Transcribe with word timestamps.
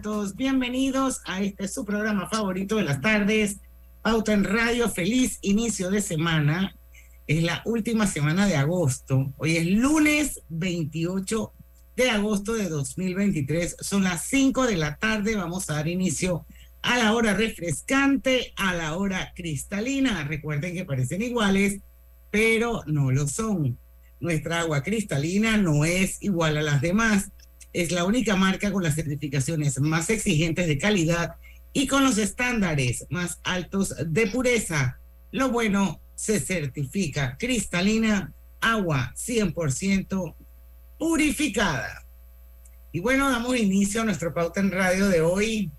Todos 0.00 0.36
bienvenidos 0.36 1.20
a 1.26 1.42
este 1.42 1.68
su 1.68 1.84
programa 1.84 2.26
favorito 2.28 2.76
de 2.76 2.84
las 2.84 3.02
tardes, 3.02 3.58
Auto 4.02 4.32
en 4.32 4.44
Radio. 4.44 4.88
Feliz 4.88 5.38
inicio 5.42 5.90
de 5.90 6.00
semana. 6.00 6.74
Es 7.26 7.42
la 7.42 7.60
última 7.66 8.06
semana 8.06 8.46
de 8.46 8.56
agosto. 8.56 9.32
Hoy 9.36 9.58
es 9.58 9.66
lunes 9.66 10.40
28 10.48 11.52
de 11.94 12.10
agosto 12.10 12.54
de 12.54 12.70
2023. 12.70 13.76
Son 13.80 14.02
las 14.02 14.24
5 14.24 14.66
de 14.66 14.76
la 14.76 14.96
tarde. 14.96 15.36
Vamos 15.36 15.68
a 15.68 15.74
dar 15.74 15.88
inicio 15.88 16.46
a 16.80 16.96
la 16.96 17.12
hora 17.12 17.34
refrescante, 17.34 18.54
a 18.56 18.74
la 18.74 18.96
hora 18.96 19.32
cristalina. 19.36 20.24
Recuerden 20.24 20.74
que 20.74 20.86
parecen 20.86 21.20
iguales, 21.20 21.80
pero 22.30 22.82
no 22.86 23.10
lo 23.10 23.28
son. 23.28 23.78
Nuestra 24.20 24.60
agua 24.60 24.82
cristalina 24.82 25.58
no 25.58 25.84
es 25.84 26.22
igual 26.22 26.56
a 26.56 26.62
las 26.62 26.80
demás 26.80 27.30
es 27.72 27.92
la 27.92 28.04
única 28.04 28.36
marca 28.36 28.70
con 28.70 28.82
las 28.82 28.94
certificaciones 28.94 29.80
más 29.80 30.10
exigentes 30.10 30.66
de 30.66 30.78
calidad 30.78 31.36
y 31.72 31.86
con 31.86 32.04
los 32.04 32.18
estándares 32.18 33.06
más 33.10 33.40
altos 33.44 33.94
de 34.06 34.26
pureza. 34.26 34.98
Lo 35.30 35.50
bueno 35.50 36.00
se 36.14 36.38
certifica 36.38 37.36
cristalina, 37.38 38.32
agua 38.60 39.12
100% 39.16 40.34
purificada. 40.98 42.04
Y 42.92 43.00
bueno, 43.00 43.30
damos 43.30 43.56
inicio 43.56 44.02
a 44.02 44.04
nuestro 44.04 44.34
pauta 44.34 44.60
en 44.60 44.70
radio 44.70 45.08
de 45.08 45.22
hoy. 45.22 45.70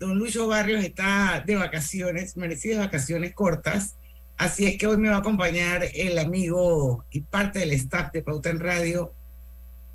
Don 0.00 0.18
Lucho 0.18 0.48
Barrios 0.48 0.82
está 0.82 1.44
de 1.46 1.56
vacaciones, 1.56 2.36
merecidas 2.36 2.78
vacaciones 2.78 3.34
cortas. 3.34 3.96
Así 4.36 4.66
es 4.66 4.78
que 4.78 4.86
hoy 4.86 4.96
me 4.96 5.10
va 5.10 5.16
a 5.16 5.18
acompañar 5.18 5.86
el 5.94 6.18
amigo 6.18 7.04
y 7.10 7.20
parte 7.20 7.60
del 7.60 7.72
staff 7.72 8.10
de 8.12 8.22
Pauta 8.22 8.50
en 8.50 8.58
Radio, 8.58 9.14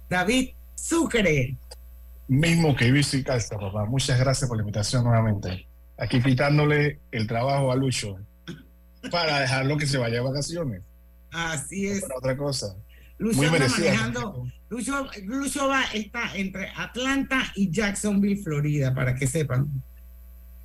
David 0.10 0.52
Sucre. 0.82 1.58
Mismo 2.28 2.76
que 2.76 2.92
Visto 2.92 3.18
y 3.18 3.24
Calza, 3.24 3.58
papá. 3.58 3.86
Muchas 3.86 4.20
gracias 4.20 4.48
por 4.48 4.58
la 4.58 4.62
invitación 4.62 5.04
nuevamente. 5.04 5.68
Aquí 5.98 6.22
quitándole 6.22 7.00
el 7.12 7.28
trabajo 7.28 7.72
a 7.72 7.76
Lucho 7.76 8.18
para 9.12 9.40
dejarlo 9.40 9.78
que 9.78 9.86
se 9.86 9.98
vaya 9.98 10.16
de 10.16 10.22
vacaciones. 10.22 10.82
Así 11.32 11.88
es. 11.88 12.02
Para 12.02 12.18
otra 12.18 12.38
cosa. 12.38 12.76
Lucho 13.18 13.38
Muy 13.38 13.50
manejando. 13.50 14.48
Lucho, 14.70 15.08
Lucho 15.24 15.68
va, 15.68 15.84
está 15.94 16.36
entre 16.36 16.70
Atlanta 16.76 17.52
y 17.56 17.70
Jacksonville, 17.70 18.42
Florida, 18.42 18.94
para 18.94 19.16
que 19.16 19.28
sepan. 19.28 19.68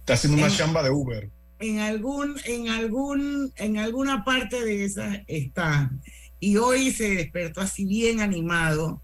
Está 0.01 0.15
haciendo 0.15 0.39
una 0.39 0.51
chamba 0.51 0.83
de 0.83 0.91
Uber. 0.91 1.31
En 1.59 1.81
algún, 1.81 2.37
en 2.45 2.69
algún, 2.69 3.53
en 3.57 3.79
alguna 3.79 4.25
parte 4.25 4.65
de 4.65 4.85
esa 4.85 5.25
está. 5.27 5.91
Y 6.39 6.59
hoy 6.59 6.93
se 6.93 7.15
despertó 7.15 7.63
así 7.63 7.87
bien 7.87 8.21
animado 8.21 9.01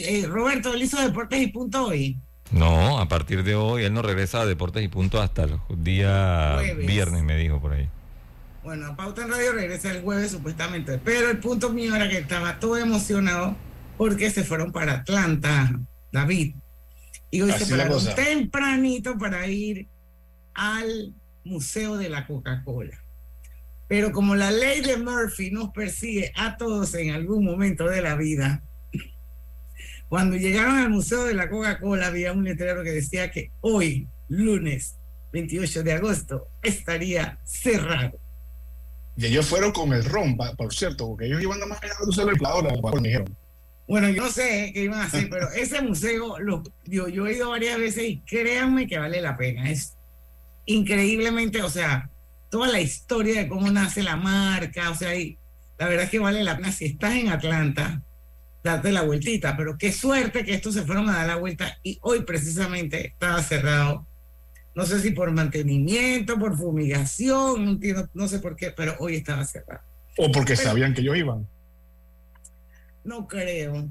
eh, 0.00 0.26
Roberto, 0.26 0.74
¿él 0.74 0.82
hizo 0.82 1.00
Deportes 1.00 1.40
y 1.40 1.48
Punto 1.48 1.86
hoy? 1.86 2.18
No, 2.50 2.98
a 2.98 3.08
partir 3.08 3.44
de 3.44 3.54
hoy 3.54 3.84
él 3.84 3.92
no 3.92 4.02
regresa 4.02 4.40
a 4.40 4.46
Deportes 4.46 4.82
y 4.82 4.88
Punto 4.88 5.20
hasta 5.20 5.44
el 5.44 5.58
día 5.76 6.58
viernes, 6.76 7.22
me 7.22 7.36
dijo 7.36 7.60
por 7.60 7.72
ahí. 7.72 7.88
Bueno, 8.64 8.94
Pauta 8.96 9.22
en 9.22 9.30
Radio 9.30 9.52
regresa 9.52 9.90
el 9.90 10.02
jueves 10.02 10.32
supuestamente, 10.32 10.98
pero 10.98 11.30
el 11.30 11.38
punto 11.38 11.70
mío 11.70 11.94
era 11.94 12.08
que 12.08 12.18
estaba 12.18 12.58
todo 12.58 12.76
emocionado 12.76 13.56
porque 13.96 14.30
se 14.30 14.44
fueron 14.44 14.72
para 14.72 14.92
Atlanta, 14.94 15.78
David. 16.12 16.54
Y 17.30 17.42
hoy 17.42 17.52
se 17.52 17.66
pararon 17.66 18.02
tempranito 18.14 19.16
para 19.18 19.46
ir 19.46 19.88
al 20.54 21.14
Museo 21.44 21.96
de 21.96 22.08
la 22.08 22.26
Coca-Cola. 22.26 22.98
Pero 23.86 24.12
como 24.12 24.34
la 24.34 24.50
ley 24.50 24.80
de 24.82 24.98
Murphy 24.98 25.50
nos 25.50 25.70
persigue 25.70 26.32
a 26.36 26.56
todos 26.56 26.94
en 26.94 27.10
algún 27.10 27.44
momento 27.44 27.86
de 27.86 28.02
la 28.02 28.16
vida, 28.16 28.62
cuando 30.08 30.36
llegaron 30.36 30.76
al 30.76 30.90
Museo 30.90 31.24
de 31.24 31.34
la 31.34 31.50
Coca-Cola 31.50 32.06
había 32.06 32.32
un 32.32 32.44
letrero 32.44 32.82
que 32.82 32.92
decía 32.92 33.30
que 33.30 33.50
hoy, 33.60 34.08
lunes 34.28 34.96
28 35.32 35.82
de 35.82 35.92
agosto, 35.92 36.48
estaría 36.62 37.38
cerrado. 37.44 38.18
Y 39.16 39.26
ellos 39.26 39.46
fueron 39.46 39.72
con 39.72 39.92
el 39.92 40.04
ron, 40.04 40.36
por 40.36 40.72
cierto, 40.72 41.08
porque 41.08 41.26
ellos 41.26 41.42
iban 41.42 41.62
a 41.62 41.66
más 41.66 41.82
allá 41.82 41.92
de 42.00 42.32
el 42.32 42.46
ahora, 42.46 42.70
me 42.94 43.08
dijeron. 43.08 43.36
Bueno, 43.86 44.08
yo 44.10 44.22
no 44.22 44.30
sé 44.30 44.70
qué 44.72 44.84
iban 44.84 45.00
a 45.00 45.04
hacer, 45.04 45.28
pero 45.30 45.50
ese 45.50 45.82
museo, 45.82 46.38
lo, 46.38 46.62
yo, 46.84 47.08
yo 47.08 47.26
he 47.26 47.34
ido 47.34 47.50
varias 47.50 47.78
veces 47.78 48.04
y 48.04 48.20
créanme 48.20 48.86
que 48.86 48.98
vale 48.98 49.20
la 49.20 49.36
pena. 49.36 49.70
Es 49.70 49.94
increíblemente, 50.66 51.62
o 51.62 51.70
sea, 51.70 52.10
toda 52.50 52.68
la 52.68 52.80
historia 52.80 53.42
de 53.42 53.48
cómo 53.48 53.70
nace 53.70 54.02
la 54.02 54.16
marca, 54.16 54.90
o 54.90 54.94
sea, 54.94 55.14
y 55.16 55.36
la 55.78 55.88
verdad 55.88 56.04
es 56.04 56.10
que 56.10 56.18
vale 56.18 56.44
la 56.44 56.56
pena. 56.56 56.72
Si 56.72 56.86
estás 56.86 57.14
en 57.14 57.28
Atlanta, 57.28 58.02
darte 58.62 58.92
la 58.92 59.02
vueltita, 59.02 59.56
pero 59.56 59.76
qué 59.78 59.92
suerte 59.92 60.44
que 60.44 60.54
estos 60.54 60.74
se 60.74 60.82
fueron 60.82 61.08
a 61.08 61.18
dar 61.18 61.26
la 61.26 61.36
vuelta 61.36 61.78
y 61.82 61.98
hoy 62.02 62.22
precisamente 62.22 63.06
estaba 63.06 63.42
cerrado. 63.42 64.06
No 64.74 64.86
sé 64.86 65.00
si 65.00 65.10
por 65.10 65.30
mantenimiento, 65.32 66.38
por 66.38 66.56
fumigación, 66.56 67.64
no 67.64 67.70
entiendo, 67.72 68.08
no 68.14 68.28
sé 68.28 68.38
por 68.38 68.56
qué, 68.56 68.70
pero 68.70 68.94
hoy 69.00 69.16
estaba 69.16 69.44
cerrado. 69.44 69.82
O 70.16 70.30
porque 70.30 70.56
sabían 70.56 70.94
que 70.94 71.02
yo 71.02 71.14
iban. 71.14 71.46
No 73.04 73.26
creo. 73.26 73.88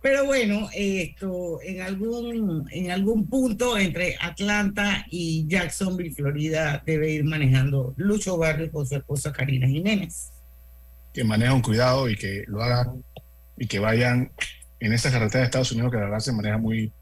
Pero 0.00 0.24
bueno, 0.24 0.68
esto 0.74 1.60
en 1.62 1.82
algún 1.82 2.66
en 2.70 2.90
algún 2.90 3.28
punto 3.28 3.76
entre 3.76 4.16
Atlanta 4.20 5.04
y 5.10 5.46
Jacksonville, 5.46 6.14
Florida, 6.14 6.82
debe 6.84 7.10
ir 7.10 7.24
manejando 7.24 7.92
Lucho 7.96 8.38
Barrio 8.38 8.72
con 8.72 8.86
su 8.86 8.96
esposa 8.96 9.32
Karina 9.32 9.68
Jiménez 9.68 10.32
que 11.12 11.24
manejan 11.24 11.62
cuidado 11.62 12.08
y 12.08 12.16
que 12.16 12.44
lo 12.46 12.62
hagan 12.62 13.04
y 13.56 13.66
que 13.66 13.78
vayan 13.78 14.32
en 14.80 14.92
esa 14.92 15.10
carretera 15.10 15.40
de 15.40 15.44
Estados 15.46 15.72
Unidos 15.72 15.90
que 15.90 15.98
la 15.98 16.04
verdad 16.04 16.18
se 16.18 16.32
maneja 16.32 16.58
muy, 16.58 16.92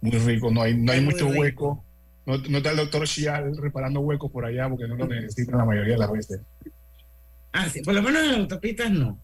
muy 0.00 0.18
rico, 0.18 0.50
no 0.50 0.62
hay, 0.62 0.74
no 0.74 0.92
hay 0.92 1.00
mucho 1.00 1.28
hueco, 1.28 1.84
no, 2.26 2.38
no, 2.38 2.58
está 2.58 2.70
el 2.70 2.76
doctor 2.76 3.06
Shial 3.06 3.56
reparando 3.56 4.00
huecos 4.00 4.30
por 4.30 4.44
allá 4.44 4.68
porque 4.68 4.88
no 4.88 4.96
lo 4.96 5.06
necesitan 5.06 5.58
la 5.58 5.64
mayoría 5.64 5.94
de 5.94 5.98
las 5.98 6.10
veces. 6.10 6.40
Ah, 7.52 7.68
sí, 7.68 7.82
por 7.82 7.94
lo 7.94 8.02
menos 8.02 8.22
en 8.22 8.28
las 8.28 8.38
autopistas 8.38 8.90
no. 8.90 9.18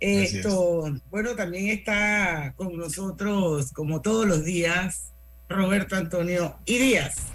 Esto, 0.00 0.92
bueno, 1.10 1.34
también 1.34 1.68
está 1.68 2.52
con 2.56 2.76
nosotros, 2.76 3.72
como 3.72 4.02
todos 4.02 4.26
los 4.26 4.44
días, 4.44 5.12
Roberto 5.48 5.96
Antonio 5.96 6.56
y 6.66 6.78
Díaz. 6.78 7.28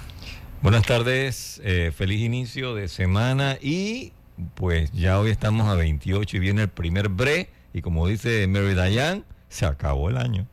Buenas 0.62 0.86
tardes, 0.86 1.62
eh, 1.64 1.92
feliz 1.96 2.20
inicio 2.20 2.76
de 2.76 2.90
semana 2.90 3.58
y 3.62 4.12
pues 4.56 4.92
ya 4.92 5.20
hoy 5.20 5.32
estamos 5.32 5.68
a 5.68 5.76
28 5.76 6.38
y 6.38 6.40
viene 6.40 6.64
el 6.64 6.70
primer 6.70 7.10
bre 7.10 7.50
y 7.74 7.82
como 7.82 8.08
dice 8.08 8.48
Mary 8.48 8.74
Dayan, 8.74 9.26
se 9.48 9.66
acabó 9.66 10.10
el 10.10 10.18
año. 10.18 10.48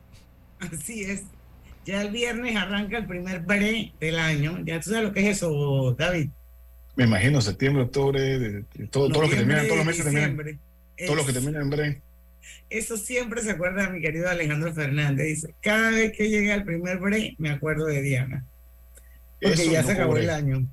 Así 0.59 1.03
es. 1.03 1.23
Ya 1.85 2.01
el 2.01 2.11
viernes 2.11 2.55
arranca 2.55 2.97
el 2.97 3.05
primer 3.05 3.41
bre 3.41 3.93
del 3.99 4.19
año. 4.19 4.59
Ya 4.65 4.79
tú 4.79 4.89
sabes 4.89 5.05
lo 5.05 5.13
que 5.13 5.21
es 5.21 5.37
eso, 5.37 5.95
David. 5.97 6.29
Me 6.95 7.05
imagino, 7.05 7.41
septiembre, 7.41 7.83
octubre, 7.83 8.65
todo, 8.89 9.09
todo 9.09 9.21
lo 9.21 9.29
que 9.29 9.35
termina, 9.35 9.63
todos 9.63 9.77
los 9.77 9.85
meses 9.85 10.03
terminan. 10.03 10.59
Todo 11.05 11.15
lo 11.15 11.25
que 11.25 11.33
termina 11.33 11.61
en 11.61 11.69
bre. 11.69 12.01
Eso 12.69 12.97
siempre 12.97 13.41
se 13.41 13.51
acuerda 13.51 13.83
de 13.83 13.93
mi 13.93 14.01
querido 14.01 14.29
Alejandro 14.29 14.73
Fernández. 14.73 15.27
Dice, 15.27 15.55
cada 15.61 15.91
vez 15.91 16.11
que 16.11 16.29
llega 16.29 16.55
el 16.55 16.63
primer 16.63 16.97
bre, 16.97 17.35
me 17.37 17.51
acuerdo 17.51 17.85
de 17.85 18.01
Diana. 18.01 18.45
Porque 19.41 19.69
ya 19.69 19.83
se 19.83 19.91
acabó 19.93 20.17
el 20.17 20.29
año. 20.29 20.67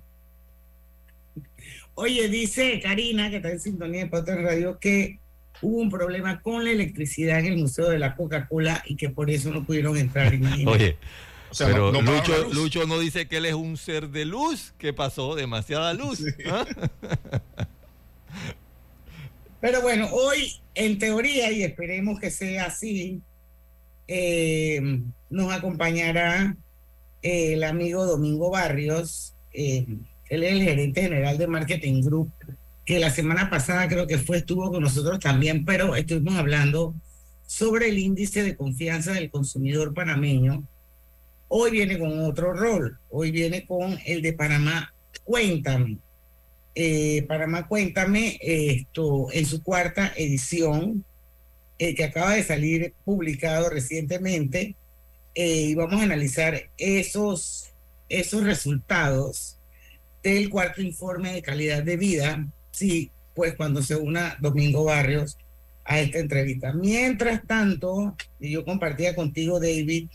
Oye, 1.94 2.28
dice 2.28 2.80
Karina, 2.80 3.30
que 3.30 3.36
está 3.36 3.50
en 3.50 3.60
sintonía 3.60 4.04
de 4.04 4.10
Pauta 4.10 4.34
Radio, 4.36 4.78
que 4.78 5.18
hubo 5.62 5.78
un 5.78 5.90
problema 5.90 6.40
con 6.40 6.64
la 6.64 6.70
electricidad 6.70 7.38
en 7.40 7.46
el 7.46 7.56
Museo 7.56 7.88
de 7.88 7.98
la 7.98 8.16
Coca-Cola 8.16 8.82
y 8.86 8.96
que 8.96 9.10
por 9.10 9.30
eso 9.30 9.50
no 9.50 9.64
pudieron 9.64 9.96
entrar. 9.96 10.32
Oye, 10.66 10.96
pero 11.58 11.92
Lucho, 12.52 12.86
no 12.86 12.98
dice 12.98 13.28
que 13.28 13.36
él 13.36 13.46
es 13.46 13.54
un 13.54 13.76
ser 13.76 14.08
de 14.08 14.24
luz, 14.24 14.74
que 14.78 14.92
pasó 14.92 15.34
demasiada 15.34 15.94
luz. 15.94 16.24
¿ah? 16.50 16.66
Pero 19.60 19.80
bueno, 19.80 20.08
hoy 20.12 20.60
en 20.74 20.98
teoría, 20.98 21.50
y 21.50 21.62
esperemos 21.62 22.20
que 22.20 22.30
sea 22.30 22.66
así, 22.66 23.22
eh, 24.08 25.00
nos 25.30 25.52
acompañará 25.52 26.54
el 27.22 27.64
amigo 27.64 28.04
Domingo 28.04 28.50
Barrios. 28.50 29.34
Eh, 29.54 29.86
él 30.28 30.42
es 30.42 30.52
el 30.52 30.62
gerente 30.62 31.02
general 31.02 31.38
de 31.38 31.46
Marketing 31.46 32.02
Group, 32.02 32.32
que 32.84 32.98
la 32.98 33.10
semana 33.10 33.50
pasada 33.50 33.88
creo 33.88 34.06
que 34.06 34.18
fue, 34.18 34.38
estuvo 34.38 34.70
con 34.70 34.82
nosotros 34.82 35.18
también, 35.20 35.64
pero 35.64 35.96
estuvimos 35.96 36.34
hablando 36.34 36.94
sobre 37.46 37.88
el 37.88 37.98
índice 37.98 38.42
de 38.42 38.56
confianza 38.56 39.12
del 39.12 39.30
consumidor 39.30 39.94
panameño. 39.94 40.64
Hoy 41.48 41.70
viene 41.70 41.98
con 41.98 42.18
otro 42.24 42.52
rol, 42.52 42.98
hoy 43.10 43.30
viene 43.30 43.64
con 43.66 43.98
el 44.06 44.22
de 44.22 44.32
Panamá 44.32 44.92
Cuéntame. 45.24 45.98
Eh, 46.74 47.24
Panamá 47.28 47.68
Cuéntame, 47.68 48.38
esto 48.40 49.28
en 49.32 49.46
su 49.46 49.62
cuarta 49.62 50.12
edición, 50.16 51.04
eh, 51.78 51.94
que 51.94 52.04
acaba 52.04 52.34
de 52.34 52.42
salir 52.42 52.94
publicado 53.04 53.70
recientemente, 53.70 54.74
eh, 55.34 55.60
y 55.60 55.74
vamos 55.74 56.00
a 56.00 56.04
analizar 56.04 56.70
esos, 56.76 57.70
esos 58.08 58.44
resultados 58.44 59.53
del 60.32 60.48
cuarto 60.48 60.80
informe 60.80 61.34
de 61.34 61.42
calidad 61.42 61.82
de 61.82 61.96
vida, 61.96 62.46
sí, 62.70 63.10
pues 63.34 63.54
cuando 63.54 63.82
se 63.82 63.94
una 63.94 64.36
Domingo 64.40 64.84
Barrios 64.84 65.36
a 65.84 66.00
esta 66.00 66.18
entrevista. 66.18 66.72
Mientras 66.72 67.46
tanto, 67.46 68.16
yo 68.40 68.64
compartía 68.64 69.14
contigo, 69.14 69.60
David, 69.60 70.08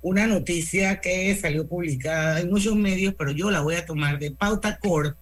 una 0.00 0.26
noticia 0.26 1.00
que 1.00 1.34
salió 1.36 1.68
publicada 1.68 2.40
en 2.40 2.50
muchos 2.50 2.74
medios, 2.74 3.14
pero 3.18 3.32
yo 3.32 3.50
la 3.50 3.60
voy 3.60 3.74
a 3.74 3.84
tomar 3.84 4.18
de 4.18 4.30
Pauta 4.30 4.78
Corp, 4.78 5.16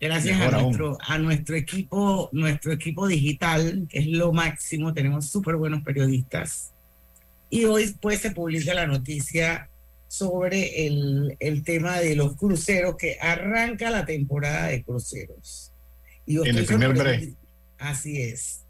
gracias 0.00 0.40
a 0.40 0.50
nuestro, 0.50 0.98
a 1.00 1.18
nuestro 1.18 1.54
equipo, 1.56 2.30
nuestro 2.32 2.72
equipo 2.72 3.06
digital, 3.06 3.86
que 3.88 4.00
es 4.00 4.06
lo 4.06 4.32
máximo, 4.32 4.92
tenemos 4.92 5.26
súper 5.26 5.54
buenos 5.54 5.82
periodistas. 5.82 6.72
Y 7.48 7.64
hoy 7.64 7.94
pues 8.00 8.20
se 8.20 8.32
publica 8.32 8.74
la 8.74 8.86
noticia 8.86 9.69
sobre 10.10 10.88
el, 10.88 11.36
el, 11.38 11.62
tema 11.62 12.00
de 12.00 12.16
los 12.16 12.34
cruceros, 12.34 12.96
que 12.96 13.16
arranca 13.20 13.90
la 13.90 14.04
temporada 14.04 14.66
de 14.66 14.82
cruceros. 14.82 15.70
Y 16.26 16.36
en 16.36 16.58
el 16.58 16.66
primer 16.66 16.94
break. 16.94 17.34
Así 17.78 18.20
es. 18.20 18.64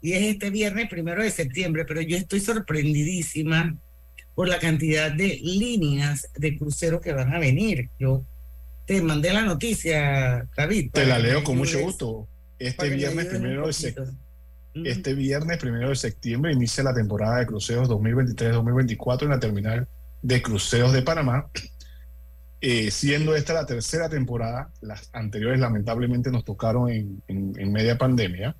Y 0.00 0.14
es 0.14 0.22
este 0.22 0.48
viernes 0.48 0.88
primero 0.88 1.22
de 1.22 1.30
septiembre, 1.30 1.84
pero 1.84 2.00
yo 2.00 2.16
estoy 2.16 2.40
sorprendidísima 2.40 3.76
por 4.34 4.48
la 4.48 4.58
cantidad 4.58 5.12
de 5.12 5.38
líneas 5.42 6.30
de 6.34 6.56
cruceros 6.56 7.02
que 7.02 7.12
van 7.12 7.34
a 7.34 7.38
venir. 7.38 7.90
Yo 7.98 8.24
te 8.86 9.02
mandé 9.02 9.34
la 9.34 9.42
noticia, 9.42 10.48
David. 10.56 10.92
Te 10.94 11.04
la 11.04 11.18
leo 11.18 11.44
con 11.44 11.58
mucho 11.58 11.78
gusto. 11.78 12.26
Este 12.58 12.88
viernes 12.88 13.26
primero 13.26 13.66
de 13.66 13.72
septiembre. 13.74 14.14
Este 14.76 15.12
viernes 15.12 15.58
primero 15.58 15.90
de 15.90 15.96
septiembre 15.96 16.54
inicia 16.54 16.82
la 16.82 16.94
temporada 16.94 17.40
de 17.40 17.46
cruceros 17.46 17.86
2023-2024 17.90 19.24
en 19.24 19.28
la 19.28 19.40
terminal 19.40 19.88
de 20.26 20.42
cruceros 20.42 20.92
de 20.92 21.02
Panamá, 21.02 21.48
eh, 22.60 22.90
siendo 22.90 23.36
esta 23.36 23.54
la 23.54 23.64
tercera 23.64 24.08
temporada, 24.08 24.70
las 24.80 25.08
anteriores 25.12 25.60
lamentablemente 25.60 26.32
nos 26.32 26.44
tocaron 26.44 26.90
en, 26.90 27.72
media 27.72 27.96
pandemia, 27.96 28.56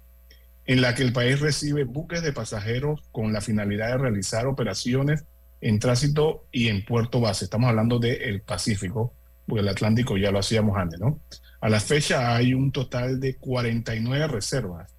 en 0.65 0.81
la 0.81 0.95
que 0.95 1.03
el 1.03 1.13
país 1.13 1.41
recibe 1.41 1.83
buques 1.83 2.23
de 2.23 2.33
pasajeros 2.33 3.03
con 3.11 3.33
la 3.33 3.41
finalidad 3.41 3.89
de 3.89 3.99
realizar 3.99 4.47
operaciones 4.47 5.25
en 5.61 5.81
tránsito 5.81 6.47
y 6.53 6.69
en 6.69 6.85
puerto 6.85 7.21
base. 7.21 7.47
Estamos 7.47 7.69
hablando 7.69 7.99
del 7.99 8.43
Pacífico, 8.43 9.13
porque 9.45 9.63
el 9.63 9.69
Atlántico 9.69 10.17
ya 10.17 10.31
lo 10.31 10.39
hacíamos 10.39 10.77
antes, 10.77 11.01
¿no? 11.01 11.21
A 11.61 11.69
la 11.69 11.81
fecha 11.81 12.37
hay 12.37 12.55
un 12.55 12.71
total 12.71 13.19
de 13.19 13.35
49 13.39 14.29
reservas. 14.29 14.95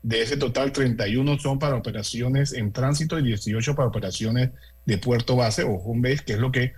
De 0.00 0.22
ese 0.22 0.36
total, 0.36 0.70
31 0.70 1.38
son 1.40 1.58
para 1.58 1.74
operaciones 1.74 2.52
en 2.52 2.72
tránsito 2.72 3.18
y 3.18 3.24
18 3.24 3.74
para 3.74 3.88
operaciones 3.88 4.50
de 4.84 4.98
puerto 4.98 5.36
base 5.36 5.64
o 5.64 5.74
home 5.74 6.16
que 6.18 6.34
es 6.34 6.38
lo 6.38 6.52
que 6.52 6.74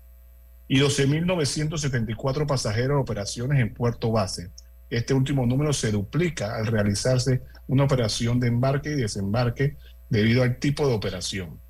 y 0.69 0.79
12.974 0.79 2.47
pasajeros 2.47 2.97
en 2.97 3.03
operaciones 3.03 3.59
en 3.59 3.75
puerto 3.75 4.13
base. 4.13 4.51
Este 4.91 5.15
último 5.15 5.47
número 5.47 5.73
se 5.73 5.93
duplica 5.93 6.57
al 6.57 6.67
realizarse 6.67 7.43
una 7.69 7.85
operación 7.85 8.41
de 8.41 8.49
embarque 8.49 8.91
y 8.91 8.97
desembarque 8.97 9.77
debido 10.09 10.43
al 10.43 10.59
tipo 10.59 10.87
de 10.89 10.95
operación. 10.95 11.61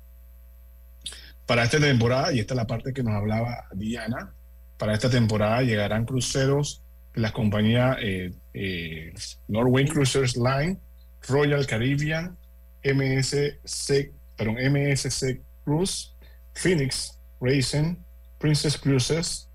Para 1.45 1.63
esta 1.63 1.79
temporada, 1.79 2.33
y 2.33 2.39
esta 2.39 2.55
es 2.55 2.57
la 2.57 2.67
parte 2.67 2.93
que 2.93 3.03
nos 3.03 3.13
hablaba 3.13 3.65
Diana, 3.73 4.33
para 4.77 4.93
esta 4.93 5.09
temporada 5.09 5.61
llegarán 5.61 6.05
cruceros 6.05 6.81
de 7.13 7.21
las 7.21 7.31
compañías 7.33 7.97
eh, 8.01 8.33
eh, 8.53 9.13
Norway 9.47 9.85
Cruisers 9.85 10.35
Line, 10.35 10.79
Royal 11.27 11.67
Caribbean, 11.67 12.35
MSC, 12.83 14.11
perdón, 14.35 14.55
MSC 14.55 15.39
Cruise, 15.63 16.15
Phoenix 16.53 17.19
Racing, 17.39 17.95
Princess 18.39 18.77
Cruises, 18.77 19.47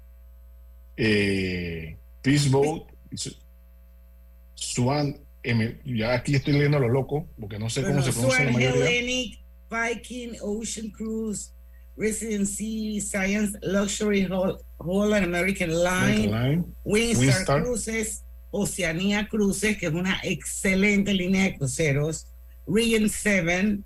eh, 0.96 1.96
Peace 2.22 2.48
Boat, 2.48 2.84
Swan 4.56 5.16
ya 5.84 6.14
aquí 6.14 6.34
estoy 6.34 6.54
leyendo 6.54 6.78
a 6.78 6.80
lo 6.80 6.88
loco, 6.88 7.28
porque 7.38 7.58
no 7.58 7.70
sé 7.70 7.82
cómo 7.82 8.02
se 8.02 8.10
pronuncia 8.12 8.44
la 8.44 8.50
mayoría. 8.52 8.90
Hellenic, 8.90 9.38
Viking, 9.70 10.36
Ocean 10.42 10.90
Cruise, 10.90 11.54
Residency, 11.96 13.00
Science, 13.00 13.56
Luxury 13.62 14.28
Holland 14.78 15.24
American 15.24 15.70
Line, 15.70 16.26
Line 16.26 16.64
Windstar, 16.84 17.62
Cruises, 17.62 18.24
Oceanía 18.50 19.28
Cruises, 19.28 19.78
que 19.78 19.86
es 19.86 19.92
una 19.92 20.18
excelente 20.24 21.14
línea 21.14 21.44
de 21.44 21.56
cruceros, 21.56 22.26
Regent 22.66 23.10
7, 23.10 23.78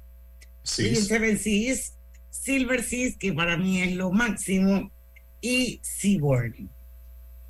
Regent 0.79 1.07
7 1.07 1.37
Seas, 1.37 1.95
Silver 2.31 2.83
Seas, 2.83 3.17
que 3.17 3.33
para 3.33 3.57
mí 3.57 3.83
es 3.83 3.95
lo 3.97 4.11
máximo, 4.11 4.91
y 5.43 5.79
Seaboard. 5.83 6.55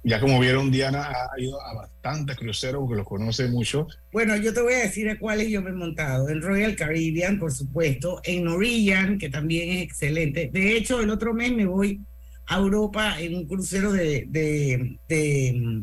Ya 0.02 0.18
como 0.18 0.40
vieron, 0.40 0.70
Diana 0.70 1.10
ha 1.10 1.38
ido 1.38 1.60
a 1.60 1.74
bastantes 1.74 2.36
cruceros 2.36 2.80
porque 2.80 2.96
los 2.96 3.06
conoce 3.06 3.48
mucho. 3.48 3.86
Bueno, 4.12 4.34
yo 4.36 4.54
te 4.54 4.62
voy 4.62 4.72
a 4.72 4.78
decir 4.78 5.10
a 5.10 5.18
cuáles 5.18 5.48
yo 5.48 5.60
me 5.60 5.70
he 5.70 5.74
montado. 5.74 6.30
En 6.30 6.40
Royal 6.40 6.74
Caribbean, 6.74 7.38
por 7.38 7.52
supuesto. 7.52 8.20
En 8.24 8.44
Norwegian, 8.44 9.18
que 9.18 9.28
también 9.28 9.76
es 9.76 9.82
excelente. 9.82 10.48
De 10.52 10.76
hecho, 10.76 11.00
el 11.00 11.10
otro 11.10 11.34
mes 11.34 11.52
me 11.52 11.66
voy 11.66 12.00
a 12.46 12.56
Europa 12.56 13.20
en 13.20 13.34
un 13.34 13.46
crucero 13.46 13.92
de, 13.92 14.24
de, 14.28 14.96
de 15.06 15.82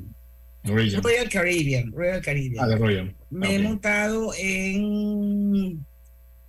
Royal 0.63 1.29
Caribbean. 1.29 1.91
Royal 1.91 2.21
Caribbean. 2.21 2.65
Ah, 2.65 2.67
de 2.67 2.75
Royal. 2.75 3.15
Me 3.29 3.55
he 3.55 3.59
montado 3.59 4.33
en... 4.36 5.86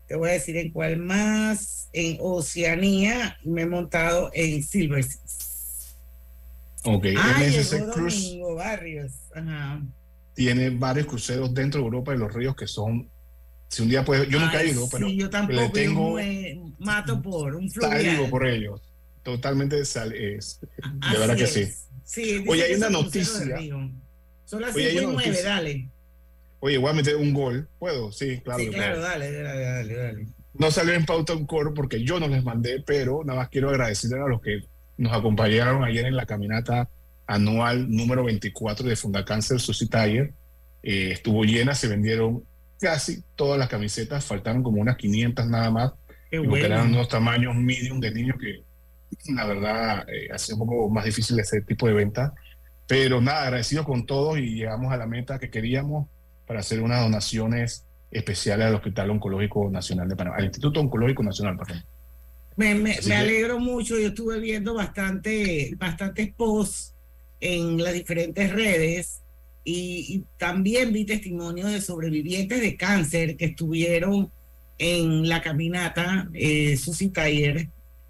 Te 0.06 0.16
voy 0.16 0.30
a 0.30 0.32
decir 0.32 0.56
en 0.56 0.72
cuál 0.72 0.96
más. 0.96 1.90
En 1.92 2.16
Oceanía. 2.18 3.36
Me 3.44 3.62
he 3.62 3.66
montado 3.66 4.30
en 4.32 4.62
Silver 4.62 5.04
Seas. 5.04 5.47
Ok, 6.84 7.06
MSC 7.06 7.90
Cruise 7.92 8.38
tiene 10.34 10.70
varios 10.70 11.06
cruceros 11.06 11.52
dentro 11.52 11.80
de 11.80 11.86
Europa 11.86 12.14
y 12.14 12.18
los 12.18 12.32
ríos 12.32 12.54
que 12.54 12.66
son. 12.66 13.10
Si 13.68 13.82
un 13.82 13.88
día 13.88 14.04
puede, 14.04 14.30
yo 14.30 14.38
nunca 14.38 14.62
he 14.62 14.70
ido, 14.70 14.88
pero 14.88 15.08
yo 15.08 15.28
tampoco, 15.28 15.60
le 15.60 15.68
tengo 15.70 16.16
mato 16.78 17.20
por 17.20 17.56
un 17.56 17.68
fluvial. 17.70 18.30
por 18.30 18.46
ellos. 18.46 18.80
Totalmente 19.22 19.80
es, 19.80 19.94
de 19.94 21.18
verdad 21.18 21.36
que 21.36 21.46
sí. 21.46 21.68
sí 22.04 22.44
Oye, 22.46 22.62
hay 22.62 22.74
una 22.74 22.88
noticia. 22.88 23.58
Son 24.44 24.62
las 24.62 24.74
5 24.74 24.88
y 24.88 25.06
9, 25.06 25.42
dale. 25.42 25.88
Oye, 26.60 26.78
voy 26.78 26.90
a 26.90 26.94
meter 26.94 27.16
un 27.16 27.34
gol. 27.34 27.68
¿Puedo? 27.78 28.10
Sí, 28.12 28.40
claro. 28.40 28.60
Sí, 28.60 28.70
claro, 28.70 29.00
Dale, 29.00 29.30
dale, 29.30 29.60
dale, 29.60 29.94
dale. 29.94 30.26
No 30.54 30.70
salió 30.70 30.94
en 30.94 31.04
pauta 31.04 31.34
un 31.34 31.46
coro 31.46 31.74
porque 31.74 32.02
yo 32.02 32.18
no 32.18 32.28
les 32.28 32.42
mandé, 32.42 32.82
pero 32.86 33.22
nada 33.24 33.40
más 33.40 33.48
quiero 33.48 33.68
agradecerle 33.68 34.20
a 34.20 34.28
los 34.28 34.40
que 34.40 34.62
nos 34.98 35.12
acompañaron 35.12 35.84
ayer 35.84 36.04
en 36.06 36.16
la 36.16 36.26
caminata 36.26 36.88
anual 37.26 37.90
número 37.90 38.24
24 38.24 38.86
de 38.86 38.96
Fundacáncer 38.96 39.60
Susi 39.60 39.88
Tire. 39.88 40.34
estuvo 40.82 41.44
llena, 41.44 41.74
se 41.74 41.88
vendieron 41.88 42.44
casi 42.80 43.22
todas 43.34 43.58
las 43.58 43.68
camisetas, 43.68 44.24
faltaron 44.24 44.62
como 44.62 44.80
unas 44.80 44.96
500 44.96 45.46
nada 45.48 45.70
más 45.70 45.92
y 46.30 46.38
buscarán 46.38 46.88
unos 46.88 47.08
tamaños 47.08 47.54
medium 47.54 48.00
de 48.00 48.12
niños 48.12 48.36
que 48.38 48.64
la 49.32 49.46
verdad 49.46 50.06
eh, 50.08 50.28
hace 50.32 50.52
un 50.52 50.60
poco 50.60 50.90
más 50.90 51.04
difícil 51.04 51.38
ese 51.40 51.62
tipo 51.62 51.86
de 51.86 51.94
venta. 51.94 52.34
Pero 52.86 53.20
nada, 53.20 53.44
agradecido 53.44 53.84
con 53.84 54.06
todos 54.06 54.38
y 54.38 54.54
llegamos 54.54 54.92
a 54.92 54.96
la 54.96 55.06
meta 55.06 55.38
que 55.38 55.50
queríamos 55.50 56.08
para 56.46 56.60
hacer 56.60 56.80
unas 56.80 57.02
donaciones 57.02 57.86
especiales 58.10 58.66
al 58.66 58.76
Hospital 58.76 59.10
Oncológico 59.10 59.70
Nacional 59.70 60.08
de 60.08 60.16
Panamá, 60.16 60.36
al 60.38 60.44
Instituto 60.44 60.80
Oncológico 60.80 61.22
Nacional, 61.22 61.58
perdón. 61.58 61.84
Me, 62.58 62.74
me, 62.74 62.96
alegro 63.14 63.60
mucho, 63.60 63.96
yo 63.96 64.08
estuve 64.08 64.40
viendo 64.40 64.74
bastante, 64.74 65.76
bastantes 65.78 66.34
posts 66.34 66.92
en 67.40 67.80
las 67.80 67.94
diferentes 67.94 68.52
redes 68.52 69.20
y, 69.62 70.24
también 70.38 70.92
vi 70.92 71.04
testimonios 71.04 71.70
de 71.70 71.80
sobrevivientes 71.80 72.60
de 72.60 72.76
cáncer 72.76 73.36
que 73.36 73.44
estuvieron 73.44 74.32
en 74.76 75.28
la 75.28 75.40
caminata 75.40 76.28
eh, 76.34 76.76
Susi 76.76 77.10
Taller. 77.10 77.68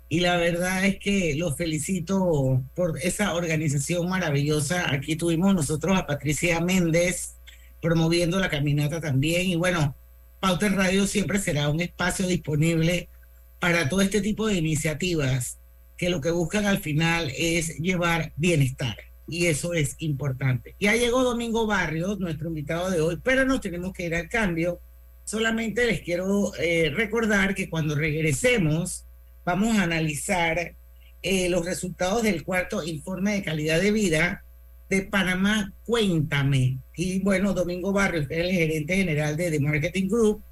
Y 0.09 0.21
la 0.21 0.39
verdad 0.39 0.87
es 0.87 0.99
que 0.99 1.35
los 1.35 1.55
felicito 1.55 2.65
por 2.75 2.99
esa 3.03 3.35
organización 3.35 4.09
maravillosa. 4.09 4.91
Aquí 4.95 5.17
tuvimos 5.17 5.55
nosotros 5.55 5.99
a 5.99 6.07
Patricia 6.07 6.59
Méndez 6.61 7.35
promoviendo 7.83 8.41
la 8.41 8.49
caminata 8.49 8.99
también. 8.99 9.47
Y 9.47 9.57
bueno, 9.57 9.95
Pauta 10.41 10.71
Radio 10.71 11.07
siempre 11.07 11.39
será 11.39 11.69
un 11.69 11.83
espacio 11.83 12.27
disponible 12.27 13.11
para 13.59 13.89
todo 13.89 14.01
este 14.01 14.21
tipo 14.21 14.47
de 14.47 14.57
iniciativas 14.57 15.59
que 15.97 16.11
lo 16.11 16.21
que 16.21 16.31
buscan 16.31 16.67
al 16.67 16.79
final 16.79 17.33
es 17.37 17.77
llevar 17.79 18.33
bienestar 18.37 18.97
y 19.29 19.47
eso 19.47 19.75
es 19.75 19.97
importante. 19.99 20.75
Ya 20.81 20.97
llegó 20.97 21.23
Domingo 21.23 21.67
Barrios, 21.67 22.19
nuestro 22.19 22.49
invitado 22.49 22.91
de 22.91 23.01
hoy, 23.01 23.19
pero 23.23 23.45
nos 23.45 23.61
tenemos 23.61 23.93
que 23.93 24.07
ir 24.07 24.15
al 24.15 24.29
cambio. 24.29 24.81
Solamente 25.25 25.87
les 25.87 26.01
quiero 26.01 26.53
eh, 26.57 26.91
recordar 26.95 27.55
que 27.55 27.69
cuando 27.69 27.95
regresemos 27.95 29.05
vamos 29.45 29.77
a 29.77 29.83
analizar 29.83 30.75
eh, 31.23 31.49
los 31.49 31.65
resultados 31.65 32.23
del 32.23 32.45
cuarto 32.45 32.83
informe 32.83 33.35
de 33.35 33.43
calidad 33.43 33.81
de 33.81 33.93
vida 33.93 34.45
de 34.89 35.03
Panamá 35.03 35.73
Cuéntame. 35.85 36.79
Y 36.97 37.21
bueno, 37.21 37.53
Domingo 37.53 37.93
Barrios, 37.93 38.27
es 38.31 38.39
el 38.39 38.51
gerente 38.51 38.97
general 38.97 39.37
de 39.37 39.51
The 39.51 39.61
Marketing 39.61 40.09
Group, 40.09 40.43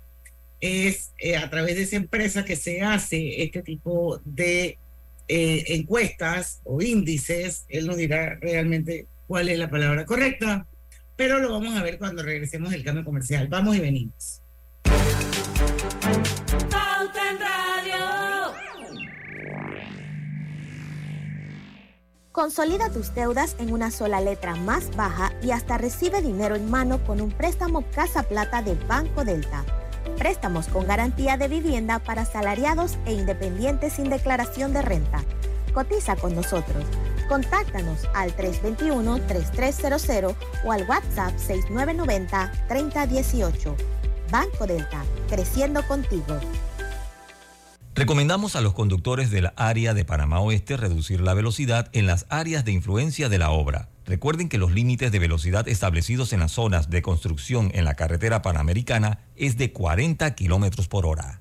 es 0.60 1.12
eh, 1.18 1.36
a 1.36 1.48
través 1.50 1.76
de 1.76 1.82
esa 1.82 1.96
empresa 1.96 2.44
que 2.44 2.56
se 2.56 2.82
hace 2.82 3.42
este 3.42 3.62
tipo 3.62 4.20
de 4.24 4.78
eh, 5.28 5.64
encuestas 5.68 6.60
o 6.64 6.80
índices. 6.80 7.64
Él 7.68 7.86
nos 7.86 7.96
dirá 7.96 8.38
realmente 8.40 9.06
cuál 9.26 9.48
es 9.48 9.58
la 9.58 9.70
palabra 9.70 10.04
correcta, 10.04 10.66
pero 11.16 11.38
lo 11.38 11.50
vamos 11.50 11.74
a 11.76 11.82
ver 11.82 11.98
cuando 11.98 12.22
regresemos 12.22 12.70
del 12.70 12.84
cambio 12.84 13.04
comercial. 13.04 13.48
Vamos 13.48 13.76
y 13.76 13.80
venimos. 13.80 14.42
Consolida 22.36 22.90
tus 22.90 23.14
deudas 23.14 23.56
en 23.58 23.72
una 23.72 23.90
sola 23.90 24.20
letra 24.20 24.56
más 24.56 24.94
baja 24.94 25.32
y 25.42 25.52
hasta 25.52 25.78
recibe 25.78 26.20
dinero 26.20 26.54
en 26.54 26.70
mano 26.70 27.02
con 27.04 27.22
un 27.22 27.30
préstamo 27.30 27.82
Casa 27.92 28.24
Plata 28.24 28.60
del 28.60 28.76
Banco 28.86 29.24
Delta. 29.24 29.64
Préstamos 30.18 30.68
con 30.68 30.86
garantía 30.86 31.36
de 31.36 31.48
vivienda 31.48 31.98
para 31.98 32.24
salariados 32.24 32.96
e 33.04 33.12
independientes 33.12 33.94
sin 33.94 34.08
declaración 34.08 34.72
de 34.72 34.82
renta. 34.82 35.24
Cotiza 35.74 36.14
con 36.16 36.34
nosotros. 36.34 36.84
Contáctanos 37.28 38.08
al 38.14 38.34
321-3300 38.36 40.34
o 40.64 40.72
al 40.72 40.88
WhatsApp 40.88 41.34
6990-3018. 41.36 43.74
Banco 44.30 44.66
Delta, 44.66 45.04
creciendo 45.28 45.86
contigo. 45.86 46.38
Recomendamos 47.94 48.56
a 48.56 48.60
los 48.60 48.74
conductores 48.74 49.30
del 49.30 49.52
área 49.56 49.94
de 49.94 50.04
Panamá 50.04 50.40
Oeste 50.40 50.76
reducir 50.76 51.22
la 51.22 51.32
velocidad 51.32 51.88
en 51.92 52.06
las 52.06 52.26
áreas 52.28 52.62
de 52.64 52.72
influencia 52.72 53.30
de 53.30 53.38
la 53.38 53.50
obra. 53.50 53.88
Recuerden 54.06 54.48
que 54.48 54.58
los 54.58 54.72
límites 54.72 55.10
de 55.10 55.18
velocidad 55.18 55.66
establecidos 55.68 56.32
en 56.32 56.40
las 56.40 56.52
zonas 56.52 56.90
de 56.90 57.02
construcción 57.02 57.72
en 57.74 57.84
la 57.84 57.94
carretera 57.94 58.40
panamericana 58.40 59.18
es 59.34 59.58
de 59.58 59.72
40 59.72 60.34
kilómetros 60.36 60.86
por 60.86 61.06
hora. 61.06 61.40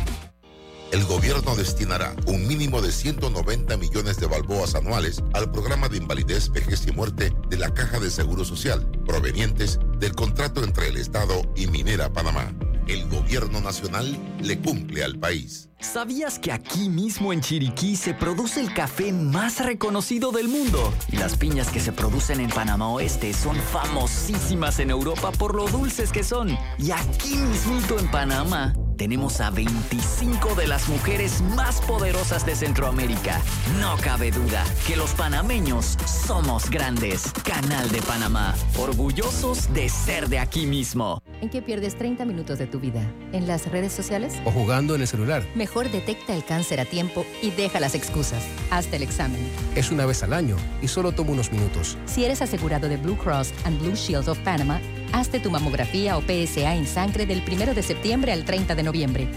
el 0.91 1.05
gobierno 1.05 1.55
destinará 1.55 2.15
un 2.27 2.45
mínimo 2.47 2.81
de 2.81 2.91
190 2.91 3.77
millones 3.77 4.17
de 4.19 4.27
balboas 4.27 4.75
anuales 4.75 5.23
al 5.33 5.49
programa 5.51 5.87
de 5.87 5.97
invalidez, 5.97 6.51
vejez 6.51 6.85
y 6.85 6.91
muerte 6.91 7.33
de 7.49 7.57
la 7.57 7.73
Caja 7.73 7.99
de 7.99 8.09
Seguro 8.09 8.43
Social, 8.43 8.85
provenientes 9.05 9.79
del 9.99 10.13
contrato 10.13 10.63
entre 10.63 10.89
el 10.89 10.97
Estado 10.97 11.41
y 11.55 11.67
Minera 11.67 12.11
Panamá. 12.11 12.53
El 12.87 13.07
gobierno 13.07 13.61
nacional 13.61 14.17
le 14.41 14.59
cumple 14.59 15.03
al 15.03 15.17
país. 15.17 15.69
¿Sabías 15.79 16.39
que 16.39 16.51
aquí 16.51 16.89
mismo 16.89 17.31
en 17.31 17.39
Chiriquí 17.39 17.95
se 17.95 18.13
produce 18.13 18.59
el 18.59 18.73
café 18.73 19.13
más 19.13 19.63
reconocido 19.63 20.31
del 20.31 20.49
mundo? 20.49 20.93
Y 21.09 21.17
las 21.17 21.37
piñas 21.37 21.69
que 21.69 21.79
se 21.79 21.93
producen 21.93 22.41
en 22.41 22.49
Panamá 22.49 22.89
Oeste 22.89 23.33
son 23.33 23.55
famosísimas 23.55 24.79
en 24.79 24.89
Europa 24.89 25.31
por 25.31 25.55
lo 25.55 25.67
dulces 25.67 26.11
que 26.11 26.23
son. 26.23 26.57
Y 26.77 26.91
aquí 26.91 27.35
mismito 27.35 27.97
en 27.97 28.11
Panamá 28.11 28.73
tenemos 29.01 29.41
a 29.41 29.49
25 29.49 30.53
de 30.53 30.67
las 30.67 30.87
mujeres 30.87 31.41
más 31.55 31.81
poderosas 31.81 32.45
de 32.45 32.55
Centroamérica. 32.55 33.41
No 33.79 33.97
cabe 33.97 34.29
duda 34.29 34.63
que 34.85 34.95
los 34.95 35.15
panameños 35.15 35.97
somos 36.05 36.69
grandes. 36.69 37.31
Canal 37.43 37.89
de 37.89 37.99
Panamá, 38.03 38.53
orgullosos 38.77 39.73
de 39.73 39.89
ser 39.89 40.29
de 40.29 40.37
aquí 40.37 40.67
mismo. 40.67 41.23
¿En 41.41 41.49
qué 41.49 41.63
pierdes 41.63 41.97
30 41.97 42.25
minutos 42.25 42.59
de 42.59 42.67
tu 42.67 42.79
vida? 42.79 43.01
¿En 43.31 43.47
las 43.47 43.65
redes 43.71 43.91
sociales? 43.91 44.35
¿O 44.45 44.51
jugando 44.51 44.93
en 44.93 45.01
el 45.01 45.07
celular? 45.07 45.43
Mejor 45.55 45.89
detecta 45.89 46.35
el 46.35 46.45
cáncer 46.45 46.79
a 46.79 46.85
tiempo 46.85 47.25
y 47.41 47.49
deja 47.49 47.79
las 47.79 47.95
excusas. 47.95 48.43
Hazte 48.69 48.97
el 48.97 49.01
examen. 49.01 49.41
Es 49.73 49.89
una 49.89 50.05
vez 50.05 50.21
al 50.21 50.31
año 50.31 50.57
y 50.79 50.87
solo 50.87 51.11
toma 51.11 51.31
unos 51.31 51.51
minutos. 51.51 51.97
Si 52.05 52.23
eres 52.23 52.43
asegurado 52.43 52.87
de 52.87 52.97
Blue 52.97 53.17
Cross 53.17 53.51
and 53.63 53.79
Blue 53.79 53.95
Shield 53.95 54.29
of 54.29 54.37
Panama, 54.41 54.79
Hazte 55.13 55.39
tu 55.39 55.49
mamografía 55.51 56.17
o 56.17 56.21
PSA 56.21 56.75
en 56.75 56.87
sangre 56.87 57.25
del 57.25 57.43
1 57.45 57.73
de 57.73 57.83
septiembre 57.83 58.31
al 58.31 58.45
30 58.45 58.75
de 58.75 58.83
noviembre. 58.83 59.27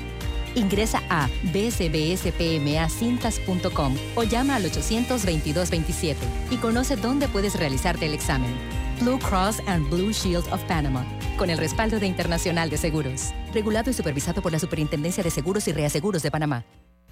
Ingresa 0.55 1.03
a 1.11 1.29
bsbspmacintas.com 1.53 3.97
o 4.15 4.23
llama 4.23 4.55
al 4.57 4.65
822-27 4.65 6.15
y 6.51 6.57
conoce 6.59 6.97
dónde 6.97 7.27
puedes 7.29 7.57
realizarte 7.57 8.05
el 8.07 8.15
examen. 8.15 8.55
Blue 9.01 9.19
Cross 9.19 9.61
and 9.67 9.91
Blue 9.91 10.13
Shield 10.13 10.47
of 10.53 10.63
Panama, 10.65 11.05
con 11.37 11.51
el 11.51 11.59
respaldo 11.59 11.99
de 11.99 12.07
Internacional 12.07 12.71
de 12.71 12.79
Seguros. 12.79 13.33
Regulado 13.53 13.91
y 13.91 13.95
supervisado 13.95 14.41
por 14.43 14.53
la 14.53 14.61
Superintendencia 14.61 15.25
de 15.25 15.31
Seguros 15.31 15.67
y 15.67 15.73
Reaseguros 15.73 16.23
de 16.23 16.31
Panamá. 16.31 16.65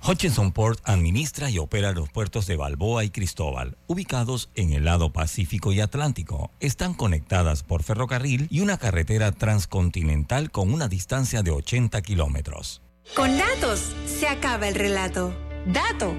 Hutchinson 0.05 0.51
Port 0.51 0.81
administra 0.85 1.49
y 1.49 1.59
opera 1.59 1.93
los 1.93 2.11
puertos 2.11 2.47
de 2.47 2.57
Balboa 2.57 3.05
y 3.05 3.11
Cristóbal, 3.11 3.77
ubicados 3.87 4.51
en 4.57 4.73
el 4.73 4.85
lado 4.85 5.13
Pacífico 5.13 5.73
y 5.73 5.81
Atlántico. 5.81 6.51
Están 6.59 6.95
conectadas 6.95 7.63
por 7.63 7.85
ferrocarril 7.85 8.49
y 8.51 8.61
una 8.61 8.79
carretera 8.79 9.31
transcontinental 9.31 10.51
con 10.51 10.73
una 10.73 10.89
distancia 10.89 11.43
de 11.43 11.53
80 11.53 12.03
kilómetros. 12.03 12.83
Con 13.15 13.39
datos 13.39 13.93
se 14.07 14.27
acaba 14.27 14.69
el 14.69 14.75
relato. 14.75 15.33
Dato. 15.67 16.13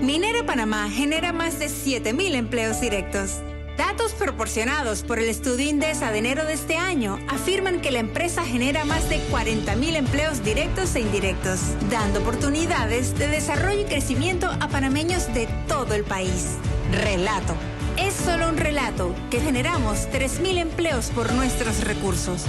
Minera 0.00 0.46
Panamá 0.46 0.88
genera 0.90 1.32
más 1.32 1.58
de 1.58 1.66
7.000 1.66 2.34
empleos 2.34 2.80
directos. 2.80 3.42
Datos 3.76 4.12
proporcionados 4.12 5.02
por 5.02 5.18
el 5.18 5.28
estudio 5.28 5.68
Indesa 5.68 6.10
de 6.10 6.18
enero 6.18 6.46
de 6.46 6.54
este 6.54 6.76
año 6.76 7.18
afirman 7.28 7.82
que 7.82 7.90
la 7.90 7.98
empresa 7.98 8.42
genera 8.42 8.86
más 8.86 9.10
de 9.10 9.20
40.000 9.30 9.96
empleos 9.96 10.42
directos 10.42 10.94
e 10.94 11.00
indirectos, 11.00 11.60
dando 11.90 12.20
oportunidades 12.20 13.18
de 13.18 13.28
desarrollo 13.28 13.82
y 13.82 13.84
crecimiento 13.84 14.48
a 14.48 14.68
panameños 14.68 15.32
de 15.34 15.46
todo 15.68 15.94
el 15.94 16.04
país. 16.04 16.56
Relato. 16.90 17.54
Es 17.98 18.14
solo 18.14 18.48
un 18.48 18.56
relato 18.56 19.14
que 19.30 19.40
generamos 19.40 20.08
3.000 20.10 20.58
empleos 20.58 21.10
por 21.10 21.32
nuestros 21.34 21.84
recursos. 21.84 22.44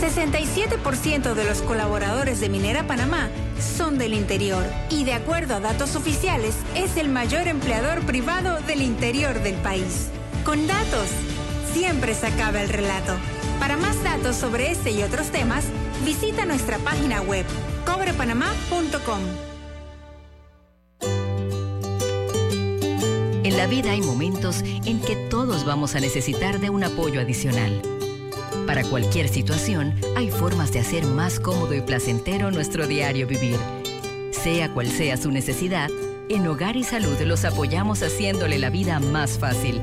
67% 0.00 1.34
de 1.34 1.44
los 1.44 1.60
colaboradores 1.60 2.40
de 2.40 2.48
Minera 2.48 2.86
Panamá 2.86 3.28
son 3.76 3.98
del 3.98 4.14
interior 4.14 4.64
y 4.88 5.04
de 5.04 5.12
acuerdo 5.12 5.56
a 5.56 5.60
datos 5.60 5.94
oficiales 5.94 6.54
es 6.74 6.96
el 6.96 7.10
mayor 7.10 7.48
empleador 7.48 8.00
privado 8.06 8.60
del 8.62 8.80
interior 8.80 9.42
del 9.42 9.56
país 9.56 10.10
con 10.44 10.66
datos. 10.66 11.08
Siempre 11.72 12.14
se 12.14 12.26
acaba 12.26 12.62
el 12.62 12.68
relato. 12.68 13.14
Para 13.58 13.76
más 13.76 14.02
datos 14.02 14.36
sobre 14.36 14.70
este 14.70 14.90
y 14.90 15.02
otros 15.02 15.28
temas, 15.28 15.64
visita 16.04 16.46
nuestra 16.46 16.78
página 16.78 17.20
web 17.22 17.44
cobrepanamá.com. 17.86 19.20
En 23.42 23.56
la 23.56 23.66
vida 23.66 23.92
hay 23.92 24.00
momentos 24.00 24.62
en 24.62 25.00
que 25.00 25.16
todos 25.28 25.64
vamos 25.64 25.94
a 25.94 26.00
necesitar 26.00 26.60
de 26.60 26.70
un 26.70 26.84
apoyo 26.84 27.20
adicional. 27.20 27.82
Para 28.66 28.84
cualquier 28.84 29.28
situación, 29.28 29.94
hay 30.16 30.30
formas 30.30 30.72
de 30.72 30.80
hacer 30.80 31.04
más 31.04 31.40
cómodo 31.40 31.74
y 31.74 31.80
placentero 31.80 32.50
nuestro 32.50 32.86
diario 32.86 33.26
vivir. 33.26 33.58
Sea 34.30 34.72
cual 34.72 34.88
sea 34.88 35.16
su 35.16 35.30
necesidad, 35.30 35.90
en 36.28 36.46
Hogar 36.46 36.76
y 36.76 36.84
Salud 36.84 37.20
los 37.22 37.44
apoyamos 37.44 38.02
haciéndole 38.02 38.58
la 38.58 38.70
vida 38.70 39.00
más 39.00 39.38
fácil 39.38 39.82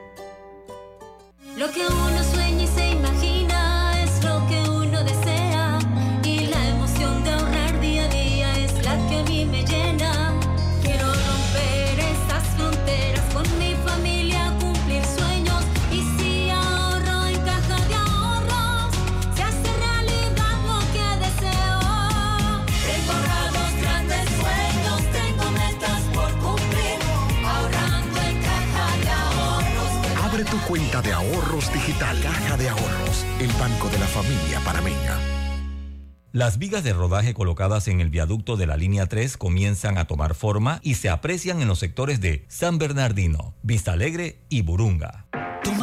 Las 36.33 36.57
vigas 36.57 36.85
de 36.85 36.93
rodaje 36.93 37.33
colocadas 37.33 37.89
en 37.89 37.99
el 37.99 38.09
viaducto 38.09 38.55
de 38.55 38.65
la 38.65 38.77
línea 38.77 39.05
3 39.05 39.35
comienzan 39.35 39.97
a 39.97 40.07
tomar 40.07 40.33
forma 40.33 40.79
y 40.81 40.95
se 40.95 41.09
aprecian 41.09 41.61
en 41.61 41.67
los 41.67 41.79
sectores 41.79 42.21
de 42.21 42.45
San 42.47 42.77
Bernardino, 42.77 43.53
Vista 43.63 43.91
Alegre 43.91 44.39
y 44.47 44.61
Burunga. 44.61 45.25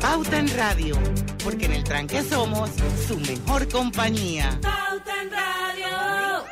Pauta 0.00 0.38
en 0.38 0.48
Radio, 0.56 0.96
porque 1.42 1.66
en 1.66 1.72
el 1.72 1.84
tranque 1.84 2.22
somos 2.22 2.70
su 3.06 3.18
mejor 3.18 3.68
compañía. 3.68 4.58
Pauta 4.62 5.22
en 5.22 5.30
Radio. 5.30 6.44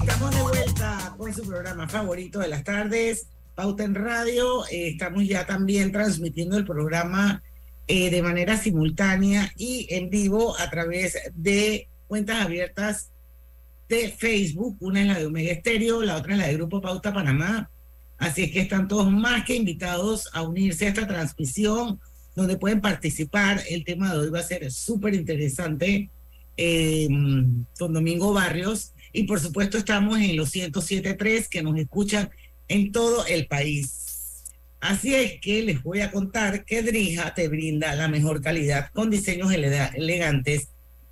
Estamos 0.00 0.34
de 0.34 0.42
vuelta 0.42 1.14
con 1.16 1.34
su 1.34 1.46
programa 1.46 1.88
favorito 1.88 2.38
de 2.40 2.48
las 2.48 2.64
tardes, 2.64 3.28
Pauta 3.54 3.84
en 3.84 3.94
Radio. 3.94 4.66
Eh, 4.66 4.88
estamos 4.88 5.26
ya 5.26 5.46
también 5.46 5.92
transmitiendo 5.92 6.56
el 6.56 6.64
programa 6.64 7.42
eh, 7.86 8.10
de 8.10 8.22
manera 8.22 8.56
simultánea 8.56 9.50
y 9.56 9.86
en 9.90 10.10
vivo 10.10 10.54
a 10.58 10.68
través 10.68 11.16
de 11.34 11.88
cuentas 12.08 12.44
abiertas 12.44 13.10
de 13.88 14.08
Facebook. 14.10 14.76
Una 14.80 15.00
es 15.02 15.06
la 15.06 15.18
de 15.18 15.26
Omega 15.26 15.52
Estéreo, 15.52 16.02
la 16.02 16.16
otra 16.16 16.32
es 16.32 16.38
la 16.38 16.46
de 16.48 16.54
Grupo 16.54 16.80
Pauta 16.80 17.12
Panamá. 17.12 17.70
Así 18.18 18.42
es 18.44 18.50
que 18.50 18.60
están 18.60 18.88
todos 18.88 19.10
más 19.10 19.44
que 19.44 19.54
invitados 19.54 20.28
a 20.32 20.42
unirse 20.42 20.86
a 20.86 20.88
esta 20.88 21.06
transmisión 21.06 22.00
donde 22.34 22.56
pueden 22.56 22.80
participar. 22.80 23.62
El 23.68 23.84
tema 23.84 24.12
de 24.12 24.18
hoy 24.18 24.30
va 24.30 24.40
a 24.40 24.42
ser 24.42 24.70
súper 24.72 25.14
interesante 25.14 26.10
eh, 26.56 27.08
con 27.78 27.92
Domingo 27.92 28.32
Barrios. 28.32 28.92
Y 29.12 29.22
por 29.24 29.40
supuesto 29.40 29.78
estamos 29.78 30.18
en 30.18 30.36
los 30.36 30.52
107.3 30.54 31.48
que 31.48 31.62
nos 31.62 31.78
escuchan 31.78 32.30
en 32.66 32.92
todo 32.92 33.24
el 33.26 33.46
país. 33.46 34.44
Así 34.80 35.14
es 35.14 35.40
que 35.40 35.62
les 35.62 35.82
voy 35.82 36.00
a 36.02 36.10
contar 36.12 36.64
que 36.64 36.82
Drija 36.82 37.34
te 37.34 37.48
brinda 37.48 37.94
la 37.94 38.06
mejor 38.08 38.40
calidad 38.42 38.90
con 38.92 39.10
diseños 39.10 39.52
ele- 39.52 39.90
elegantes, 39.94 40.68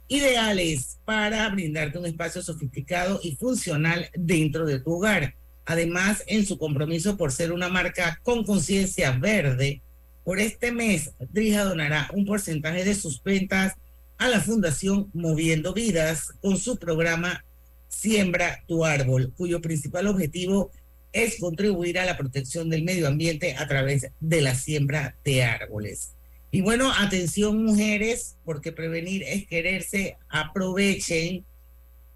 ideales 0.08 0.98
para 1.04 1.48
brindarte 1.48 1.98
un 1.98 2.06
espacio 2.06 2.42
sofisticado 2.42 3.20
y 3.22 3.36
funcional 3.36 4.08
dentro 4.14 4.66
de 4.66 4.80
tu 4.80 4.94
hogar. 4.94 5.34
Además, 5.64 6.22
en 6.26 6.46
su 6.46 6.58
compromiso 6.58 7.16
por 7.16 7.32
ser 7.32 7.52
una 7.52 7.68
marca 7.68 8.20
con 8.22 8.44
conciencia 8.44 9.12
verde, 9.12 9.82
por 10.24 10.40
este 10.40 10.72
mes 10.72 11.12
Drija 11.30 11.64
donará 11.64 12.10
un 12.12 12.24
porcentaje 12.24 12.84
de 12.84 12.94
sus 12.94 13.22
ventas 13.22 13.74
a 14.18 14.28
la 14.28 14.40
Fundación 14.40 15.10
Moviendo 15.12 15.72
Vidas 15.72 16.32
con 16.40 16.56
su 16.56 16.78
programa 16.78 17.44
Siembra 17.88 18.62
tu 18.66 18.84
árbol, 18.84 19.32
cuyo 19.36 19.60
principal 19.60 20.06
objetivo 20.06 20.70
es 21.12 21.38
contribuir 21.40 21.98
a 21.98 22.04
la 22.04 22.16
protección 22.16 22.68
del 22.68 22.82
medio 22.82 23.08
ambiente 23.08 23.54
a 23.54 23.66
través 23.66 24.08
de 24.20 24.42
la 24.42 24.54
siembra 24.54 25.16
de 25.24 25.44
árboles. 25.44 26.15
Y 26.50 26.60
bueno, 26.60 26.92
atención 26.92 27.64
mujeres, 27.64 28.36
porque 28.44 28.72
prevenir 28.72 29.22
es 29.24 29.46
quererse, 29.46 30.16
aprovechen 30.28 31.44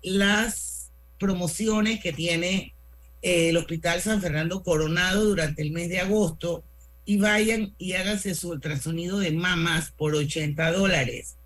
las 0.02 0.90
promociones 1.18 2.00
que 2.00 2.12
tiene 2.12 2.74
eh, 3.22 3.50
el 3.50 3.56
Hospital 3.56 4.00
San 4.00 4.22
Fernando 4.22 4.62
Coronado 4.62 5.24
durante 5.24 5.62
el 5.62 5.72
mes 5.72 5.88
de 5.88 5.98
agosto 6.00 6.64
y 7.04 7.18
vayan 7.18 7.74
y 7.76 7.92
háganse 7.94 8.34
su 8.34 8.50
ultrasonido 8.50 9.18
de 9.18 9.32
mamas 9.32 9.90
por 9.90 10.14
80 10.14 10.72
dólares. 10.72 11.36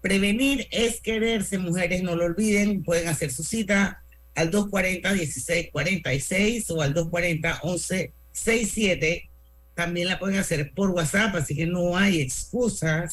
Prevenir 0.00 0.66
es 0.70 1.00
quererse, 1.00 1.58
mujeres, 1.58 2.02
no 2.02 2.16
lo 2.16 2.24
olviden, 2.26 2.82
pueden 2.82 3.08
hacer 3.08 3.32
su 3.32 3.44
cita 3.44 4.02
al 4.34 4.50
240-1646 4.50 6.70
o 6.70 6.82
al 6.82 6.92
240-1167. 6.94 9.28
También 9.76 10.08
la 10.08 10.18
pueden 10.18 10.38
hacer 10.38 10.72
por 10.74 10.90
WhatsApp, 10.90 11.36
así 11.36 11.54
que 11.54 11.66
no 11.66 11.98
hay 11.98 12.22
excusa. 12.22 13.04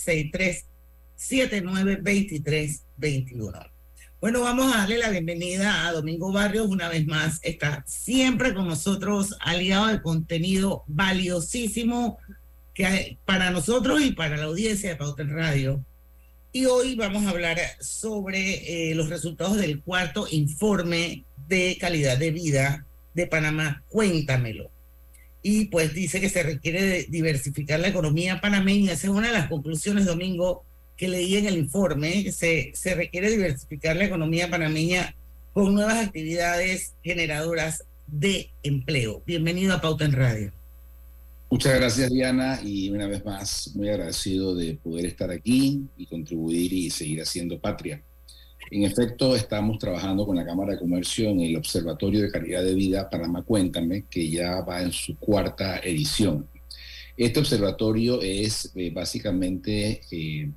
63792321. 1.17 3.69
Bueno, 4.21 4.39
vamos 4.39 4.73
a 4.73 4.77
darle 4.77 4.97
la 4.97 5.09
bienvenida 5.09 5.85
a 5.85 5.91
Domingo 5.91 6.31
Barrios 6.31 6.67
una 6.67 6.87
vez 6.87 7.05
más. 7.05 7.39
Está 7.41 7.83
siempre 7.85 8.53
con 8.53 8.69
nosotros, 8.69 9.35
aliado 9.41 9.87
de 9.87 10.01
contenido 10.01 10.85
valiosísimo 10.87 12.17
que 12.73 12.85
hay 12.85 13.19
para 13.25 13.51
nosotros 13.51 14.01
y 14.01 14.13
para 14.13 14.37
la 14.37 14.45
audiencia 14.45 14.89
de 14.89 14.95
Pauta 14.95 15.23
en 15.23 15.35
Radio. 15.35 15.83
Y 16.53 16.67
hoy 16.67 16.95
vamos 16.95 17.25
a 17.25 17.31
hablar 17.31 17.59
sobre 17.81 18.91
eh, 18.91 18.95
los 18.95 19.09
resultados 19.09 19.57
del 19.57 19.81
cuarto 19.81 20.27
informe 20.31 21.25
de 21.49 21.77
calidad 21.77 22.17
de 22.17 22.31
vida 22.31 22.85
de 23.13 23.27
Panamá. 23.27 23.83
Cuéntamelo. 23.89 24.72
Y 25.43 25.65
pues 25.65 25.93
dice 25.93 26.21
que 26.21 26.29
se 26.29 26.41
requiere 26.41 27.03
diversificar 27.09 27.79
la 27.79 27.89
economía 27.89 28.39
panameña. 28.39 28.93
Esa 28.93 29.07
es 29.07 29.13
una 29.13 29.27
de 29.27 29.33
las 29.33 29.49
conclusiones, 29.49 30.05
Domingo, 30.05 30.63
que 30.95 31.09
leí 31.09 31.35
en 31.35 31.47
el 31.47 31.57
informe. 31.57 32.31
Se, 32.31 32.71
se 32.73 32.95
requiere 32.95 33.29
diversificar 33.29 33.95
la 33.97 34.05
economía 34.05 34.49
panameña 34.49 35.13
con 35.51 35.73
nuevas 35.73 36.07
actividades 36.07 36.93
generadoras 37.03 37.83
de 38.07 38.49
empleo. 38.63 39.21
Bienvenido 39.25 39.73
a 39.75 39.81
Pauta 39.81 40.05
en 40.05 40.13
Radio. 40.13 40.51
Muchas 41.49 41.75
gracias, 41.75 42.11
Diana, 42.11 42.59
y 42.63 42.89
una 42.89 43.05
vez 43.05 43.23
más, 43.23 43.71
muy 43.75 43.87
agradecido 43.87 44.55
de 44.55 44.73
poder 44.73 45.05
estar 45.05 45.29
aquí 45.29 45.83
y 45.97 46.05
contribuir 46.07 46.73
y 46.73 46.89
seguir 46.89 47.21
haciendo 47.21 47.59
patria. 47.59 48.01
En 48.73 48.81
efecto, 48.81 49.35
estamos 49.35 49.77
trabajando 49.77 50.25
con 50.25 50.35
la 50.35 50.43
Cámara 50.43 50.73
de 50.73 50.79
Comercio 50.79 51.29
en 51.29 51.41
el 51.41 51.55
Observatorio 51.57 52.23
de 52.23 52.31
Calidad 52.31 52.63
de 52.63 52.73
Vida 52.73 53.07
Panamá 53.07 53.43
Cuéntame, 53.43 54.05
que 54.09 54.27
ya 54.27 54.61
va 54.61 54.81
en 54.81 54.91
su 54.91 55.15
cuarta 55.19 55.77
edición. 55.77 56.47
Este 57.15 57.39
observatorio 57.39 58.19
es 58.19 58.71
eh, 58.73 58.89
básicamente 58.91 60.01
eh, 60.09 60.49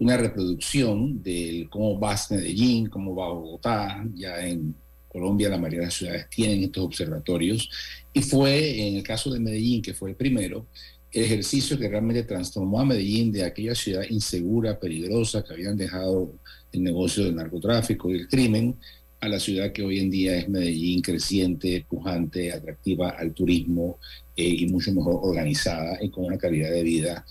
una 0.00 0.18
reproducción 0.18 1.22
del 1.22 1.70
cómo 1.70 1.98
va 1.98 2.14
Medellín, 2.28 2.90
cómo 2.90 3.16
va 3.16 3.32
Bogotá, 3.32 4.04
ya 4.12 4.46
en 4.46 4.74
Colombia, 5.08 5.48
la 5.48 5.56
mayoría 5.56 5.80
de 5.80 5.86
las 5.86 5.94
ciudades 5.94 6.28
tienen 6.28 6.64
estos 6.64 6.84
observatorios. 6.84 7.70
Y 8.12 8.20
fue 8.20 8.86
en 8.86 8.96
el 8.96 9.02
caso 9.02 9.32
de 9.32 9.40
Medellín, 9.40 9.80
que 9.80 9.94
fue 9.94 10.10
el 10.10 10.16
primero, 10.16 10.66
el 11.10 11.24
ejercicio 11.24 11.78
que 11.78 11.88
realmente 11.88 12.22
transformó 12.24 12.80
a 12.80 12.84
Medellín 12.84 13.32
de 13.32 13.44
aquella 13.44 13.74
ciudad 13.74 14.02
insegura, 14.10 14.78
peligrosa, 14.78 15.42
que 15.42 15.54
habían 15.54 15.78
dejado 15.78 16.34
el 16.72 16.82
negocio 16.82 17.24
del 17.24 17.36
narcotráfico 17.36 18.10
y 18.10 18.14
el 18.14 18.28
crimen, 18.28 18.76
a 19.20 19.28
la 19.28 19.38
ciudad 19.38 19.72
que 19.72 19.82
hoy 19.82 19.98
en 19.98 20.10
día 20.10 20.36
es 20.36 20.48
Medellín, 20.48 21.02
creciente, 21.02 21.84
pujante, 21.88 22.52
atractiva 22.52 23.10
al 23.10 23.32
turismo 23.32 23.98
eh, 24.34 24.48
y 24.48 24.66
mucho 24.66 24.92
mejor 24.92 25.20
organizada 25.22 25.98
y 26.00 26.08
con 26.08 26.24
una 26.24 26.38
calidad 26.38 26.70
de 26.70 26.82
vida 26.82 27.24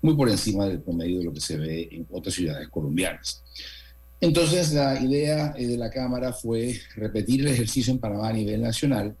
muy 0.00 0.14
por 0.16 0.28
encima 0.28 0.66
del 0.66 0.80
promedio 0.80 1.18
de 1.18 1.24
lo 1.24 1.32
que 1.32 1.40
se 1.40 1.56
ve 1.56 1.88
en 1.90 2.06
otras 2.10 2.34
ciudades 2.34 2.68
colombianas. 2.68 3.42
Entonces, 4.20 4.72
la 4.72 5.02
idea 5.02 5.54
eh, 5.56 5.66
de 5.66 5.76
la 5.76 5.90
Cámara 5.90 6.32
fue 6.32 6.80
repetir 6.96 7.40
el 7.40 7.48
ejercicio 7.48 7.92
en 7.92 7.98
Panamá 7.98 8.28
a 8.28 8.32
nivel 8.32 8.62
nacional 8.62 9.16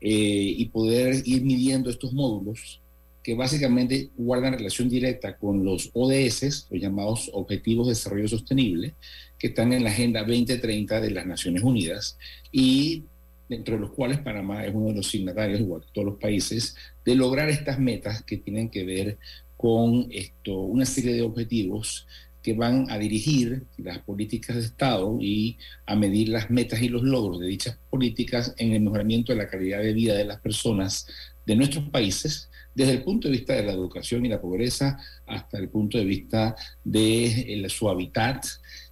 eh, 0.00 0.54
y 0.56 0.64
poder 0.66 1.22
ir 1.24 1.42
midiendo 1.44 1.88
estos 1.88 2.12
módulos 2.12 2.80
que 3.24 3.34
básicamente 3.34 4.10
guardan 4.16 4.52
relación 4.52 4.90
directa 4.90 5.38
con 5.38 5.64
los 5.64 5.90
ODS, 5.94 6.68
los 6.70 6.80
llamados 6.80 7.30
Objetivos 7.32 7.86
de 7.86 7.92
Desarrollo 7.92 8.28
Sostenible, 8.28 8.94
que 9.38 9.46
están 9.48 9.72
en 9.72 9.82
la 9.82 9.90
Agenda 9.90 10.20
2030 10.20 11.00
de 11.00 11.10
las 11.10 11.26
Naciones 11.26 11.62
Unidas 11.62 12.18
y 12.52 13.04
dentro 13.48 13.76
de 13.76 13.80
los 13.80 13.92
cuales 13.92 14.18
Panamá 14.18 14.66
es 14.66 14.74
uno 14.74 14.88
de 14.88 14.96
los 14.96 15.08
signatarios, 15.08 15.60
igual 15.60 15.80
que 15.80 15.88
todos 15.92 16.06
los 16.06 16.18
países, 16.18 16.76
de 17.04 17.14
lograr 17.14 17.48
estas 17.48 17.78
metas 17.78 18.22
que 18.22 18.36
tienen 18.36 18.68
que 18.68 18.84
ver 18.84 19.18
con 19.56 20.06
esto, 20.10 20.60
una 20.60 20.84
serie 20.84 21.14
de 21.14 21.22
objetivos 21.22 22.06
que 22.42 22.52
van 22.52 22.90
a 22.90 22.98
dirigir 22.98 23.64
las 23.78 24.00
políticas 24.00 24.56
de 24.56 24.62
Estado 24.62 25.16
y 25.18 25.56
a 25.86 25.96
medir 25.96 26.28
las 26.28 26.50
metas 26.50 26.82
y 26.82 26.90
los 26.90 27.02
logros 27.02 27.40
de 27.40 27.46
dichas 27.46 27.78
políticas 27.88 28.54
en 28.58 28.72
el 28.72 28.82
mejoramiento 28.82 29.32
de 29.32 29.38
la 29.38 29.48
calidad 29.48 29.80
de 29.80 29.94
vida 29.94 30.14
de 30.14 30.26
las 30.26 30.40
personas 30.40 31.06
de 31.46 31.56
nuestros 31.56 31.88
países, 31.88 32.50
desde 32.74 32.92
el 32.92 33.02
punto 33.02 33.28
de 33.28 33.32
vista 33.32 33.54
de 33.54 33.64
la 33.64 33.72
educación 33.72 34.26
y 34.26 34.28
la 34.28 34.40
pobreza 34.40 34.98
hasta 35.26 35.58
el 35.58 35.68
punto 35.68 35.98
de 35.98 36.04
vista 36.04 36.56
de 36.82 37.66
su 37.68 37.88
hábitat, 37.88 38.44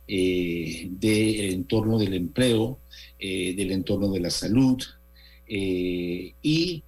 eh, 0.07 0.89
del 0.91 1.53
entorno 1.53 1.99
del 1.99 2.15
empleo, 2.15 2.81
eh, 3.19 3.55
del 3.55 3.73
entorno 3.73 4.11
de 4.11 4.21
la 4.21 4.31
salud, 4.31 4.83
eh, 5.47 6.35
y 6.43 6.83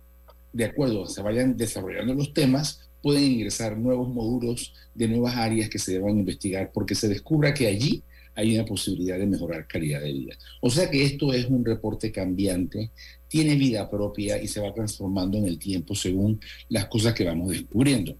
de 0.53 0.65
acuerdo 0.65 1.07
se 1.07 1.23
vayan 1.23 1.57
desarrollando 1.57 2.15
los 2.15 2.33
temas, 2.33 2.89
pueden 3.03 3.25
ingresar 3.25 3.77
nuevos 3.77 4.09
módulos 4.09 4.73
de 4.95 5.09
nuevas 5.09 5.37
áreas 5.37 5.69
que 5.69 5.79
se 5.79 5.93
deban 5.93 6.19
investigar 6.19 6.71
porque 6.73 6.95
se 6.95 7.09
descubra 7.09 7.53
que 7.53 7.67
allí 7.67 8.03
hay 8.35 8.55
una 8.55 8.65
posibilidad 8.65 9.19
de 9.19 9.27
mejorar 9.27 9.67
calidad 9.67 10.01
de 10.01 10.13
vida. 10.13 10.37
O 10.61 10.71
sea 10.71 10.91
que 10.91 11.05
esto 11.05 11.33
es 11.33 11.47
un 11.47 11.65
reporte 11.65 12.11
cambiante, 12.11 12.91
tiene 13.35 13.57
vida 13.57 13.91
propia 13.91 14.41
y 14.41 14.47
se 14.47 14.61
va 14.61 14.73
transformando 14.73 15.37
en 15.39 15.47
el 15.47 15.59
tiempo 15.59 15.97
según 15.97 16.41
las 16.69 16.87
cosas 16.87 17.15
que 17.15 17.25
vamos 17.25 17.51
descubriendo. 17.51 18.17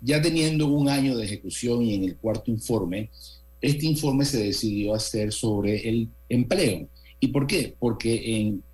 Ya 0.00 0.20
teniendo 0.20 0.66
un 0.66 0.88
año 0.88 1.16
de 1.16 1.26
ejecución 1.26 1.80
y 1.82 1.94
en 1.94 2.02
el 2.02 2.16
cuarto 2.16 2.50
informe, 2.50 3.08
este 3.60 3.86
informe 3.86 4.24
se 4.24 4.42
decidió 4.42 4.96
hacer 4.96 5.32
sobre 5.32 5.88
el 5.88 6.08
empleo. 6.28 6.88
¿Y 7.20 7.28
por 7.28 7.46
qué? 7.46 7.76
Porque 7.78 8.36
en 8.36 8.64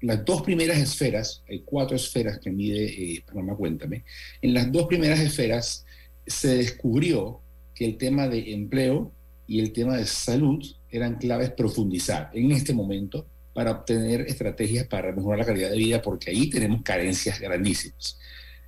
las 0.00 0.24
dos 0.24 0.40
primeras 0.40 0.78
esferas, 0.78 1.42
hay 1.46 1.60
cuatro 1.66 1.96
esferas 1.96 2.38
que 2.38 2.50
mide 2.50 2.86
eh, 2.86 3.22
Panamá 3.26 3.54
Cuéntame, 3.56 4.04
en 4.40 4.54
las 4.54 4.72
dos 4.72 4.86
primeras 4.86 5.20
esferas 5.20 5.84
se 6.26 6.56
descubrió 6.56 7.42
que 7.74 7.84
el 7.84 7.98
tema 7.98 8.26
de 8.26 8.54
empleo 8.54 9.12
y 9.46 9.60
el 9.60 9.74
tema 9.74 9.98
de 9.98 10.06
salud 10.06 10.64
eran 10.88 11.18
claves 11.18 11.50
profundizar 11.50 12.30
en 12.32 12.52
este 12.52 12.72
momento 12.72 13.26
para 13.56 13.70
obtener 13.70 14.20
estrategias 14.20 14.86
para 14.86 15.12
mejorar 15.12 15.38
la 15.38 15.46
calidad 15.46 15.70
de 15.70 15.78
vida, 15.78 16.02
porque 16.02 16.30
ahí 16.30 16.50
tenemos 16.50 16.82
carencias 16.82 17.40
grandísimas. 17.40 18.18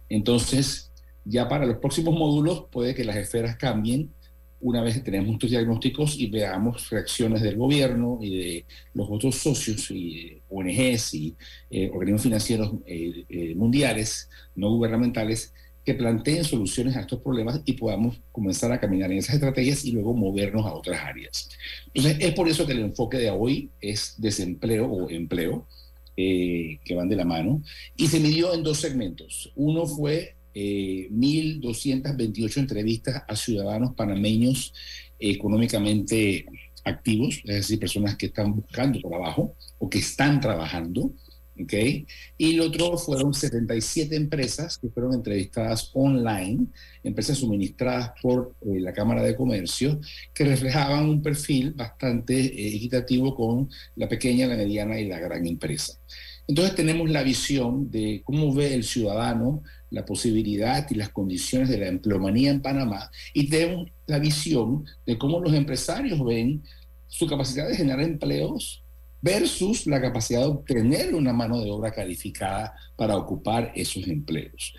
Entonces, 0.08 0.90
ya 1.26 1.46
para 1.46 1.66
los 1.66 1.76
próximos 1.76 2.14
módulos 2.14 2.64
puede 2.72 2.94
que 2.94 3.04
las 3.04 3.16
esferas 3.16 3.56
cambien 3.56 4.14
una 4.60 4.80
vez 4.82 4.94
que 4.94 5.00
tenemos 5.02 5.34
estos 5.34 5.50
diagnósticos 5.50 6.18
y 6.18 6.30
veamos 6.30 6.88
reacciones 6.88 7.42
del 7.42 7.56
gobierno 7.56 8.18
y 8.22 8.38
de 8.38 8.66
los 8.94 9.08
otros 9.10 9.36
socios 9.36 9.90
y 9.90 10.40
ONGs 10.48 11.12
y 11.12 11.36
eh, 11.70 11.90
organismos 11.92 12.22
financieros 12.22 12.72
eh, 12.86 13.26
eh, 13.28 13.54
mundiales, 13.54 14.30
no 14.56 14.70
gubernamentales, 14.70 15.52
que 15.88 15.94
planteen 15.94 16.44
soluciones 16.44 16.96
a 16.96 17.00
estos 17.00 17.22
problemas 17.22 17.62
y 17.64 17.72
podamos 17.72 18.20
comenzar 18.30 18.70
a 18.70 18.78
caminar 18.78 19.10
en 19.10 19.16
esas 19.16 19.36
estrategias 19.36 19.86
y 19.86 19.92
luego 19.92 20.12
movernos 20.12 20.66
a 20.66 20.74
otras 20.74 21.00
áreas. 21.00 21.48
Entonces, 21.94 22.18
es 22.20 22.34
por 22.34 22.46
eso 22.46 22.66
que 22.66 22.74
el 22.74 22.80
enfoque 22.80 23.16
de 23.16 23.30
hoy 23.30 23.70
es 23.80 24.12
desempleo 24.18 24.84
o 24.84 25.08
empleo, 25.08 25.66
que 26.14 26.94
van 26.94 27.08
de 27.08 27.16
la 27.16 27.24
mano, 27.24 27.62
y 27.96 28.08
se 28.08 28.20
midió 28.20 28.52
en 28.52 28.62
dos 28.62 28.80
segmentos. 28.80 29.50
Uno 29.54 29.86
fue 29.86 30.36
1.228 30.54 32.56
eh, 32.56 32.60
entrevistas 32.60 33.22
a 33.26 33.34
ciudadanos 33.34 33.94
panameños 33.94 34.74
económicamente 35.18 36.44
activos, 36.84 37.40
es 37.44 37.54
decir, 37.54 37.78
personas 37.78 38.16
que 38.16 38.26
están 38.26 38.54
buscando 38.54 39.00
trabajo 39.00 39.54
o 39.78 39.88
que 39.88 40.00
están 40.00 40.38
trabajando. 40.38 41.14
¿Okay? 41.62 42.06
Y 42.36 42.54
el 42.54 42.60
otro 42.60 42.96
fueron 42.96 43.34
77 43.34 44.14
empresas 44.16 44.78
que 44.78 44.88
fueron 44.88 45.14
entrevistadas 45.14 45.90
online, 45.94 46.66
empresas 47.02 47.38
suministradas 47.38 48.12
por 48.20 48.54
eh, 48.62 48.80
la 48.80 48.92
Cámara 48.92 49.22
de 49.22 49.36
Comercio, 49.36 50.00
que 50.34 50.44
reflejaban 50.44 51.08
un 51.08 51.22
perfil 51.22 51.72
bastante 51.72 52.34
eh, 52.38 52.76
equitativo 52.76 53.34
con 53.34 53.68
la 53.96 54.08
pequeña, 54.08 54.46
la 54.46 54.56
mediana 54.56 54.98
y 54.98 55.08
la 55.08 55.18
gran 55.18 55.46
empresa. 55.46 55.98
Entonces 56.46 56.74
tenemos 56.74 57.10
la 57.10 57.22
visión 57.22 57.90
de 57.90 58.22
cómo 58.24 58.54
ve 58.54 58.74
el 58.74 58.84
ciudadano 58.84 59.62
la 59.90 60.04
posibilidad 60.04 60.86
y 60.90 60.94
las 60.94 61.10
condiciones 61.10 61.68
de 61.68 61.78
la 61.78 61.88
empleomanía 61.88 62.50
en 62.50 62.60
Panamá 62.60 63.10
y 63.32 63.48
tenemos 63.48 63.90
la 64.06 64.18
visión 64.18 64.84
de 65.06 65.16
cómo 65.16 65.40
los 65.40 65.52
empresarios 65.54 66.22
ven 66.24 66.62
su 67.06 67.26
capacidad 67.26 67.68
de 67.68 67.76
generar 67.76 68.00
empleos 68.00 68.84
versus 69.20 69.86
la 69.86 70.00
capacidad 70.00 70.40
de 70.40 70.46
obtener 70.46 71.14
una 71.14 71.32
mano 71.32 71.60
de 71.60 71.70
obra 71.70 71.90
calificada 71.92 72.74
para 72.96 73.16
ocupar 73.16 73.72
esos 73.74 74.06
empleos. 74.06 74.74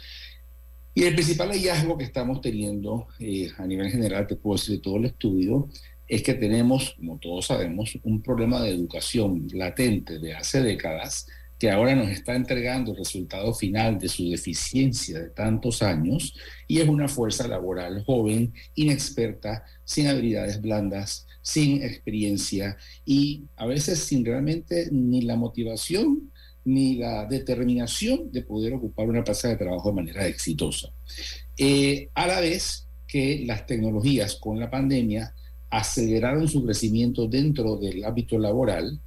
Y 0.94 1.04
el 1.04 1.14
principal 1.14 1.50
hallazgo 1.50 1.98
que 1.98 2.04
estamos 2.04 2.42
teniendo 2.42 3.08
eh, 3.20 3.52
a 3.58 3.66
nivel 3.66 3.90
general, 3.90 4.28
te 4.28 4.36
puedo 4.36 4.58
decir 4.58 4.76
de 4.76 4.82
todo 4.82 4.98
el 4.98 5.06
estudio, 5.06 5.70
es 6.08 6.24
que 6.24 6.34
tenemos, 6.34 6.96
como 6.96 7.20
todos 7.20 7.46
sabemos, 7.46 7.98
un 8.04 8.22
problema 8.22 8.62
de 8.62 8.72
educación 8.72 9.48
latente 9.54 10.20
de 10.20 10.34
hace 10.34 10.62
décadas 10.62 11.28
que 11.60 11.70
ahora 11.70 11.94
nos 11.94 12.10
está 12.10 12.36
entregando 12.36 12.92
el 12.92 12.98
resultado 12.98 13.54
final 13.54 14.00
de 14.00 14.08
su 14.08 14.30
deficiencia 14.30 15.20
de 15.20 15.30
tantos 15.30 15.84
años 15.84 16.34
y 16.68 16.80
es 16.80 16.88
una 16.88 17.10
fuerza 17.10 17.48
laboral 17.50 18.04
joven, 18.06 18.54
inexperta, 18.76 19.66
sin 19.84 20.08
habilidades 20.08 20.62
blandas, 20.62 21.28
sin 21.42 21.84
experiencia 21.84 22.78
y 23.06 23.44
a 23.58 23.66
veces 23.66 24.00
sin 24.00 24.26
realmente 24.26 24.88
ni 24.92 25.22
la 25.22 25.36
motivación 25.36 26.32
ni 26.64 26.96
la 26.96 27.26
determinación 27.26 28.32
de 28.32 28.42
poder 28.42 28.74
ocupar 28.74 29.10
una 29.10 29.24
plaza 29.24 29.50
de 29.50 29.58
trabajo 29.58 29.90
de 29.90 29.96
manera 29.96 30.28
exitosa. 30.28 30.90
Eh, 31.58 32.10
a 32.14 32.28
la 32.28 32.40
vez 32.40 32.88
que 33.08 33.44
las 33.46 33.66
tecnologías 33.66 34.36
con 34.36 34.60
la 34.60 34.70
pandemia 34.70 35.34
aceleraron 35.70 36.48
su 36.48 36.64
crecimiento 36.64 37.28
dentro 37.28 37.78
del 37.78 38.06
ámbito 38.06 38.38
laboral, 38.38 39.00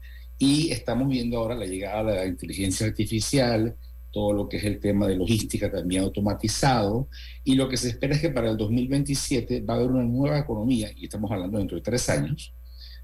y 0.45 0.73
estamos 0.73 1.07
viendo 1.07 1.39
ahora 1.39 1.55
la 1.55 1.67
llegada 1.67 2.11
de 2.11 2.17
la 2.17 2.27
inteligencia 2.27 2.85
artificial, 2.85 3.77
todo 4.11 4.33
lo 4.33 4.49
que 4.49 4.57
es 4.57 4.65
el 4.65 4.81
tema 4.81 5.07
de 5.07 5.15
logística 5.15 5.71
también 5.71 6.03
automatizado, 6.03 7.07
y 7.45 7.55
lo 7.55 7.69
que 7.69 7.77
se 7.77 7.91
espera 7.91 8.17
es 8.17 8.21
que 8.21 8.31
para 8.31 8.51
el 8.51 8.57
2027 8.57 9.61
va 9.61 9.75
a 9.75 9.77
haber 9.77 9.93
una 9.93 10.03
nueva 10.03 10.41
economía, 10.41 10.91
y 10.97 11.05
estamos 11.05 11.31
hablando 11.31 11.59
dentro 11.59 11.77
de 11.77 11.83
tres 11.85 12.09
años, 12.09 12.53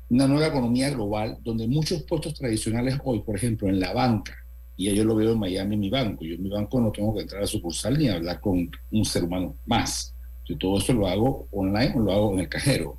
una 0.09 0.27
nueva 0.27 0.49
economía 0.49 0.91
global 0.91 1.39
donde 1.41 1.69
muchos 1.69 2.03
puestos 2.03 2.35
tradicionales 2.35 2.99
hoy, 3.05 3.21
por 3.21 3.37
ejemplo, 3.37 3.69
en 3.69 3.79
la 3.79 3.93
banca, 3.93 4.35
y 4.77 4.93
yo 4.93 5.05
lo 5.05 5.15
veo 5.15 5.35
en 5.35 5.39
Miami, 5.39 5.77
mi 5.77 5.91
banco, 5.91 6.25
yo 6.25 6.35
en 6.35 6.43
mi 6.43 6.51
banco 6.51 6.81
no 6.81 6.91
tengo 6.91 7.15
que 7.15 7.21
entrar 7.21 7.45
a 7.45 7.47
sucursal 7.47 7.97
ni 7.97 8.09
hablar 8.09 8.41
con 8.41 8.69
un 8.91 9.05
ser 9.05 9.23
humano 9.23 9.55
más. 9.65 10.13
Yo 10.45 10.59
todo 10.59 10.79
eso 10.79 10.93
lo 10.93 11.07
hago 11.07 11.47
online 11.53 11.93
o 11.95 12.01
lo 12.01 12.13
hago 12.13 12.33
en 12.33 12.41
el 12.41 12.49
cajero. 12.49 12.99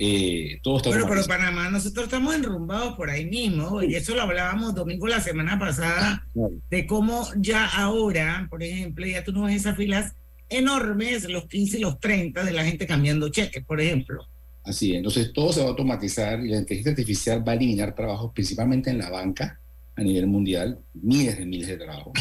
Eh, 0.00 0.60
todo 0.62 0.76
está 0.76 0.90
bueno, 0.90 1.06
pero 1.08 1.24
Panamá, 1.26 1.70
nosotros 1.70 2.04
estamos 2.04 2.32
enrumbados 2.32 2.94
por 2.94 3.10
ahí 3.10 3.26
mismo, 3.26 3.82
y 3.82 3.96
eso 3.96 4.14
lo 4.14 4.22
hablábamos 4.22 4.72
domingo 4.72 5.08
la 5.08 5.20
semana 5.20 5.58
pasada, 5.58 6.24
de 6.70 6.86
cómo 6.86 7.26
ya 7.36 7.66
ahora, 7.66 8.46
por 8.48 8.62
ejemplo, 8.62 9.04
ya 9.04 9.24
tú 9.24 9.32
no 9.32 9.42
ves 9.42 9.56
esas 9.56 9.76
filas 9.76 10.14
enormes, 10.48 11.28
los 11.28 11.46
15 11.46 11.78
y 11.78 11.80
los 11.80 11.98
30 11.98 12.44
de 12.44 12.52
la 12.52 12.64
gente 12.64 12.86
cambiando 12.86 13.28
cheques, 13.28 13.64
por 13.64 13.80
ejemplo. 13.80 14.24
Así 14.62 14.94
entonces 14.94 15.32
todo 15.32 15.52
se 15.52 15.60
va 15.60 15.66
a 15.66 15.70
automatizar 15.70 16.44
y 16.44 16.48
la 16.48 16.58
inteligencia 16.58 16.92
artificial 16.92 17.46
va 17.46 17.52
a 17.52 17.54
eliminar 17.56 17.94
trabajos, 17.94 18.32
principalmente 18.32 18.90
en 18.90 18.98
la 18.98 19.10
banca 19.10 19.58
a 19.96 20.02
nivel 20.02 20.28
mundial, 20.28 20.78
miles 20.94 21.38
de 21.38 21.44
miles 21.44 21.66
de 21.66 21.76
trabajos. 21.76 22.12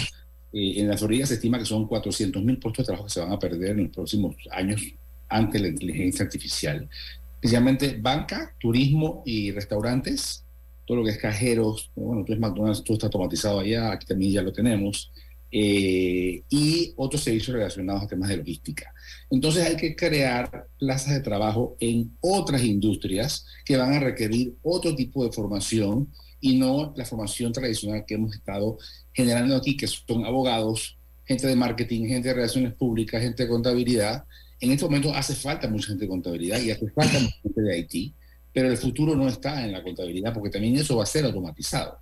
Eh, 0.52 0.76
en 0.78 0.88
la 0.88 0.98
Florida 0.98 1.28
se 1.28 1.36
estima 1.36 1.60
que 1.60 1.66
son 1.66 1.88
400 1.88 2.42
mil 2.42 2.58
puestos 2.58 2.84
de 2.84 2.88
trabajo 2.88 3.06
que 3.06 3.14
se 3.14 3.20
van 3.20 3.34
a 3.34 3.38
perder 3.38 3.72
en 3.72 3.84
los 3.84 3.92
próximos 3.92 4.36
años 4.50 4.82
ante 5.30 5.60
la 5.60 5.68
inteligencia 5.68 6.26
artificial 6.26 6.90
especialmente 7.38 7.98
banca, 8.00 8.56
turismo 8.60 9.22
y 9.26 9.52
restaurantes, 9.52 10.44
todo 10.86 10.98
lo 10.98 11.04
que 11.04 11.12
es 11.12 11.18
cajeros, 11.18 11.92
bueno, 11.96 12.26
tú 12.26 12.34
es 12.34 12.40
McDonald's, 12.40 12.84
tú 12.84 12.94
está 12.94 13.08
automatizado 13.08 13.60
allá, 13.60 13.92
aquí 13.92 14.06
también 14.08 14.32
ya 14.32 14.42
lo 14.42 14.52
tenemos, 14.52 15.12
eh, 15.52 16.44
y 16.50 16.94
otros 16.98 17.24
servicios 17.24 17.56
relacionados 17.56 18.04
a 18.04 18.08
temas 18.08 18.30
de 18.30 18.38
logística. 18.38 18.94
Entonces 19.30 19.66
hay 19.66 19.78
que 19.78 19.96
crear 19.96 20.68
plazas 20.78 21.14
de 21.14 21.22
trabajo 21.22 21.78
en 21.80 22.18
otras 22.20 22.64
industrias 22.64 23.46
que 23.64 23.78
van 23.78 23.94
a 23.94 24.00
requerir 24.00 24.56
otro 24.62 24.96
tipo 24.96 25.24
de 25.24 25.32
formación 25.32 26.12
y 26.42 26.58
no 26.58 26.94
la 26.96 27.06
formación 27.06 27.54
tradicional 27.54 28.04
que 28.06 28.16
hemos 28.16 28.36
estado 28.36 28.78
generando 29.14 29.56
aquí, 29.56 29.78
que 29.78 29.88
son 29.88 30.26
abogados, 30.26 30.98
gente 31.26 31.48
de 31.48 31.56
marketing, 31.56 32.08
gente 32.08 32.30
de 32.30 32.34
relaciones 32.34 32.74
públicas, 32.74 33.22
gente 33.22 33.44
de 33.44 33.50
contabilidad. 33.50 34.26
En 34.60 34.72
este 34.72 34.86
momento 34.86 35.14
hace 35.14 35.36
falta 35.36 35.70
mucha 35.70 35.88
gente 35.88 36.06
de 36.06 36.10
contabilidad 36.10 36.60
y 36.60 36.72
hace 36.72 36.90
falta 36.90 37.20
mucha 37.20 37.36
gente 37.44 37.62
de 37.62 37.80
IT, 37.80 38.14
pero 38.54 38.70
el 38.70 38.78
futuro 38.78 39.16
no 39.16 39.28
está 39.28 39.64
en 39.64 39.72
la 39.72 39.84
contabilidad 39.84 40.34
porque 40.34 40.50
también 40.50 40.76
eso 40.78 40.98
va 40.98 41.04
a 41.04 41.08
ser 41.08 41.26
automatizado. 41.26 42.00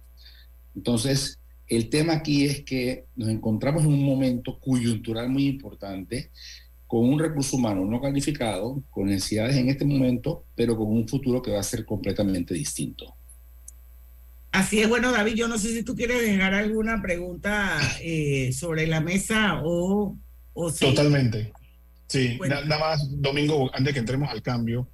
Entonces, 0.75 1.39
el 1.67 1.89
tema 1.89 2.13
aquí 2.13 2.45
es 2.45 2.63
que 2.63 3.05
nos 3.15 3.29
encontramos 3.29 3.83
en 3.83 3.89
un 3.89 4.03
momento 4.03 4.59
coyuntural 4.59 5.29
muy 5.29 5.47
importante 5.47 6.31
con 6.87 7.09
un 7.09 7.19
recurso 7.19 7.57
humano 7.57 7.83
no 7.83 7.99
calificado, 7.99 8.83
con 8.89 9.07
necesidades 9.07 9.55
en 9.55 9.69
este 9.69 9.85
momento, 9.85 10.45
pero 10.55 10.77
con 10.77 10.87
un 10.87 11.07
futuro 11.07 11.41
que 11.41 11.51
va 11.51 11.59
a 11.59 11.63
ser 11.63 11.85
completamente 11.85 12.53
distinto. 12.53 13.15
Así 14.51 14.79
es, 14.79 14.87
bueno, 14.87 15.11
David, 15.11 15.33
yo 15.33 15.47
no 15.49 15.57
sé 15.57 15.73
si 15.73 15.83
tú 15.83 15.95
quieres 15.95 16.21
dejar 16.21 16.53
alguna 16.53 17.01
pregunta 17.01 17.77
eh, 18.01 18.53
sobre 18.53 18.87
la 18.87 19.01
mesa 19.01 19.61
o... 19.63 20.15
o 20.53 20.71
Totalmente. 20.71 21.51
Sí, 22.07 22.39
nada 22.47 22.79
más, 22.79 23.07
Domingo, 23.21 23.69
antes 23.73 23.93
que 23.93 23.99
entremos 23.99 24.29
al 24.29 24.41
cambio, 24.41 24.87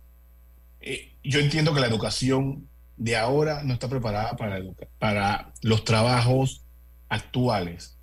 eh, 0.79 1.13
yo 1.23 1.39
entiendo 1.39 1.73
que 1.73 1.81
la 1.81 1.87
educación 1.87 2.67
de 2.97 3.17
ahora 3.17 3.63
no 3.63 3.73
está 3.73 3.89
preparada 3.89 4.35
para, 4.35 4.59
para 4.97 5.53
los 5.61 5.83
trabajos 5.83 6.63
actuales 7.09 7.97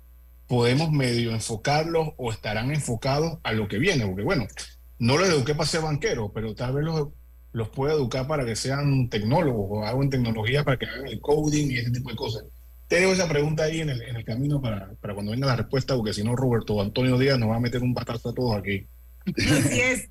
podemos 0.49 0.91
medio 0.91 1.31
enfocarlos 1.31 2.09
o 2.17 2.31
estarán 2.31 2.71
enfocados 2.71 3.37
a 3.43 3.53
lo 3.53 3.67
que 3.67 3.77
viene, 3.77 4.05
porque 4.07 4.23
bueno, 4.23 4.47
no 4.97 5.15
los 5.15 5.29
eduqué 5.29 5.53
para 5.53 5.69
ser 5.69 5.81
banqueros, 5.81 6.31
pero 6.33 6.55
tal 6.55 6.73
vez 6.73 6.85
los, 6.85 7.09
los 7.51 7.69
pueda 7.69 7.93
educar 7.93 8.27
para 8.27 8.43
que 8.45 8.55
sean 8.55 9.09
tecnólogos 9.09 9.67
o 9.69 9.85
hago 9.85 10.01
en 10.01 10.09
tecnología 10.09 10.63
para 10.63 10.77
que 10.77 10.87
hagan 10.87 11.05
el 11.05 11.21
coding 11.21 11.69
y 11.69 11.77
ese 11.77 11.91
tipo 11.91 12.09
de 12.09 12.15
cosas. 12.15 12.45
Tengo 12.87 13.11
esa 13.11 13.29
pregunta 13.29 13.63
ahí 13.63 13.81
en 13.81 13.91
el, 13.91 14.01
en 14.01 14.15
el 14.15 14.25
camino 14.25 14.59
para, 14.59 14.91
para, 14.99 15.13
cuando 15.13 15.33
venga 15.33 15.45
la 15.45 15.55
respuesta, 15.55 15.95
porque 15.95 16.13
si 16.13 16.23
no, 16.23 16.35
Roberto 16.35 16.73
o 16.73 16.81
Antonio 16.81 17.19
Díaz 17.19 17.37
nos 17.37 17.51
va 17.51 17.57
a 17.57 17.59
meter 17.59 17.83
un 17.83 17.93
batazo 17.93 18.29
a 18.29 18.33
todos 18.33 18.57
aquí. 18.57 18.87
Así 19.25 19.79
es. 19.79 20.09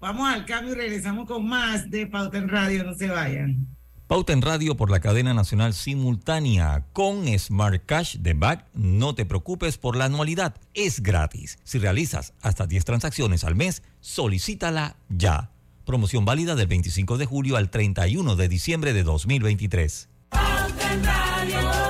Vamos 0.00 0.32
al 0.32 0.46
cambio 0.46 0.74
y 0.74 0.76
regresamos 0.76 1.26
con 1.26 1.46
más 1.46 1.90
de 1.90 2.06
Pauta 2.06 2.38
en 2.38 2.48
Radio. 2.48 2.84
No 2.84 2.94
se 2.94 3.08
vayan. 3.08 3.66
Pauta 4.10 4.32
en 4.32 4.42
Radio 4.42 4.76
por 4.76 4.90
la 4.90 4.98
cadena 4.98 5.34
nacional 5.34 5.72
simultánea 5.72 6.84
con 6.92 7.26
Smart 7.38 7.86
Cash 7.86 8.16
de 8.16 8.34
Back. 8.34 8.66
No 8.74 9.14
te 9.14 9.24
preocupes 9.24 9.78
por 9.78 9.94
la 9.94 10.06
anualidad, 10.06 10.56
es 10.74 11.00
gratis. 11.00 11.60
Si 11.62 11.78
realizas 11.78 12.32
hasta 12.42 12.66
10 12.66 12.84
transacciones 12.84 13.44
al 13.44 13.54
mes, 13.54 13.84
solicítala 14.00 14.96
ya. 15.08 15.52
Promoción 15.84 16.24
válida 16.24 16.56
del 16.56 16.66
25 16.66 17.18
de 17.18 17.26
julio 17.26 17.56
al 17.56 17.70
31 17.70 18.34
de 18.34 18.48
diciembre 18.48 18.92
de 18.92 19.04
2023. 19.04 20.08
Pauta 20.30 20.92
en 20.92 21.04
Radio. 21.04 21.89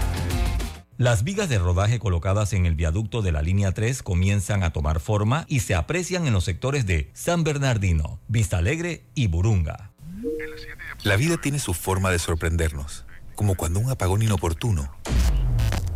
Las 1.01 1.23
vigas 1.23 1.49
de 1.49 1.57
rodaje 1.57 1.97
colocadas 1.97 2.53
en 2.53 2.67
el 2.67 2.75
viaducto 2.75 3.23
de 3.23 3.31
la 3.31 3.41
línea 3.41 3.71
3 3.71 4.03
comienzan 4.03 4.61
a 4.61 4.71
tomar 4.71 4.99
forma 4.99 5.45
y 5.47 5.61
se 5.61 5.73
aprecian 5.73 6.27
en 6.27 6.33
los 6.33 6.43
sectores 6.43 6.85
de 6.85 7.09
San 7.15 7.43
Bernardino, 7.43 8.19
Vista 8.27 8.59
Alegre 8.59 9.01
y 9.15 9.25
Burunga. 9.25 9.93
La 11.01 11.15
vida 11.15 11.37
tiene 11.37 11.57
su 11.57 11.73
forma 11.73 12.11
de 12.11 12.19
sorprendernos, 12.19 13.05
como 13.33 13.55
cuando 13.55 13.79
un 13.79 13.89
apagón 13.89 14.21
inoportuno 14.21 14.95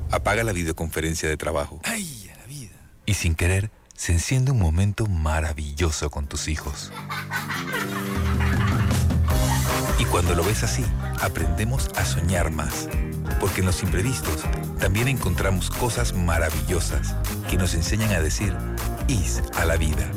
apaga 0.09 0.43
la 0.43 0.53
videoconferencia 0.53 1.29
de 1.29 1.37
trabajo. 1.37 1.79
¡Ay, 1.83 2.31
la 2.39 2.47
vida! 2.47 2.73
Y 3.05 3.13
sin 3.13 3.35
querer, 3.35 3.69
se 3.93 4.11
enciende 4.11 4.53
un 4.53 4.59
momento 4.59 5.05
maravilloso 5.05 6.09
con 6.09 6.25
tus 6.25 6.47
hijos. 6.47 6.91
Y 9.99 10.05
cuando 10.05 10.33
lo 10.33 10.43
ves 10.43 10.63
así, 10.63 10.83
aprendemos 11.21 11.89
a 11.95 12.05
soñar 12.05 12.49
más 12.49 12.89
porque 13.39 13.61
en 13.61 13.67
los 13.67 13.81
imprevistos 13.83 14.43
también 14.79 15.07
encontramos 15.07 15.69
cosas 15.69 16.13
maravillosas 16.13 17.15
que 17.49 17.57
nos 17.57 17.73
enseñan 17.73 18.11
a 18.11 18.21
decir 18.21 18.55
IS 19.07 19.41
a 19.53 19.65
la 19.65 19.77
vida. 19.77 20.11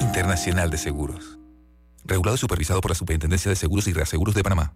Internacional 0.00 0.70
de 0.70 0.78
Seguros. 0.78 1.38
Regulado 2.04 2.34
y 2.34 2.38
supervisado 2.38 2.80
por 2.80 2.90
la 2.90 2.94
Superintendencia 2.94 3.48
de 3.48 3.56
Seguros 3.56 3.86
y 3.86 3.92
Reaseguros 3.92 4.34
de 4.34 4.42
Panamá. 4.42 4.74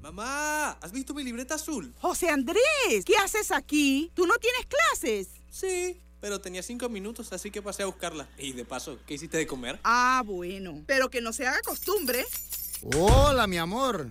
Mamá, 0.00 0.70
¿has 0.80 0.92
visto 0.92 1.12
mi 1.14 1.24
libreta 1.24 1.56
azul? 1.56 1.94
José 2.00 2.30
Andrés, 2.30 3.04
¿qué 3.04 3.16
haces 3.16 3.50
aquí? 3.50 4.10
¿Tú 4.14 4.26
no 4.26 4.34
tienes 4.38 4.66
clases? 4.66 5.28
Sí, 5.50 6.00
pero 6.20 6.40
tenía 6.40 6.62
cinco 6.62 6.88
minutos, 6.88 7.32
así 7.32 7.50
que 7.50 7.60
pasé 7.60 7.82
a 7.82 7.86
buscarla. 7.86 8.28
Y 8.38 8.52
de 8.52 8.64
paso, 8.64 8.98
¿qué 9.06 9.14
hiciste 9.14 9.36
de 9.36 9.46
comer? 9.46 9.78
Ah, 9.84 10.22
bueno, 10.24 10.82
pero 10.86 11.10
que 11.10 11.20
no 11.20 11.32
se 11.32 11.46
haga 11.46 11.60
costumbre. 11.62 12.24
Hola, 12.96 13.46
mi 13.46 13.58
amor. 13.58 14.10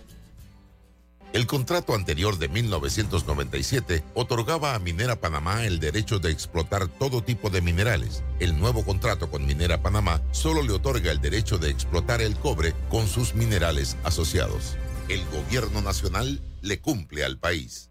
El 1.33 1.47
contrato 1.47 1.95
anterior 1.95 2.37
de 2.37 2.49
1997 2.49 4.03
otorgaba 4.15 4.75
a 4.75 4.79
Minera 4.79 5.15
Panamá 5.15 5.65
el 5.65 5.79
derecho 5.79 6.19
de 6.19 6.29
explotar 6.29 6.89
todo 6.89 7.23
tipo 7.23 7.49
de 7.49 7.61
minerales. 7.61 8.21
El 8.41 8.59
nuevo 8.59 8.83
contrato 8.83 9.31
con 9.31 9.45
Minera 9.45 9.81
Panamá 9.81 10.21
solo 10.31 10.61
le 10.61 10.73
otorga 10.73 11.09
el 11.09 11.21
derecho 11.21 11.57
de 11.57 11.69
explotar 11.69 12.21
el 12.21 12.35
cobre 12.35 12.73
con 12.89 13.07
sus 13.07 13.33
minerales 13.33 13.95
asociados. 14.03 14.75
El 15.07 15.23
gobierno 15.29 15.81
nacional 15.81 16.41
le 16.61 16.81
cumple 16.81 17.23
al 17.23 17.37
país. 17.39 17.89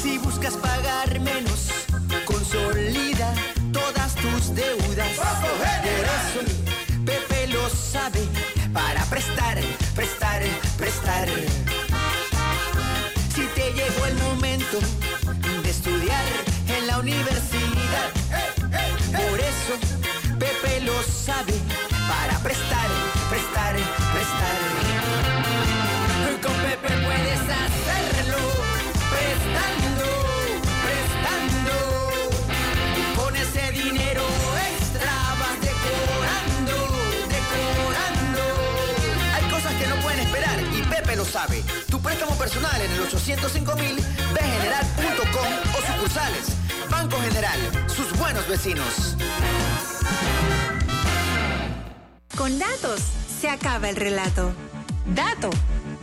Si 0.00 0.16
buscas 0.16 0.56
pagar 0.56 1.20
menos, 1.20 1.67
para 21.28 22.38
prestar, 22.38 22.88
prestar, 23.28 23.74
prestar. 23.76 24.56
Con 26.42 26.54
Pepe 26.54 26.88
puedes 27.04 27.40
hacerlo, 27.40 28.38
prestando, 29.12 30.06
prestando. 30.86 31.74
Con 33.14 33.36
ese 33.36 33.72
dinero 33.72 34.22
extra 34.72 35.12
vas 35.38 35.60
decorando, 35.60 36.76
decorando. 37.28 38.44
Hay 39.34 39.44
cosas 39.50 39.74
que 39.74 39.86
no 39.86 39.96
pueden 39.96 40.20
esperar 40.20 40.58
y 40.72 40.82
Pepe 40.82 41.16
lo 41.16 41.26
sabe. 41.26 41.62
Tu 41.90 42.00
préstamo 42.00 42.38
personal 42.38 42.80
en 42.80 42.90
el 42.90 43.00
805 43.00 43.76
mil 43.76 43.96
de 43.96 44.40
general.com 44.40 45.52
o 45.76 45.92
sucursales. 45.92 46.56
Banco 46.88 47.20
General, 47.20 47.60
sus 47.94 48.16
buenos 48.16 48.48
vecinos. 48.48 49.14
Con 52.38 52.56
datos 52.56 53.00
se 53.40 53.50
acaba 53.50 53.90
el 53.90 53.96
relato. 53.96 54.52
Dato. 55.12 55.50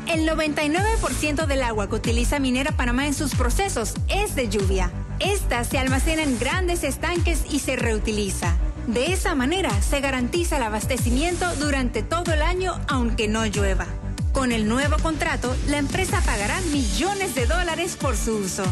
El 0.06 0.28
99% 0.28 1.46
del 1.46 1.64
agua 1.64 1.88
que 1.88 1.96
utiliza 1.96 2.40
Minera 2.40 2.74
Panamá 2.74 3.08
en 3.08 3.14
sus 3.14 3.34
procesos 3.36 3.94
es 4.10 4.36
de 4.36 4.50
lluvia. 4.50 4.92
Esta 5.22 5.64
se 5.64 5.80
almacena 5.80 6.24
en 6.24 6.38
grandes 6.38 6.84
estanques 6.84 7.46
y 7.50 7.60
se 7.60 7.78
reutiliza. 7.78 8.58
De 8.86 9.14
esa 9.14 9.34
manera 9.34 9.72
se 9.82 10.02
garantiza 10.02 10.58
el 10.58 10.64
abastecimiento 10.64 11.46
durante 11.56 12.04
todo 12.04 12.34
el 12.34 12.42
año 12.42 12.82
aunque 12.90 13.30
no 13.30 13.46
llueva. 13.46 13.86
Con 14.34 14.52
el 14.52 14.68
nuevo 14.68 14.98
contrato, 15.02 15.56
la 15.68 15.78
empresa 15.78 16.22
pagará 16.26 16.60
millones 16.74 17.34
de 17.34 17.46
dólares 17.46 17.96
por 17.96 18.18
su 18.18 18.36
uso. 18.36 18.66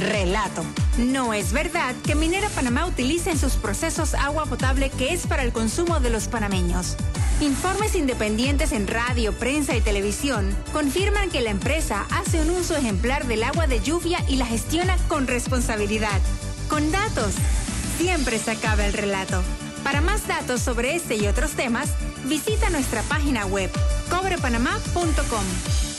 Relato. 0.00 0.64
No 0.98 1.34
es 1.34 1.52
verdad 1.52 1.94
que 2.04 2.14
Minera 2.14 2.48
Panamá 2.48 2.86
utilice 2.86 3.30
en 3.30 3.38
sus 3.38 3.54
procesos 3.54 4.14
agua 4.14 4.46
potable 4.46 4.90
que 4.90 5.12
es 5.12 5.26
para 5.26 5.42
el 5.42 5.52
consumo 5.52 6.00
de 6.00 6.10
los 6.10 6.26
panameños. 6.26 6.96
Informes 7.40 7.94
independientes 7.94 8.72
en 8.72 8.86
radio, 8.86 9.32
prensa 9.32 9.76
y 9.76 9.80
televisión 9.80 10.56
confirman 10.72 11.30
que 11.30 11.40
la 11.40 11.50
empresa 11.50 12.06
hace 12.10 12.40
un 12.40 12.50
uso 12.50 12.76
ejemplar 12.76 13.26
del 13.26 13.42
agua 13.42 13.66
de 13.66 13.80
lluvia 13.80 14.24
y 14.28 14.36
la 14.36 14.46
gestiona 14.46 14.96
con 15.08 15.26
responsabilidad. 15.26 16.20
Con 16.68 16.90
datos, 16.90 17.34
siempre 17.98 18.38
se 18.38 18.52
acaba 18.52 18.86
el 18.86 18.92
relato. 18.92 19.42
Para 19.84 20.00
más 20.00 20.26
datos 20.26 20.60
sobre 20.60 20.96
este 20.96 21.16
y 21.16 21.26
otros 21.26 21.52
temas, 21.52 21.90
visita 22.24 22.70
nuestra 22.70 23.02
página 23.02 23.46
web 23.46 23.70
cobrepanamá.com. 24.10 25.89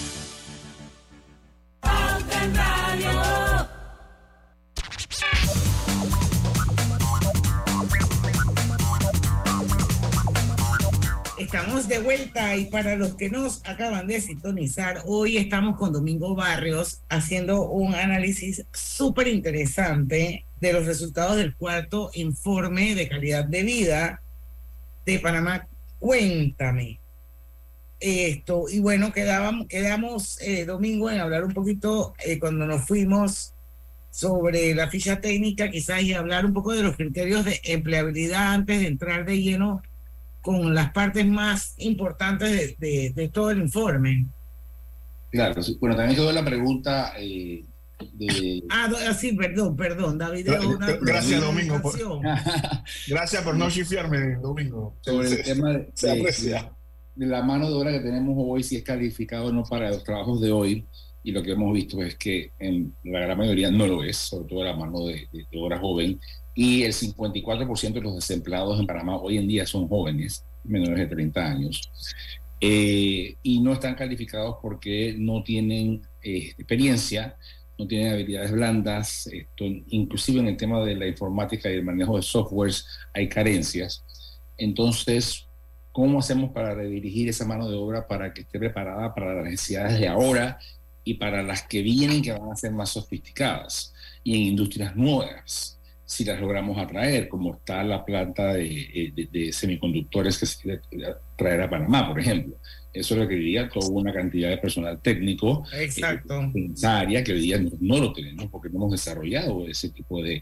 De 11.87 11.99
vuelta 11.99 12.55
y 12.55 12.65
para 12.65 12.95
los 12.95 13.15
que 13.15 13.29
nos 13.29 13.61
acaban 13.65 14.05
de 14.05 14.21
sintonizar, 14.21 15.01
hoy 15.05 15.37
estamos 15.37 15.77
con 15.77 15.91
Domingo 15.91 16.35
Barrios 16.35 17.01
haciendo 17.09 17.69
un 17.69 17.95
análisis 17.95 18.65
súper 18.71 19.27
interesante 19.27 20.45
de 20.59 20.73
los 20.73 20.85
resultados 20.85 21.37
del 21.37 21.55
cuarto 21.55 22.11
informe 22.13 22.93
de 22.93 23.09
calidad 23.09 23.45
de 23.45 23.63
vida 23.63 24.21
de 25.05 25.19
Panamá. 25.19 25.67
Cuéntame 25.97 26.99
esto. 27.99 28.65
Y 28.69 28.79
bueno, 28.79 29.11
quedábamos, 29.11 29.67
quedamos 29.67 30.39
eh, 30.41 30.65
domingo 30.65 31.09
en 31.09 31.19
hablar 31.19 31.43
un 31.43 31.53
poquito 31.53 32.13
eh, 32.23 32.37
cuando 32.39 32.67
nos 32.67 32.85
fuimos 32.85 33.53
sobre 34.11 34.75
la 34.75 34.89
ficha 34.89 35.19
técnica, 35.19 35.71
quizás 35.71 36.03
y 36.03 36.13
hablar 36.13 36.45
un 36.45 36.53
poco 36.53 36.73
de 36.73 36.83
los 36.83 36.95
criterios 36.95 37.43
de 37.43 37.59
empleabilidad 37.63 38.53
antes 38.53 38.81
de 38.81 38.87
entrar 38.87 39.25
de 39.25 39.41
lleno 39.41 39.81
con 40.41 40.73
las 40.73 40.91
partes 40.91 41.25
más 41.27 41.73
importantes 41.77 42.77
de, 42.79 42.87
de- 42.87 43.09
de 43.15 43.29
todo 43.29 43.51
el 43.51 43.59
informe. 43.59 44.25
Claro, 45.31 45.61
bueno, 45.79 45.95
también 45.95 46.17
quedó 46.17 46.31
la 46.31 46.43
pregunta 46.43 47.13
eh, 47.17 47.63
de... 48.13 48.63
Ah, 48.69 48.89
ah, 49.07 49.13
sí, 49.13 49.31
perdón, 49.33 49.75
perdón, 49.77 50.17
David. 50.17 50.49
Una 50.65 50.87
Gracias, 50.99 51.39
Domingo. 51.41 51.81
por- 51.81 51.97
gracias 53.07 53.43
por 53.43 53.55
no 53.55 53.69
chifiarme, 53.69 54.35
Domingo. 54.37 54.95
sobre 55.01 55.29
el 55.29 55.43
tema 55.43 55.71
de, 55.73 55.89
se 55.93 56.07
de- 56.07 56.19
aprecia. 56.19 56.71
de 57.15 57.25
la 57.27 57.43
mano 57.43 57.69
de 57.69 57.75
obra 57.75 57.91
que 57.91 57.99
tenemos 58.01 58.35
hoy, 58.37 58.63
si 58.63 58.77
es 58.77 58.83
calificado 58.83 59.45
o 59.45 59.51
no 59.53 59.63
para 59.63 59.89
los 59.89 60.03
trabajos 60.03 60.41
de 60.41 60.51
hoy, 60.51 60.85
y 61.23 61.31
lo 61.31 61.43
que 61.43 61.51
hemos 61.51 61.71
visto 61.73 62.01
es 62.01 62.15
que 62.15 62.51
en 62.59 62.93
la 63.03 63.19
gran 63.19 63.37
mayoría 63.37 63.69
no 63.71 63.85
lo 63.87 64.03
es, 64.03 64.17
sobre 64.17 64.49
todo 64.49 64.63
la 64.63 64.75
mano 64.75 65.05
de, 65.05 65.27
de- 65.31 65.45
de 65.49 65.59
obra 65.61 65.79
joven, 65.79 66.19
y 66.53 66.83
el 66.83 66.93
54% 66.93 67.93
de 67.93 68.01
los 68.01 68.15
desempleados 68.15 68.79
en 68.79 68.87
Panamá 68.87 69.17
hoy 69.17 69.37
en 69.37 69.47
día 69.47 69.65
son 69.65 69.87
jóvenes, 69.87 70.43
menores 70.63 70.97
de 70.97 71.07
30 71.07 71.45
años, 71.45 71.89
eh, 72.59 73.35
y 73.41 73.59
no 73.59 73.73
están 73.73 73.95
calificados 73.95 74.57
porque 74.61 75.15
no 75.17 75.43
tienen 75.43 76.01
eh, 76.21 76.53
experiencia, 76.57 77.35
no 77.77 77.87
tienen 77.87 78.13
habilidades 78.13 78.51
blandas, 78.51 79.27
esto, 79.27 79.65
inclusive 79.89 80.39
en 80.39 80.47
el 80.49 80.57
tema 80.57 80.83
de 80.85 80.95
la 80.95 81.07
informática 81.07 81.69
y 81.69 81.73
el 81.73 81.83
manejo 81.83 82.17
de 82.17 82.21
softwares 82.21 82.85
hay 83.13 83.27
carencias. 83.27 84.03
Entonces, 84.57 85.47
¿cómo 85.91 86.19
hacemos 86.19 86.51
para 86.51 86.75
redirigir 86.75 87.29
esa 87.29 87.45
mano 87.45 87.67
de 87.67 87.75
obra 87.75 88.07
para 88.07 88.31
que 88.31 88.41
esté 88.41 88.59
preparada 88.59 89.15
para 89.15 89.33
las 89.33 89.45
necesidades 89.45 89.99
de 89.99 90.07
ahora 90.07 90.59
y 91.03 91.15
para 91.15 91.41
las 91.41 91.63
que 91.63 91.81
vienen 91.81 92.21
que 92.21 92.31
van 92.31 92.51
a 92.51 92.55
ser 92.55 92.71
más 92.71 92.91
sofisticadas 92.91 93.91
y 94.23 94.35
en 94.35 94.41
industrias 94.41 94.95
nuevas? 94.95 95.79
Si 96.11 96.25
las 96.25 96.41
logramos 96.41 96.77
atraer, 96.77 97.29
como 97.29 97.53
está 97.53 97.81
la 97.85 98.03
planta 98.03 98.53
de, 98.53 98.65
eh, 98.67 99.13
de- 99.15 99.27
de 99.31 99.53
semiconductores 99.53 100.37
que 100.37 100.45
se 100.45 100.59
quiere 100.61 100.81
traer 101.37 101.61
a 101.61 101.69
Panamá, 101.69 102.07
por 102.09 102.19
ejemplo. 102.19 102.57
Eso 102.93 103.15
requeriría 103.15 103.69
toda 103.69 103.87
una 103.89 104.11
cantidad 104.11 104.49
de 104.49 104.57
personal 104.57 104.99
técnico 105.01 105.63
Exacto. 105.73 106.41
en 106.53 106.73
esa 106.73 106.99
área 106.99 107.23
que 107.23 107.31
hoy 107.31 107.39
día 107.39 107.57
no, 107.59 107.71
no 107.79 107.97
lo 107.99 108.11
tenemos 108.11 108.47
porque 108.51 108.67
no 108.69 108.75
hemos 108.79 108.91
desarrollado 108.91 109.65
ese 109.65 109.87
tipo 109.89 110.21
de, 110.21 110.41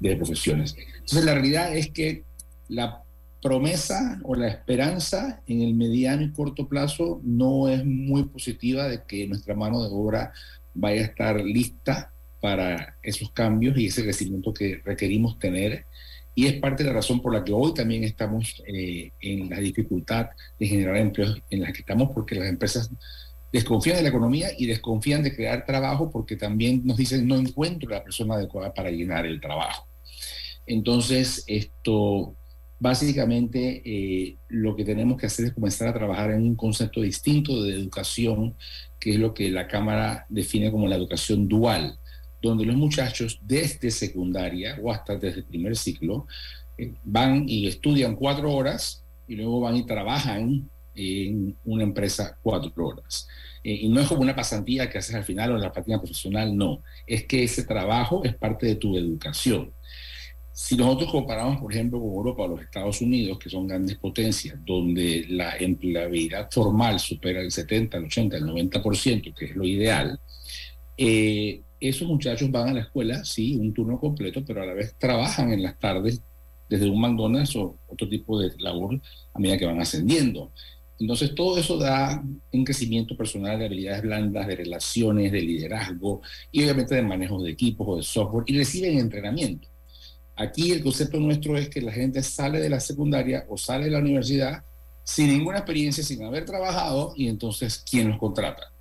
de 0.00 0.16
profesiones. 0.16 0.74
Entonces, 0.94 1.24
la 1.24 1.34
realidad 1.34 1.76
es 1.76 1.90
que 1.90 2.24
la 2.68 3.04
promesa 3.40 4.18
o 4.24 4.34
la 4.34 4.48
esperanza 4.48 5.40
en 5.46 5.62
el 5.62 5.74
mediano 5.74 6.22
y 6.22 6.32
corto 6.32 6.66
plazo 6.66 7.20
no 7.22 7.68
es 7.68 7.84
muy 7.84 8.24
positiva 8.24 8.88
de 8.88 9.02
que 9.06 9.28
nuestra 9.28 9.54
mano 9.54 9.80
de 9.80 9.90
obra 9.92 10.32
vaya 10.74 11.02
a 11.02 11.04
estar 11.04 11.40
lista 11.44 12.12
para 12.40 12.96
esos 13.02 13.30
cambios 13.32 13.76
y 13.76 13.86
ese 13.86 14.02
crecimiento 14.02 14.52
que 14.52 14.80
requerimos 14.84 15.38
tener. 15.38 15.84
Y 16.34 16.46
es 16.46 16.54
parte 16.60 16.84
de 16.84 16.90
la 16.90 16.96
razón 16.96 17.20
por 17.20 17.34
la 17.34 17.44
que 17.44 17.52
hoy 17.52 17.74
también 17.74 18.04
estamos 18.04 18.62
eh, 18.66 19.10
en 19.20 19.50
la 19.50 19.58
dificultad 19.58 20.30
de 20.58 20.66
generar 20.66 20.96
empleos 20.96 21.42
en 21.50 21.62
la 21.62 21.72
que 21.72 21.80
estamos, 21.80 22.10
porque 22.14 22.36
las 22.36 22.48
empresas 22.48 22.90
desconfían 23.52 23.96
de 23.96 24.02
la 24.02 24.10
economía 24.10 24.48
y 24.56 24.66
desconfían 24.66 25.22
de 25.22 25.34
crear 25.34 25.64
trabajo 25.64 26.10
porque 26.10 26.36
también 26.36 26.82
nos 26.84 26.96
dicen 26.96 27.26
no 27.26 27.36
encuentro 27.36 27.88
la 27.88 28.04
persona 28.04 28.34
adecuada 28.34 28.72
para 28.72 28.90
llenar 28.90 29.26
el 29.26 29.40
trabajo. 29.40 29.86
Entonces, 30.66 31.44
esto 31.46 32.36
básicamente 32.80 33.82
eh, 33.84 34.36
lo 34.48 34.76
que 34.76 34.84
tenemos 34.84 35.18
que 35.18 35.26
hacer 35.26 35.46
es 35.46 35.52
comenzar 35.52 35.88
a 35.88 35.94
trabajar 35.94 36.30
en 36.30 36.42
un 36.42 36.54
concepto 36.54 37.00
distinto 37.00 37.62
de 37.62 37.74
educación, 37.74 38.54
que 39.00 39.10
es 39.10 39.16
lo 39.16 39.34
que 39.34 39.50
la 39.50 39.66
Cámara 39.66 40.26
define 40.28 40.70
como 40.70 40.86
la 40.86 40.96
educación 40.96 41.48
dual, 41.48 41.98
donde 42.40 42.64
los 42.64 42.76
muchachos 42.76 43.38
desde 43.42 43.90
secundaria 43.90 44.78
o 44.82 44.92
hasta 44.92 45.16
desde 45.16 45.40
el 45.40 45.44
primer 45.44 45.76
ciclo 45.76 46.26
eh, 46.76 46.92
van 47.04 47.48
y 47.48 47.66
estudian 47.66 48.16
cuatro 48.16 48.52
horas 48.52 49.02
y 49.26 49.36
luego 49.36 49.60
van 49.60 49.76
y 49.76 49.86
trabajan 49.86 50.68
en 50.94 51.56
una 51.64 51.82
empresa 51.84 52.36
cuatro 52.42 52.72
horas. 52.86 53.28
Eh, 53.62 53.80
y 53.82 53.88
no 53.88 54.00
es 54.00 54.08
como 54.08 54.22
una 54.22 54.34
pasantía 54.34 54.88
que 54.88 54.98
haces 54.98 55.14
al 55.14 55.24
final 55.24 55.52
o 55.52 55.58
la 55.58 55.72
práctica 55.72 55.98
profesional, 55.98 56.56
no. 56.56 56.82
Es 57.06 57.24
que 57.24 57.44
ese 57.44 57.64
trabajo 57.64 58.24
es 58.24 58.34
parte 58.34 58.66
de 58.66 58.76
tu 58.76 58.96
educación. 58.96 59.72
Si 60.52 60.76
nosotros 60.76 61.12
comparamos, 61.12 61.60
por 61.60 61.72
ejemplo, 61.72 62.00
con 62.00 62.08
Europa 62.08 62.42
o 62.42 62.48
los 62.48 62.62
Estados 62.62 63.00
Unidos, 63.00 63.38
que 63.38 63.48
son 63.48 63.68
grandes 63.68 63.96
potencias, 63.96 64.58
donde 64.64 65.24
la 65.28 65.56
empleabilidad 65.56 66.50
formal 66.50 66.98
supera 66.98 67.40
el 67.40 67.52
70, 67.52 67.96
el 67.96 68.04
80, 68.06 68.36
el 68.38 68.44
90%, 68.44 69.34
que 69.34 69.44
es 69.44 69.54
lo 69.54 69.64
ideal, 69.64 70.18
eh, 70.96 71.60
esos 71.80 72.08
muchachos 72.08 72.50
van 72.50 72.68
a 72.68 72.74
la 72.74 72.80
escuela, 72.80 73.24
sí, 73.24 73.56
un 73.56 73.72
turno 73.72 73.98
completo, 73.98 74.44
pero 74.44 74.62
a 74.62 74.66
la 74.66 74.74
vez 74.74 74.94
trabajan 74.98 75.52
en 75.52 75.62
las 75.62 75.78
tardes 75.78 76.22
desde 76.68 76.88
un 76.88 77.00
McDonald's 77.00 77.56
o 77.56 77.76
otro 77.88 78.08
tipo 78.08 78.38
de 78.38 78.52
labor 78.58 79.00
a 79.32 79.38
medida 79.38 79.58
que 79.58 79.66
van 79.66 79.80
ascendiendo. 79.80 80.52
Entonces, 81.00 81.34
todo 81.34 81.58
eso 81.58 81.78
da 81.78 82.22
un 82.52 82.64
crecimiento 82.64 83.16
personal 83.16 83.58
de 83.58 83.66
habilidades 83.66 84.02
blandas, 84.02 84.46
de 84.48 84.56
relaciones, 84.56 85.30
de 85.30 85.40
liderazgo 85.40 86.22
y 86.50 86.62
obviamente 86.62 86.96
de 86.96 87.02
manejo 87.02 87.40
de 87.40 87.52
equipos 87.52 87.86
o 87.88 87.96
de 87.96 88.02
software 88.02 88.44
y 88.48 88.58
reciben 88.58 88.98
entrenamiento. 88.98 89.68
Aquí 90.34 90.72
el 90.72 90.82
concepto 90.82 91.18
nuestro 91.18 91.56
es 91.56 91.68
que 91.68 91.80
la 91.80 91.92
gente 91.92 92.22
sale 92.22 92.60
de 92.60 92.70
la 92.70 92.80
secundaria 92.80 93.44
o 93.48 93.56
sale 93.56 93.86
de 93.86 93.90
la 93.92 93.98
universidad 93.98 94.64
sin 95.04 95.28
ninguna 95.28 95.58
experiencia, 95.58 96.02
sin 96.04 96.22
haber 96.24 96.44
trabajado 96.44 97.12
y 97.16 97.28
entonces, 97.28 97.82
¿quién 97.88 98.08
los 98.08 98.18
contrata? 98.18 98.72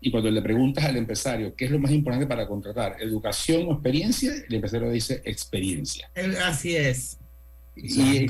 Y 0.00 0.10
cuando 0.10 0.30
le 0.30 0.40
preguntas 0.40 0.84
al 0.84 0.96
empresario 0.96 1.54
qué 1.54 1.66
es 1.66 1.70
lo 1.70 1.78
más 1.78 1.90
importante 1.90 2.26
para 2.26 2.46
contratar, 2.48 2.96
educación 3.00 3.66
o 3.68 3.72
experiencia, 3.72 4.32
el 4.48 4.54
empresario 4.54 4.90
dice 4.90 5.20
experiencia. 5.24 6.10
El- 6.14 6.36
Así 6.38 6.74
es. 6.76 7.18
Y, 7.76 8.26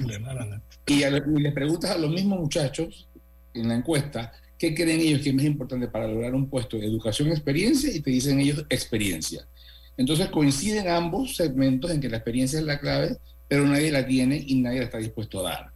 y, 0.87 1.03
a 1.05 1.11
lo- 1.11 1.39
y 1.39 1.43
les 1.43 1.53
preguntas 1.53 1.91
a 1.93 1.99
los 1.99 2.11
mismos 2.11 2.41
muchachos 2.41 3.09
en 3.55 3.69
la 3.69 3.75
encuesta 3.75 4.33
qué 4.59 4.75
creen 4.75 5.01
ellos 5.01 5.23
que 5.23 5.31
es 5.31 5.35
más 5.35 5.45
importante 5.45 5.89
para 5.89 6.07
lograr 6.07 6.35
un 6.35 6.49
puesto 6.49 6.77
de 6.77 6.87
educación 6.87 7.29
o 7.31 7.33
experiencia 7.33 7.95
y 7.95 8.01
te 8.01 8.11
dicen 8.11 8.39
ellos 8.41 8.65
experiencia. 8.69 9.47
Entonces 9.97 10.29
coinciden 10.29 10.89
ambos 10.89 11.37
segmentos 11.37 11.91
en 11.91 12.01
que 12.01 12.09
la 12.09 12.19
experiencia 12.19 12.59
es 12.59 12.65
la 12.65 12.79
clave, 12.79 13.17
pero 13.49 13.67
nadie 13.67 13.91
la 13.91 14.07
tiene 14.07 14.43
y 14.47 14.57
nadie 14.61 14.79
la 14.81 14.85
está 14.85 14.99
dispuesto 14.99 15.41
a 15.41 15.51
dar. 15.51 15.71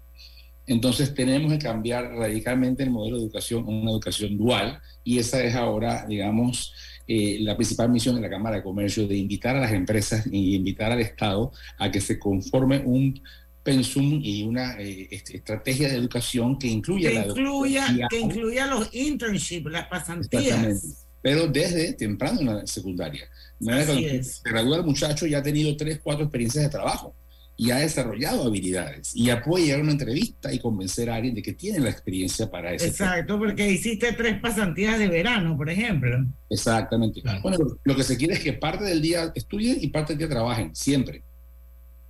Entonces 0.66 1.14
tenemos 1.14 1.52
que 1.52 1.58
cambiar 1.58 2.10
radicalmente 2.12 2.82
el 2.82 2.90
modelo 2.90 3.18
de 3.18 3.24
educación 3.24 3.64
a 3.64 3.68
una 3.68 3.90
educación 3.90 4.36
dual 4.36 4.80
y 5.02 5.18
esa 5.18 5.42
es 5.42 5.54
ahora, 5.54 6.06
digamos, 6.08 6.72
eh, 7.06 7.38
la 7.40 7.54
principal 7.54 7.90
misión 7.90 8.14
de 8.14 8.22
la 8.22 8.30
Cámara 8.30 8.56
de 8.56 8.62
Comercio, 8.62 9.06
de 9.06 9.16
invitar 9.16 9.56
a 9.56 9.60
las 9.60 9.72
empresas 9.72 10.26
y 10.30 10.54
invitar 10.54 10.90
al 10.90 11.00
Estado 11.00 11.52
a 11.78 11.90
que 11.90 12.00
se 12.00 12.18
conforme 12.18 12.78
un 12.78 13.20
pensum 13.62 14.20
y 14.22 14.42
una 14.42 14.78
eh, 14.78 15.08
estrategia 15.10 15.88
de 15.88 15.96
educación 15.96 16.58
que 16.58 16.68
incluya 16.68 17.10
que 17.10 17.14
la 17.14 17.26
incluya, 17.26 18.08
que 18.08 18.20
incluya 18.20 18.66
los 18.66 18.94
internships, 18.94 19.70
las 19.70 19.86
pasantías. 19.88 21.06
Pero 21.20 21.46
desde 21.46 21.94
temprano 21.94 22.40
en 22.40 22.46
la 22.46 22.66
secundaria. 22.66 23.24
De 23.58 23.66
manera 23.66 23.92
Así 23.92 24.04
es. 24.04 24.36
se 24.36 24.50
gradúa 24.50 24.78
el 24.78 24.84
muchacho 24.84 25.26
ya 25.26 25.38
ha 25.38 25.42
tenido 25.42 25.74
tres, 25.76 26.00
cuatro 26.02 26.24
experiencias 26.24 26.64
de 26.64 26.70
trabajo 26.70 27.14
y 27.56 27.70
ha 27.70 27.76
desarrollado 27.76 28.44
habilidades 28.44 29.14
y 29.14 29.26
ya 29.26 29.40
puede 29.42 29.64
llegar 29.66 29.80
a 29.80 29.82
una 29.84 29.92
entrevista 29.92 30.52
y 30.52 30.58
convencer 30.58 31.08
a 31.08 31.14
alguien 31.16 31.34
de 31.34 31.42
que 31.42 31.52
tiene 31.52 31.78
la 31.78 31.90
experiencia 31.90 32.50
para 32.50 32.72
ese 32.74 32.88
Exacto, 32.88 33.38
porque 33.38 33.70
hiciste 33.70 34.12
tres 34.12 34.40
pasantías 34.40 34.98
de 34.98 35.06
verano, 35.08 35.56
por 35.56 35.70
ejemplo. 35.70 36.26
Exactamente. 36.50 37.22
Bueno, 37.42 37.58
lo- 37.58 37.78
lo 37.84 37.96
que 37.96 38.02
se 38.02 38.16
quiere 38.16 38.34
es 38.34 38.40
que 38.40 38.54
parte 38.54 38.84
del 38.84 39.00
día 39.00 39.30
estudien 39.34 39.78
y 39.80 39.86
parte 39.88 40.12
del 40.14 40.18
día 40.18 40.28
trabajen, 40.28 40.74
siempre. 40.74 41.22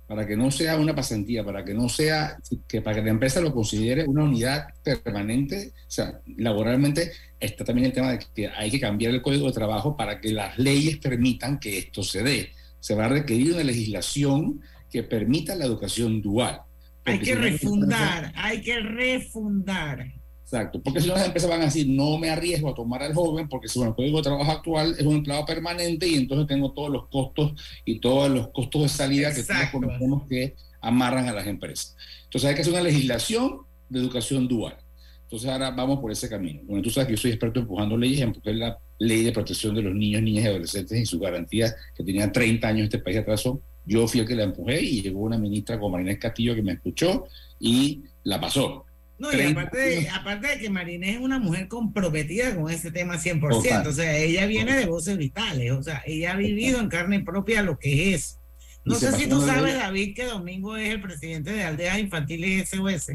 Para 0.07 0.25
que 0.27 0.35
no 0.37 0.51
sea 0.51 0.77
una 0.77 0.93
pasantía, 0.93 1.43
para 1.43 1.65
que 1.65 1.73
no 1.73 1.89
sea, 1.89 2.37
que 2.67 2.81
para 2.81 2.97
que 2.97 3.01
la 3.03 3.09
empresa 3.11 3.41
lo 3.41 3.51
considere 3.53 4.05
una 4.05 4.23
unidad 4.23 4.67
permanente, 4.83 5.73
o 5.87 5.91
sea, 5.91 6.19
laboralmente 6.37 7.11
está 7.39 7.65
también 7.65 7.87
el 7.87 7.93
tema 7.93 8.11
de 8.11 8.19
que 8.33 8.47
hay 8.47 8.69
que 8.69 8.79
cambiar 8.79 9.13
el 9.13 9.21
código 9.23 9.47
de 9.47 9.53
trabajo 9.53 9.97
para 9.97 10.21
que 10.21 10.31
las 10.31 10.57
leyes 10.59 10.97
permitan 10.97 11.59
que 11.59 11.77
esto 11.79 12.03
se 12.03 12.21
dé. 12.21 12.51
Se 12.79 12.93
va 12.93 13.05
a 13.05 13.09
requerir 13.09 13.53
una 13.53 13.63
legislación 13.63 14.61
que 14.95 15.03
permita 15.03 15.53
la 15.55 15.65
educación 15.65 16.21
dual. 16.21 16.61
Hay 17.03 17.19
que 17.19 17.25
si 17.25 17.33
refundar, 17.33 18.31
hay 18.33 18.61
que 18.61 18.79
refundar. 18.79 20.07
Exacto, 20.41 20.81
porque 20.81 21.01
si 21.01 21.09
no 21.09 21.15
las 21.15 21.25
empresas 21.25 21.49
van 21.49 21.63
a 21.63 21.65
decir, 21.65 21.85
no 21.89 22.17
me 22.17 22.29
arriesgo 22.29 22.69
a 22.69 22.73
tomar 22.73 23.03
al 23.03 23.13
joven 23.13 23.49
porque 23.49 23.67
según 23.67 23.89
el 23.89 23.95
código 23.95 24.17
de 24.17 24.23
trabajo 24.23 24.49
actual 24.49 24.95
es 24.97 25.05
un 25.05 25.17
empleado 25.17 25.45
permanente 25.45 26.07
y 26.07 26.15
entonces 26.15 26.47
tengo 26.47 26.71
todos 26.71 26.89
los 26.89 27.09
costos 27.09 27.53
y 27.83 27.99
todos 27.99 28.31
los 28.31 28.47
costos 28.49 28.83
de 28.83 28.89
salida 28.89 29.33
que 29.33 29.41
Exacto. 29.41 29.79
conocemos 29.81 30.23
que 30.29 30.55
amarran 30.79 31.27
a 31.27 31.33
las 31.33 31.45
empresas. 31.45 31.97
Entonces 32.23 32.47
hay 32.47 32.55
que 32.55 32.61
hacer 32.61 32.71
una 32.71 32.83
legislación 32.83 33.63
de 33.89 33.99
educación 33.99 34.47
dual. 34.47 34.77
Entonces 35.23 35.49
ahora 35.49 35.71
vamos 35.71 35.99
por 35.99 36.09
ese 36.09 36.29
camino. 36.29 36.61
Bueno, 36.63 36.81
tú 36.81 36.89
sabes 36.89 37.07
que 37.07 37.15
yo 37.15 37.21
soy 37.21 37.31
experto 37.31 37.59
empujando 37.59 37.97
leyes, 37.97 38.21
empujé 38.21 38.53
la 38.53 38.79
ley 38.97 39.23
de 39.23 39.33
protección 39.33 39.75
de 39.75 39.81
los 39.81 39.93
niños, 39.93 40.21
niñas 40.21 40.45
y 40.45 40.47
adolescentes 40.47 40.97
y 40.97 41.05
sus 41.05 41.19
garantías 41.19 41.75
que 41.93 42.03
tenían 42.03 42.31
30 42.31 42.65
años 42.65 42.83
este 42.85 42.99
país 42.99 43.17
atrasó. 43.17 43.61
Yo 43.85 44.07
fui 44.07 44.21
el 44.21 44.27
que 44.27 44.35
la 44.35 44.43
empujé 44.43 44.81
y 44.81 45.01
llegó 45.01 45.21
una 45.21 45.37
ministra 45.37 45.77
como 45.77 45.91
Marinés 45.91 46.19
Castillo 46.19 46.55
que 46.55 46.63
me 46.63 46.73
escuchó 46.73 47.25
y 47.59 48.03
la 48.23 48.39
pasó. 48.41 48.85
No, 49.17 49.31
y 49.31 49.35
30 49.35 49.61
aparte 49.61 49.77
de, 49.77 50.09
aparte 50.09 50.47
de 50.47 50.59
que 50.59 50.69
Marinés 50.69 51.15
es 51.15 51.21
una 51.21 51.39
mujer 51.39 51.67
comprometida 51.67 52.55
con 52.55 52.69
ese 52.69 52.91
tema 52.91 53.15
100%, 53.15 53.49
Total. 53.49 53.87
o 53.87 53.93
sea, 53.93 54.17
ella 54.17 54.45
viene 54.45 54.75
de 54.75 54.85
voces 54.87 55.17
vitales, 55.17 55.71
o 55.71 55.81
sea, 55.81 56.03
ella 56.05 56.33
ha 56.33 56.35
vivido 56.35 56.79
en 56.79 56.89
carne 56.89 57.21
propia 57.21 57.61
lo 57.61 57.79
que 57.79 58.13
es. 58.13 58.39
No 58.83 58.95
sé 58.95 59.11
si 59.13 59.27
tú 59.27 59.39
de 59.39 59.47
sabes, 59.47 59.73
ella. 59.73 59.83
David, 59.83 60.15
que 60.15 60.25
Domingo 60.25 60.77
es 60.77 60.89
el 60.91 61.01
presidente 61.01 61.51
de 61.51 61.63
Aldeas 61.63 61.97
Infantiles 61.97 62.69
SOS. 62.69 63.13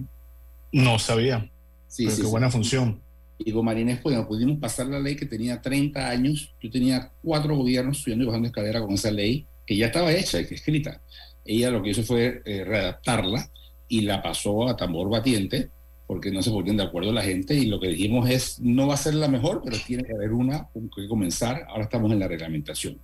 No 0.72 0.98
sabía. 0.98 1.48
Sí, 1.86 2.04
Pero 2.04 2.16
sí, 2.16 2.22
qué 2.22 2.26
sí. 2.26 2.30
buena 2.30 2.50
función. 2.50 3.00
Y 3.38 3.52
con 3.52 3.64
Marinés, 3.64 4.02
bueno, 4.02 4.26
pudimos 4.26 4.58
pasar 4.58 4.86
la 4.86 4.98
ley 4.98 5.16
que 5.16 5.26
tenía 5.26 5.62
30 5.62 6.08
años. 6.08 6.52
Yo 6.60 6.70
tenía 6.70 7.10
cuatro 7.22 7.56
gobiernos 7.56 7.98
subiendo 7.98 8.24
y 8.24 8.26
bajando 8.26 8.48
escalera 8.48 8.80
con 8.80 8.92
esa 8.92 9.10
ley, 9.10 9.46
que 9.70 9.76
ya 9.76 9.86
estaba 9.86 10.12
hecha 10.12 10.40
y 10.40 10.46
que 10.46 10.56
escrita. 10.56 11.00
Ella 11.44 11.70
lo 11.70 11.80
que 11.80 11.90
hizo 11.90 12.02
fue 12.02 12.42
eh, 12.44 12.64
readaptarla 12.64 13.48
y 13.86 14.00
la 14.00 14.20
pasó 14.20 14.68
a 14.68 14.76
tambor 14.76 15.08
batiente, 15.08 15.70
porque 16.08 16.32
no 16.32 16.42
se 16.42 16.50
ponían 16.50 16.76
de 16.76 16.82
acuerdo 16.82 17.12
la 17.12 17.22
gente. 17.22 17.54
Y 17.54 17.66
lo 17.66 17.78
que 17.78 17.86
dijimos 17.86 18.28
es, 18.28 18.58
no 18.58 18.88
va 18.88 18.94
a 18.94 18.96
ser 18.96 19.14
la 19.14 19.28
mejor, 19.28 19.62
pero 19.64 19.76
tiene 19.86 20.02
que 20.02 20.12
haber 20.12 20.32
una 20.32 20.66
con 20.72 20.90
que 20.90 21.06
comenzar. 21.06 21.66
Ahora 21.68 21.84
estamos 21.84 22.10
en 22.10 22.18
la 22.18 22.26
reglamentación. 22.26 22.98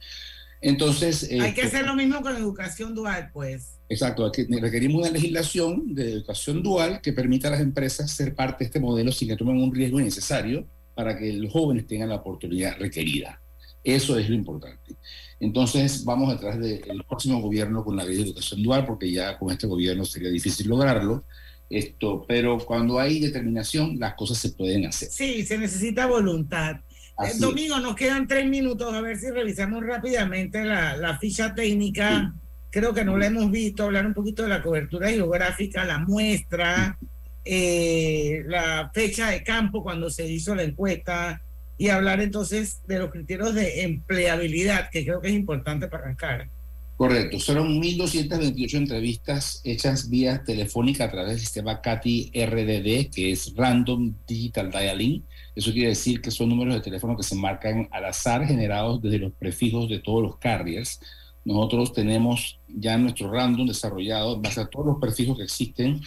Entonces... 0.60 1.30
Hay 1.30 1.54
que 1.54 1.60
este, 1.60 1.62
hacer 1.62 1.86
lo 1.86 1.94
mismo 1.94 2.20
con 2.20 2.36
educación 2.36 2.96
dual, 2.96 3.30
pues. 3.32 3.78
Exacto, 3.88 4.32
requerimos 4.60 5.02
una 5.02 5.10
legislación 5.12 5.94
de 5.94 6.14
educación 6.14 6.64
dual 6.64 7.00
que 7.00 7.12
permita 7.12 7.46
a 7.46 7.52
las 7.52 7.60
empresas 7.60 8.10
ser 8.10 8.34
parte 8.34 8.64
de 8.64 8.66
este 8.66 8.80
modelo 8.80 9.12
sin 9.12 9.28
que 9.28 9.36
tomen 9.36 9.62
un 9.62 9.72
riesgo 9.72 10.00
innecesario 10.00 10.66
para 10.96 11.16
que 11.16 11.32
los 11.32 11.52
jóvenes 11.52 11.86
tengan 11.86 12.08
la 12.08 12.16
oportunidad 12.16 12.76
requerida. 12.76 13.40
Eso 13.84 14.18
es 14.18 14.28
lo 14.28 14.34
importante. 14.34 14.96
Entonces 15.38 16.04
vamos 16.04 16.32
detrás 16.32 16.58
del 16.58 17.04
próximo 17.06 17.40
gobierno 17.40 17.84
con 17.84 17.96
la 17.96 18.04
ley 18.04 18.16
de 18.16 18.22
educación 18.22 18.62
dual 18.62 18.86
porque 18.86 19.10
ya 19.10 19.38
con 19.38 19.50
este 19.50 19.66
gobierno 19.66 20.04
sería 20.04 20.30
difícil 20.30 20.68
lograrlo. 20.68 21.24
Esto, 21.68 22.24
pero 22.28 22.58
cuando 22.58 22.98
hay 22.98 23.20
determinación 23.20 23.98
las 23.98 24.14
cosas 24.14 24.38
se 24.38 24.50
pueden 24.50 24.86
hacer. 24.86 25.08
Sí, 25.10 25.44
se 25.44 25.58
necesita 25.58 26.06
voluntad. 26.06 26.76
Así 27.16 27.32
es. 27.32 27.40
Domingo, 27.40 27.80
nos 27.80 27.96
quedan 27.96 28.28
tres 28.28 28.48
minutos, 28.48 28.92
a 28.94 29.00
ver 29.00 29.18
si 29.18 29.30
revisamos 29.30 29.84
rápidamente 29.84 30.64
la, 30.64 30.96
la 30.96 31.18
ficha 31.18 31.54
técnica. 31.54 32.34
Creo 32.70 32.94
que 32.94 33.04
no 33.04 33.16
la 33.16 33.26
hemos 33.26 33.50
visto, 33.50 33.84
hablar 33.84 34.06
un 34.06 34.14
poquito 34.14 34.42
de 34.42 34.50
la 34.50 34.62
cobertura 34.62 35.08
geográfica, 35.08 35.84
la 35.84 35.98
muestra, 35.98 36.98
eh, 37.44 38.42
la 38.46 38.90
fecha 38.92 39.30
de 39.30 39.42
campo 39.42 39.82
cuando 39.82 40.10
se 40.10 40.28
hizo 40.28 40.54
la 40.54 40.64
encuesta 40.64 41.40
y 41.78 41.88
hablar 41.88 42.20
entonces 42.20 42.80
de 42.86 42.98
los 42.98 43.10
criterios 43.10 43.54
de 43.54 43.82
empleabilidad, 43.82 44.90
que 44.90 45.04
creo 45.04 45.20
que 45.20 45.28
es 45.28 45.34
importante 45.34 45.88
para 45.88 46.04
arrancar. 46.04 46.48
Correcto, 46.96 47.38
fueron 47.38 47.78
1.228 47.82 48.74
entrevistas 48.74 49.60
hechas 49.64 50.08
vía 50.08 50.42
telefónica 50.44 51.04
a 51.04 51.10
través 51.10 51.32
del 51.32 51.40
sistema 51.40 51.82
CATI 51.82 52.32
RDD, 52.34 53.10
que 53.14 53.32
es 53.32 53.54
Random 53.54 54.14
Digital 54.26 54.70
Dialing. 54.70 55.22
Eso 55.54 55.72
quiere 55.72 55.90
decir 55.90 56.22
que 56.22 56.30
son 56.30 56.48
números 56.48 56.74
de 56.74 56.80
teléfono 56.80 57.14
que 57.14 57.22
se 57.22 57.34
marcan 57.34 57.86
al 57.90 58.06
azar, 58.06 58.46
generados 58.46 59.02
desde 59.02 59.18
los 59.18 59.32
prefijos 59.34 59.90
de 59.90 59.98
todos 59.98 60.22
los 60.22 60.38
carriers. 60.38 60.98
Nosotros 61.44 61.92
tenemos 61.92 62.58
ya 62.66 62.96
nuestro 62.96 63.30
random 63.30 63.66
desarrollado, 63.66 64.36
en 64.36 64.42
base 64.42 64.62
a 64.62 64.66
todos 64.66 64.86
los 64.86 64.96
prefijos 64.98 65.36
que 65.36 65.44
existen. 65.44 66.00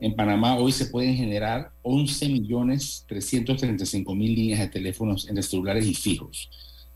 En 0.00 0.14
Panamá 0.14 0.56
hoy 0.56 0.70
se 0.72 0.86
pueden 0.86 1.16
generar 1.16 1.72
11.335.000 1.82 4.16
líneas 4.16 4.60
de 4.60 4.68
teléfonos 4.68 5.28
entre 5.28 5.42
celulares 5.42 5.86
y 5.86 5.94
fijos 5.94 6.48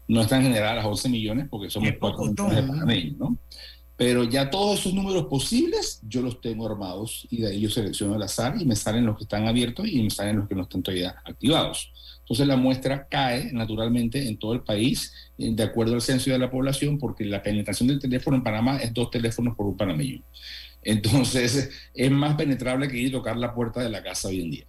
no 0.08 0.20
están 0.20 0.42
generadas 0.42 0.76
las 0.76 0.84
11 0.84 1.08
millones 1.08 1.46
porque 1.50 1.70
somos 1.70 1.90
Qué 1.90 1.98
4 1.98 2.16
pocotón, 2.16 2.46
millones 2.46 2.62
de 2.62 2.72
panameños, 2.72 3.18
¿no? 3.18 3.38
Pero 3.96 4.24
ya 4.24 4.50
todos 4.50 4.80
esos 4.80 4.94
números 4.94 5.26
posibles 5.26 6.00
yo 6.02 6.22
los 6.22 6.40
tengo 6.40 6.66
armados 6.66 7.26
y 7.30 7.42
de 7.42 7.48
ahí 7.48 7.60
yo 7.60 7.70
selecciono 7.70 8.14
al 8.14 8.22
azar 8.22 8.60
y 8.60 8.64
me 8.64 8.74
salen 8.74 9.06
los 9.06 9.16
que 9.16 9.24
están 9.24 9.46
abiertos 9.46 9.86
y 9.86 10.02
me 10.02 10.10
salen 10.10 10.38
los 10.38 10.48
que 10.48 10.54
no 10.54 10.62
están 10.62 10.82
todavía 10.82 11.14
activados. 11.24 11.92
Entonces 12.20 12.46
la 12.46 12.56
muestra 12.56 13.06
cae 13.08 13.52
naturalmente 13.52 14.26
en 14.26 14.38
todo 14.38 14.54
el 14.54 14.62
país 14.62 15.12
eh, 15.38 15.50
de 15.52 15.62
acuerdo 15.62 15.94
al 15.94 16.02
censo 16.02 16.30
de 16.30 16.38
la 16.38 16.50
población 16.50 16.98
porque 16.98 17.24
la 17.24 17.42
penetración 17.42 17.88
del 17.88 18.00
teléfono 18.00 18.36
en 18.36 18.42
Panamá 18.42 18.78
es 18.78 18.92
dos 18.92 19.10
teléfonos 19.10 19.54
por 19.54 19.66
un 19.66 19.76
panameño. 19.76 20.22
Entonces 20.82 21.70
es 21.94 22.10
más 22.10 22.34
penetrable 22.34 22.88
que 22.88 22.98
ir 22.98 23.08
a 23.08 23.18
tocar 23.18 23.36
la 23.36 23.54
puerta 23.54 23.80
de 23.80 23.90
la 23.90 24.02
casa 24.02 24.28
hoy 24.28 24.40
en 24.40 24.50
día. 24.50 24.64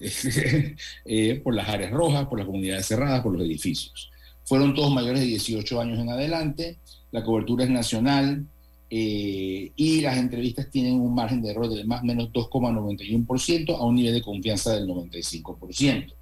Eh, 1.04 1.40
por 1.42 1.54
las 1.54 1.68
áreas 1.68 1.90
rojas, 1.90 2.26
por 2.26 2.38
las 2.38 2.46
comunidades 2.46 2.86
cerradas, 2.86 3.20
por 3.22 3.32
los 3.32 3.42
edificios. 3.42 4.10
Fueron 4.44 4.74
todos 4.74 4.92
mayores 4.92 5.20
de 5.20 5.26
18 5.26 5.80
años 5.80 5.98
en 5.98 6.10
adelante, 6.10 6.78
la 7.10 7.24
cobertura 7.24 7.64
es 7.64 7.70
nacional 7.70 8.46
eh, 8.90 9.72
y 9.74 10.00
las 10.00 10.16
entrevistas 10.16 10.70
tienen 10.70 10.94
un 10.94 11.14
margen 11.14 11.42
de 11.42 11.50
error 11.50 11.68
de 11.68 11.84
más 11.84 12.02
o 12.02 12.06
menos 12.06 12.28
2,91% 12.32 13.76
a 13.76 13.84
un 13.84 13.96
nivel 13.96 14.14
de 14.14 14.22
confianza 14.22 14.74
del 14.74 14.86
95%. 14.86 16.14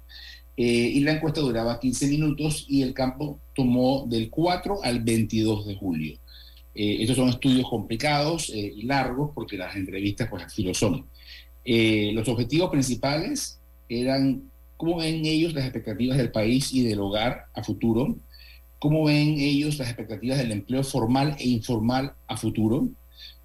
Eh, 0.59 0.63
y 0.65 1.01
la 1.01 1.13
encuesta 1.13 1.39
duraba 1.39 1.79
15 1.79 2.07
minutos 2.07 2.65
y 2.67 2.81
el 2.81 2.93
campo 2.93 3.39
tomó 3.53 4.05
del 4.07 4.29
4 4.29 4.83
al 4.83 5.01
22 5.01 5.67
de 5.67 5.75
julio. 5.75 6.17
Eh, 6.79 6.97
estos 7.01 7.17
son 7.17 7.29
estudios 7.29 7.67
complicados 7.67 8.51
eh, 8.51 8.71
y 8.75 8.83
largos 8.83 9.31
porque 9.33 9.57
las 9.57 9.75
entrevistas 9.75 10.29
pues 10.29 10.43
así 10.43 10.61
lo 10.61 10.75
son. 10.75 11.07
Eh, 11.65 12.11
los 12.13 12.27
objetivos 12.27 12.69
principales 12.69 13.59
eran 13.89 14.43
cómo 14.77 14.97
ven 14.97 15.25
ellos 15.25 15.55
las 15.55 15.63
expectativas 15.63 16.19
del 16.19 16.31
país 16.31 16.71
y 16.71 16.83
del 16.83 16.99
hogar 16.99 17.47
a 17.55 17.63
futuro, 17.63 18.15
cómo 18.77 19.05
ven 19.05 19.39
ellos 19.39 19.79
las 19.79 19.87
expectativas 19.87 20.37
del 20.37 20.51
empleo 20.51 20.83
formal 20.83 21.35
e 21.39 21.47
informal 21.47 22.13
a 22.27 22.37
futuro, 22.37 22.87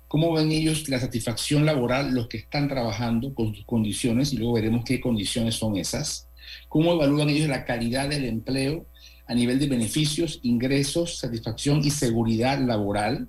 cómo 0.09 0.35
ven 0.35 0.53
ellos 0.53 0.87
la 0.91 1.01
satisfacción 1.01 1.65
laboral, 1.65 2.13
los 2.13 2.29
que 2.29 2.37
están 2.37 2.69
trabajando 2.69 3.33
con 3.33 3.55
sus 3.55 3.65
condiciones, 3.65 4.35
y 4.35 4.37
luego 4.37 4.53
veremos 4.53 4.85
qué 4.85 5.01
condiciones 5.01 5.55
son 5.55 5.79
esas, 5.79 6.29
cómo 6.69 6.93
evalúan 6.93 7.31
ellos 7.31 7.49
la 7.49 7.65
calidad 7.65 8.11
del 8.11 8.27
empleo 8.27 8.85
a 9.27 9.35
nivel 9.35 9.59
de 9.59 9.67
beneficios, 9.67 10.41
ingresos, 10.43 11.19
satisfacción 11.19 11.81
y 11.85 11.91
seguridad 11.91 12.59
laboral, 12.59 13.29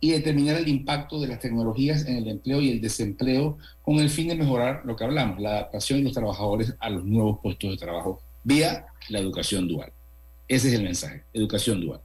y 0.00 0.10
determinar 0.10 0.56
el 0.56 0.68
impacto 0.68 1.18
de 1.18 1.28
las 1.28 1.40
tecnologías 1.40 2.06
en 2.06 2.16
el 2.16 2.28
empleo 2.28 2.60
y 2.60 2.70
el 2.70 2.80
desempleo 2.82 3.56
con 3.80 4.00
el 4.00 4.10
fin 4.10 4.28
de 4.28 4.34
mejorar 4.34 4.82
lo 4.84 4.96
que 4.96 5.04
hablamos, 5.04 5.40
la 5.40 5.50
adaptación 5.50 6.00
de 6.00 6.04
los 6.04 6.12
trabajadores 6.12 6.74
a 6.78 6.90
los 6.90 7.04
nuevos 7.06 7.38
puestos 7.42 7.70
de 7.70 7.76
trabajo 7.78 8.20
vía 8.42 8.84
la 9.08 9.18
educación 9.18 9.66
dual. 9.66 9.92
Ese 10.46 10.68
es 10.68 10.74
el 10.74 10.82
mensaje, 10.82 11.24
educación 11.32 11.80
dual. 11.80 12.00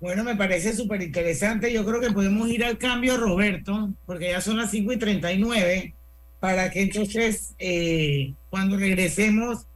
Bueno, 0.00 0.22
me 0.22 0.36
parece 0.36 0.76
súper 0.76 1.02
interesante. 1.02 1.72
Yo 1.72 1.84
creo 1.84 2.00
que 2.00 2.12
podemos 2.12 2.48
ir 2.48 2.64
al 2.64 2.78
cambio, 2.78 3.16
Roberto, 3.16 3.92
porque 4.06 4.30
ya 4.30 4.40
son 4.40 4.58
las 4.58 4.70
5 4.70 4.92
y 4.92 4.96
39. 4.96 5.94
para 6.38 6.70
que 6.70 6.82
entonces 6.82 7.56
eh, 7.58 8.32
cuando 8.48 8.76
regresemos 8.76 9.66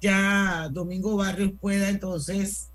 ya 0.00 0.68
Domingo 0.70 1.16
Barrios 1.16 1.52
pueda 1.60 1.88
entonces 1.88 2.70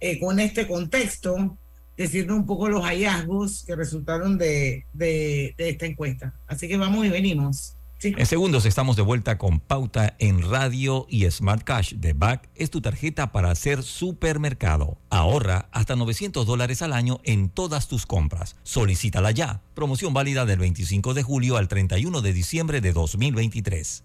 eh, 0.00 0.18
con 0.20 0.38
este 0.40 0.66
contexto 0.66 1.58
decirnos 1.96 2.38
un 2.38 2.46
poco 2.46 2.68
los 2.68 2.84
hallazgos 2.84 3.64
que 3.66 3.74
resultaron 3.74 4.38
de, 4.38 4.86
de, 4.92 5.54
de 5.58 5.68
esta 5.68 5.86
encuesta. 5.86 6.34
Así 6.46 6.68
que 6.68 6.76
vamos 6.76 7.04
y 7.04 7.08
venimos. 7.08 7.74
Sí. 7.98 8.14
En 8.16 8.26
segundos 8.26 8.64
estamos 8.64 8.94
de 8.94 9.02
vuelta 9.02 9.38
con 9.38 9.58
Pauta 9.58 10.14
en 10.20 10.48
Radio 10.48 11.04
y 11.10 11.28
Smart 11.28 11.64
Cash 11.64 11.94
de 11.94 12.12
BAC 12.12 12.48
es 12.54 12.70
tu 12.70 12.80
tarjeta 12.80 13.32
para 13.32 13.50
hacer 13.50 13.82
supermercado. 13.82 14.98
Ahorra 15.10 15.68
hasta 15.72 15.96
900 15.96 16.46
dólares 16.46 16.80
al 16.82 16.92
año 16.92 17.18
en 17.24 17.48
todas 17.48 17.88
tus 17.88 18.06
compras. 18.06 18.54
Solicítala 18.62 19.32
ya. 19.32 19.62
Promoción 19.74 20.14
válida 20.14 20.46
del 20.46 20.60
25 20.60 21.12
de 21.12 21.24
julio 21.24 21.56
al 21.56 21.66
31 21.66 22.20
de 22.20 22.32
diciembre 22.32 22.80
de 22.80 22.92
2023. 22.92 24.04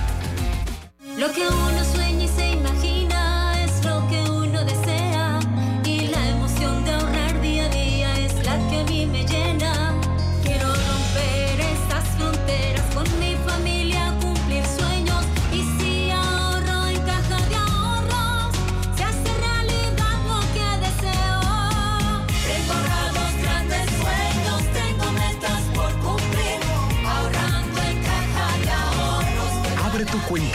Lo 1.21 1.31
que 1.31 1.47
uno 1.47 1.85
sueña 1.85 2.20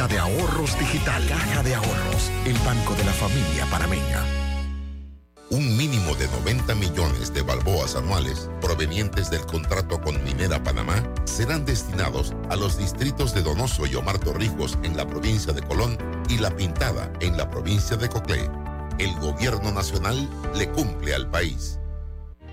de 0.09 0.19
ahorros 0.19 0.79
digital. 0.79 1.27
Caja 1.29 1.63
de 1.63 1.75
Ahorros, 1.75 2.31
el 2.45 2.57
banco 2.59 2.95
de 2.95 3.05
la 3.05 3.13
familia 3.13 3.67
panameña. 3.71 4.25
Un 5.51 5.77
mínimo 5.77 6.15
de 6.17 6.27
90 6.29 6.75
millones 6.75 7.33
de 7.33 7.43
balboas 7.43 7.95
anuales 7.95 8.51
provenientes 8.61 9.31
del 9.31 9.47
contrato 9.47 10.01
con 10.01 10.23
Minera 10.25 10.63
Panamá 10.63 11.03
serán 11.25 11.65
destinados 11.65 12.35
a 12.51 12.57
los 12.57 12.77
distritos 12.77 13.33
de 13.33 13.43
Donoso 13.43 13.87
y 13.87 13.95
Omar 13.95 14.19
Torrijos 14.19 14.77
en 14.83 14.97
la 14.97 15.07
provincia 15.07 15.53
de 15.53 15.63
Colón 15.63 15.97
y 16.29 16.39
La 16.39 16.51
Pintada 16.51 17.13
en 17.21 17.37
la 17.37 17.49
provincia 17.49 17.97
de 17.97 18.09
Coclé. 18.09 18.51
El 18.99 19.15
gobierno 19.21 19.71
nacional 19.71 20.29
le 20.57 20.69
cumple 20.71 21.15
al 21.15 21.31
país. 21.31 21.79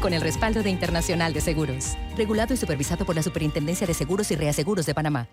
con 0.00 0.12
el 0.12 0.20
respaldo 0.20 0.62
de 0.62 0.70
Internacional 0.70 1.32
de 1.32 1.40
Seguros. 1.40 1.96
Regulado 2.16 2.54
y 2.54 2.56
supervisado 2.56 3.04
por 3.04 3.16
la 3.16 3.22
Superintendencia 3.22 3.86
de 3.86 3.94
Seguros 3.94 4.30
y 4.30 4.36
Reaseguros 4.36 4.86
de 4.86 4.94
Panamá. 4.94 5.28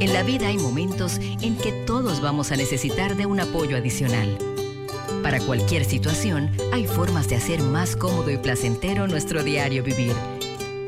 En 0.00 0.12
la 0.12 0.22
vida 0.22 0.48
hay 0.48 0.58
momentos 0.58 1.18
en 1.18 1.56
que 1.56 1.72
todos 1.86 2.20
vamos 2.20 2.52
a 2.52 2.56
necesitar 2.56 3.16
de 3.16 3.26
un 3.26 3.40
apoyo 3.40 3.76
adicional. 3.76 4.36
Para 5.22 5.40
cualquier 5.40 5.84
situación, 5.84 6.50
hay 6.72 6.86
formas 6.86 7.28
de 7.28 7.36
hacer 7.36 7.62
más 7.62 7.96
cómodo 7.96 8.30
y 8.30 8.36
placentero 8.36 9.06
nuestro 9.06 9.42
diario 9.42 9.82
vivir. 9.82 10.12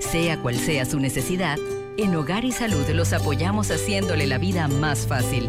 Sea 0.01 0.41
cual 0.43 0.57
sea 0.57 0.85
su 0.85 1.01
necesidad, 1.01 1.59
en 1.97 2.15
Hogar 2.15 2.45
y 2.45 2.53
Salud 2.53 2.87
los 2.91 3.15
apoyamos 3.15 3.71
haciéndole 3.71 4.27
la 4.27 4.37
vida 4.37 4.69
más 4.69 5.07
fácil, 5.07 5.49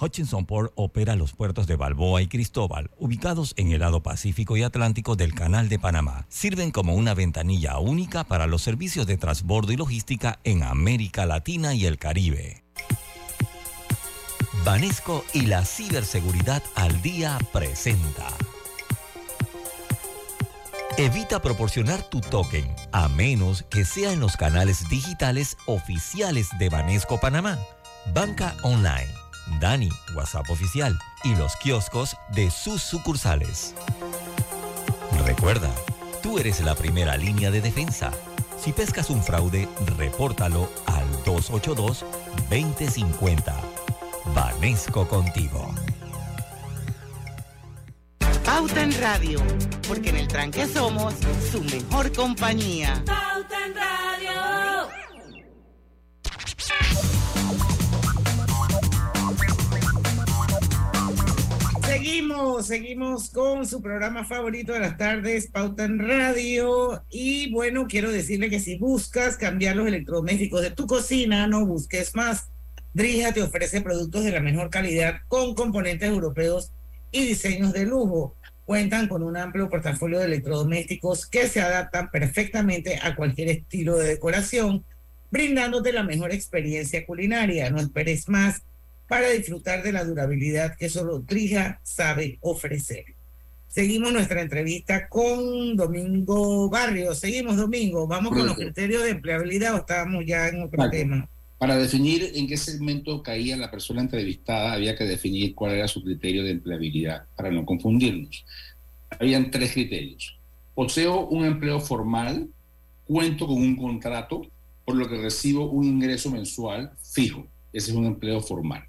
Hutchinson 0.00 0.46
Port 0.46 0.72
opera 0.76 1.16
los 1.16 1.32
puertos 1.32 1.66
de 1.66 1.76
Balboa 1.76 2.22
y 2.22 2.28
Cristóbal, 2.28 2.90
ubicados 2.98 3.54
en 3.56 3.72
el 3.72 3.80
lado 3.80 4.02
Pacífico 4.02 4.56
y 4.56 4.62
Atlántico 4.62 5.16
del 5.16 5.34
Canal 5.34 5.68
de 5.68 5.78
Panamá. 5.78 6.26
Sirven 6.28 6.70
como 6.70 6.94
una 6.94 7.14
ventanilla 7.14 7.78
única 7.78 8.24
para 8.24 8.46
los 8.46 8.62
servicios 8.62 9.06
de 9.06 9.16
transbordo 9.16 9.72
y 9.72 9.76
logística 9.76 10.38
en 10.44 10.62
América 10.62 11.26
Latina 11.26 11.74
y 11.74 11.86
el 11.86 11.98
Caribe. 11.98 12.64
Banesco 14.64 15.24
y 15.32 15.42
la 15.42 15.64
ciberseguridad 15.64 16.62
al 16.74 17.00
día 17.02 17.38
presenta. 17.52 18.28
Evita 20.96 21.40
proporcionar 21.40 22.02
tu 22.02 22.20
token 22.20 22.66
a 22.92 23.08
menos 23.08 23.62
que 23.70 23.84
sea 23.84 24.12
en 24.12 24.20
los 24.20 24.36
canales 24.36 24.88
digitales 24.88 25.56
oficiales 25.66 26.48
de 26.58 26.68
Banesco 26.68 27.20
Panamá, 27.20 27.56
Banca 28.12 28.56
Online, 28.62 29.06
Dani, 29.60 29.90
WhatsApp 30.14 30.48
oficial 30.50 30.98
y 31.24 31.34
los 31.34 31.56
kioscos 31.56 32.16
de 32.30 32.50
sus 32.50 32.82
sucursales. 32.82 33.74
Recuerda, 35.24 35.70
tú 36.22 36.38
eres 36.38 36.60
la 36.60 36.74
primera 36.74 37.16
línea 37.16 37.50
de 37.50 37.60
defensa. 37.60 38.12
Si 38.58 38.72
pescas 38.72 39.10
un 39.10 39.22
fraude, 39.22 39.68
repórtalo 39.96 40.70
al 40.86 41.06
282-2050. 41.24 43.54
Banesco 44.34 45.06
contigo. 45.08 45.74
Pauta 48.44 48.82
en 48.82 49.00
Radio, 49.00 49.40
porque 49.86 50.10
en 50.10 50.16
el 50.16 50.28
tranque 50.28 50.66
somos 50.66 51.14
su 51.52 51.62
mejor 51.62 52.12
compañía. 52.12 53.02
Seguimos 62.62 63.30
con 63.30 63.64
su 63.64 63.80
programa 63.80 64.24
favorito 64.24 64.72
de 64.72 64.80
las 64.80 64.98
tardes, 64.98 65.46
Pauta 65.46 65.84
en 65.84 66.00
Radio. 66.00 67.04
Y 67.10 67.52
bueno, 67.52 67.86
quiero 67.86 68.10
decirle 68.10 68.50
que 68.50 68.58
si 68.58 68.76
buscas 68.76 69.36
cambiar 69.36 69.76
los 69.76 69.86
electrodomésticos 69.86 70.62
de 70.62 70.72
tu 70.72 70.88
cocina, 70.88 71.46
no 71.46 71.64
busques 71.64 72.16
más. 72.16 72.48
Drija 72.92 73.32
te 73.32 73.40
ofrece 73.40 73.82
productos 73.82 74.24
de 74.24 74.32
la 74.32 74.40
mejor 74.40 74.68
calidad 74.68 75.20
con 75.28 75.54
componentes 75.54 76.08
europeos 76.08 76.72
y 77.12 77.24
diseños 77.24 77.72
de 77.72 77.86
lujo. 77.86 78.34
Cuentan 78.64 79.06
con 79.06 79.22
un 79.22 79.36
amplio 79.36 79.70
portafolio 79.70 80.18
de 80.18 80.24
electrodomésticos 80.24 81.24
que 81.24 81.46
se 81.46 81.60
adaptan 81.60 82.10
perfectamente 82.10 82.98
a 83.00 83.14
cualquier 83.14 83.48
estilo 83.48 83.96
de 83.96 84.08
decoración, 84.08 84.84
brindándote 85.30 85.92
la 85.92 86.02
mejor 86.02 86.32
experiencia 86.32 87.06
culinaria. 87.06 87.70
No 87.70 87.78
esperes 87.78 88.28
más 88.28 88.62
para 89.08 89.30
disfrutar 89.30 89.82
de 89.82 89.92
la 89.92 90.04
durabilidad 90.04 90.76
que 90.76 90.88
solo 90.88 91.18
Drija 91.20 91.80
sabe 91.82 92.38
ofrecer. 92.42 93.04
Seguimos 93.66 94.12
nuestra 94.12 94.40
entrevista 94.42 95.08
con 95.08 95.76
Domingo 95.76 96.68
Barrio. 96.68 97.14
Seguimos, 97.14 97.56
Domingo. 97.56 98.06
Vamos 98.06 98.32
con 98.32 98.46
los 98.46 98.56
criterios 98.56 99.02
de 99.02 99.10
empleabilidad 99.10 99.74
o 99.74 99.78
estábamos 99.78 100.24
ya 100.26 100.48
en 100.48 100.62
otro 100.62 100.88
tema. 100.90 101.28
Para 101.58 101.76
definir 101.76 102.32
en 102.34 102.46
qué 102.46 102.56
segmento 102.56 103.22
caía 103.22 103.56
la 103.56 103.70
persona 103.70 104.00
entrevistada, 104.00 104.72
había 104.72 104.96
que 104.96 105.04
definir 105.04 105.54
cuál 105.54 105.72
era 105.72 105.88
su 105.88 106.02
criterio 106.02 106.44
de 106.44 106.52
empleabilidad, 106.52 107.26
para 107.36 107.50
no 107.50 107.66
confundirnos. 107.66 108.44
Habían 109.10 109.50
tres 109.50 109.72
criterios. 109.72 110.38
Poseo 110.74 111.26
un 111.26 111.44
empleo 111.44 111.80
formal, 111.80 112.48
cuento 113.04 113.46
con 113.46 113.56
un 113.56 113.76
contrato, 113.76 114.42
por 114.84 114.96
lo 114.96 115.08
que 115.08 115.20
recibo 115.20 115.68
un 115.70 115.84
ingreso 115.84 116.30
mensual 116.30 116.92
fijo. 117.02 117.46
Ese 117.72 117.90
es 117.90 117.96
un 117.96 118.06
empleo 118.06 118.40
formal. 118.40 118.84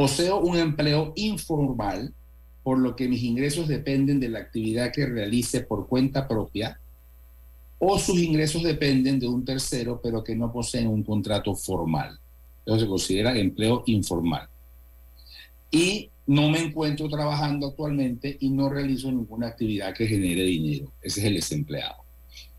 Poseo 0.00 0.40
un 0.40 0.56
empleo 0.56 1.12
informal, 1.14 2.14
por 2.62 2.78
lo 2.78 2.96
que 2.96 3.06
mis 3.06 3.22
ingresos 3.22 3.68
dependen 3.68 4.18
de 4.18 4.30
la 4.30 4.38
actividad 4.38 4.92
que 4.94 5.04
realice 5.04 5.60
por 5.60 5.88
cuenta 5.88 6.26
propia 6.26 6.80
o 7.78 7.98
sus 7.98 8.18
ingresos 8.18 8.62
dependen 8.62 9.20
de 9.20 9.28
un 9.28 9.44
tercero, 9.44 10.00
pero 10.02 10.24
que 10.24 10.34
no 10.34 10.50
poseen 10.50 10.86
un 10.86 11.02
contrato 11.02 11.54
formal. 11.54 12.18
Eso 12.64 12.80
se 12.80 12.86
considera 12.86 13.36
empleo 13.36 13.82
informal. 13.84 14.48
Y 15.70 16.08
no 16.26 16.48
me 16.48 16.60
encuentro 16.60 17.06
trabajando 17.10 17.66
actualmente 17.66 18.38
y 18.40 18.48
no 18.48 18.70
realizo 18.70 19.12
ninguna 19.12 19.48
actividad 19.48 19.92
que 19.92 20.06
genere 20.06 20.44
dinero. 20.44 20.90
Ese 21.02 21.20
es 21.20 21.26
el 21.26 21.34
desempleado. 21.34 21.96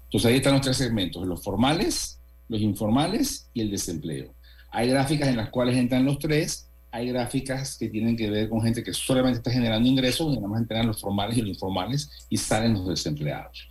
Entonces 0.03 0.29
ahí 0.29 0.35
están 0.35 0.53
los 0.53 0.61
tres 0.61 0.77
segmentos, 0.77 1.25
los 1.25 1.43
formales, 1.43 2.19
los 2.49 2.61
informales 2.61 3.49
y 3.55 3.61
el 3.61 3.71
desempleo. 3.71 4.31
Hay 4.69 4.89
gráficas 4.91 5.27
en 5.27 5.37
las 5.37 5.49
cuales 5.49 5.75
entran 5.75 6.05
los 6.05 6.19
tres, 6.19 6.67
hay 6.91 7.07
gráficas 7.07 7.77
que 7.77 7.87
tienen 7.87 8.17
que 8.17 8.29
ver 8.29 8.49
con 8.49 8.61
gente 8.61 8.83
que 8.83 8.93
solamente 8.93 9.37
está 9.37 9.51
generando 9.51 9.87
ingresos, 9.87 10.27
donde 10.27 10.41
nada 10.41 10.49
más 10.49 10.61
entran 10.61 10.87
los 10.87 10.99
formales 10.99 11.37
y 11.37 11.41
los 11.41 11.51
informales 11.51 12.09
y 12.29 12.37
salen 12.37 12.73
los 12.73 12.87
desempleados. 12.87 13.69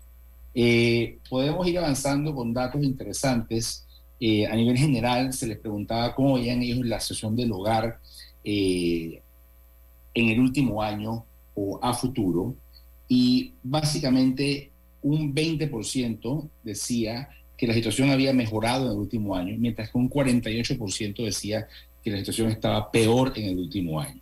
Eh, 0.55 1.19
podemos 1.29 1.67
ir 1.69 1.79
avanzando 1.79 2.35
con 2.35 2.53
datos 2.55 2.83
interesantes. 2.83 3.87
Eh, 4.19 4.47
a 4.47 4.55
nivel 4.55 4.77
general, 4.77 5.33
se 5.33 5.47
les 5.47 5.59
preguntaba 5.59 6.15
cómo 6.15 6.35
veían 6.35 6.63
ellos 6.63 6.85
la 6.85 7.01
sesión 7.01 7.37
del 7.37 7.53
hogar 7.53 8.01
eh, 8.43 9.23
en 10.15 10.29
el 10.29 10.41
último 10.41 10.83
año 10.83 11.25
o 11.55 11.79
a 11.83 11.93
futuro. 11.93 12.57
Y 13.07 13.53
básicamente 13.63 14.71
un 15.03 15.35
20% 15.35 16.49
decía 16.63 17.29
que 17.57 17.67
la 17.67 17.75
situación 17.75 18.11
había 18.11 18.33
mejorado 18.33 18.87
en 18.87 18.93
el 18.93 18.99
último 18.99 19.37
año, 19.37 19.55
mientras 19.59 19.91
que 19.91 19.99
un 19.99 20.09
48% 20.09 21.23
decía 21.25 21.69
que 22.03 22.11
la 22.11 22.19
situación 22.19 22.51
estaba 22.51 22.91
peor 22.91 23.33
en 23.37 23.51
el 23.51 23.59
último 23.59 24.01
año. 24.01 24.21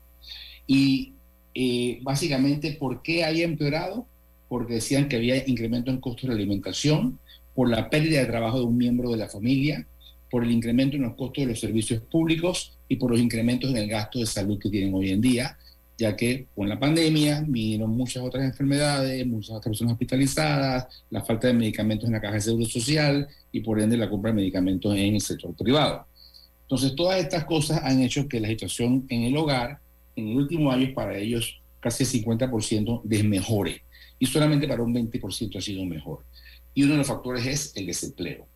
Y 0.66 1.14
eh, 1.54 1.98
básicamente, 2.02 2.72
¿por 2.72 3.02
qué 3.02 3.24
había 3.24 3.44
empeorado? 3.44 4.06
porque 4.48 4.74
decían 4.74 5.08
que 5.08 5.16
había 5.16 5.46
incremento 5.46 5.90
en 5.90 6.00
costos 6.00 6.28
de 6.28 6.34
alimentación, 6.34 7.18
por 7.54 7.68
la 7.68 7.90
pérdida 7.90 8.20
de 8.20 8.26
trabajo 8.26 8.58
de 8.58 8.64
un 8.64 8.76
miembro 8.76 9.10
de 9.10 9.18
la 9.18 9.28
familia, 9.28 9.86
por 10.30 10.44
el 10.44 10.50
incremento 10.50 10.96
en 10.96 11.02
los 11.02 11.14
costos 11.14 11.44
de 11.44 11.50
los 11.50 11.60
servicios 11.60 12.02
públicos 12.02 12.78
y 12.88 12.96
por 12.96 13.10
los 13.10 13.20
incrementos 13.20 13.70
en 13.70 13.78
el 13.78 13.88
gasto 13.88 14.18
de 14.18 14.26
salud 14.26 14.58
que 14.58 14.70
tienen 14.70 14.94
hoy 14.94 15.10
en 15.10 15.20
día, 15.20 15.56
ya 15.98 16.14
que 16.14 16.46
con 16.54 16.68
la 16.68 16.78
pandemia 16.78 17.44
vinieron 17.46 17.90
muchas 17.90 18.22
otras 18.22 18.44
enfermedades, 18.44 19.26
muchas 19.26 19.56
otras 19.56 19.72
personas 19.72 19.94
hospitalizadas, 19.94 20.86
la 21.10 21.24
falta 21.24 21.48
de 21.48 21.54
medicamentos 21.54 22.06
en 22.06 22.12
la 22.12 22.20
caja 22.20 22.34
de 22.34 22.40
seguro 22.40 22.66
social 22.66 23.26
y 23.50 23.60
por 23.60 23.80
ende 23.80 23.96
la 23.96 24.08
compra 24.08 24.30
de 24.30 24.36
medicamentos 24.36 24.94
en 24.94 25.14
el 25.14 25.20
sector 25.20 25.54
privado. 25.56 26.06
Entonces, 26.68 26.94
todas 26.94 27.18
estas 27.18 27.46
cosas 27.46 27.80
han 27.82 28.02
hecho 28.02 28.28
que 28.28 28.40
la 28.40 28.48
situación 28.48 29.06
en 29.08 29.22
el 29.22 29.34
hogar 29.38 29.80
en 30.16 30.28
el 30.28 30.36
último 30.36 30.70
año 30.70 30.92
para 30.92 31.16
ellos 31.16 31.62
casi 31.80 32.04
el 32.04 32.24
50% 32.24 33.00
desmejore 33.04 33.82
y 34.18 34.26
solamente 34.26 34.68
para 34.68 34.82
un 34.82 34.92
20% 34.92 35.56
ha 35.56 35.62
sido 35.62 35.82
mejor. 35.86 36.24
Y 36.74 36.82
uno 36.82 36.92
de 36.92 36.98
los 36.98 37.06
factores 37.06 37.46
es 37.46 37.72
el 37.74 37.86
desempleo. 37.86 38.46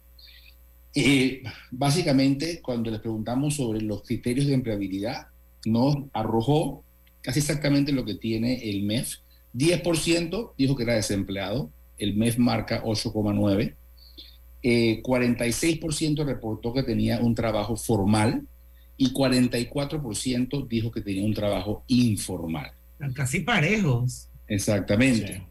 Eh, 0.95 1.43
básicamente, 1.71 2.61
cuando 2.61 2.91
les 2.91 3.01
preguntamos 3.01 3.57
sobre 3.57 3.81
los 3.81 4.03
criterios 4.03 4.47
de 4.47 4.55
empleabilidad, 4.55 5.29
nos 5.65 5.97
arrojó 6.13 6.85
casi 7.23 7.39
exactamente 7.39 7.93
lo 7.93 8.05
que 8.05 8.17
tiene 8.17 8.69
el 8.69 8.83
MEF. 8.83 9.21
10% 9.55 10.53
dijo 10.59 10.77
que 10.77 10.83
era 10.83 10.97
desempleado, 10.97 11.71
el 11.97 12.15
MEF 12.15 12.37
marca 12.37 12.83
8,9%. 12.85 13.75
Eh, 14.63 15.03
46% 15.03 16.25
reportó 16.25 16.73
que 16.73 16.83
tenía 16.83 17.21
un 17.21 17.35
trabajo 17.35 17.77
formal 17.77 18.47
y 18.97 19.13
44% 19.13 20.69
dijo 20.69 20.91
que 20.91 21.01
tenía 21.01 21.25
un 21.25 21.35
trabajo 21.35 21.83
informal. 21.89 22.73
Están 22.93 23.13
casi 23.13 23.41
parejos. 23.41 24.29
Exactamente. 24.47 25.43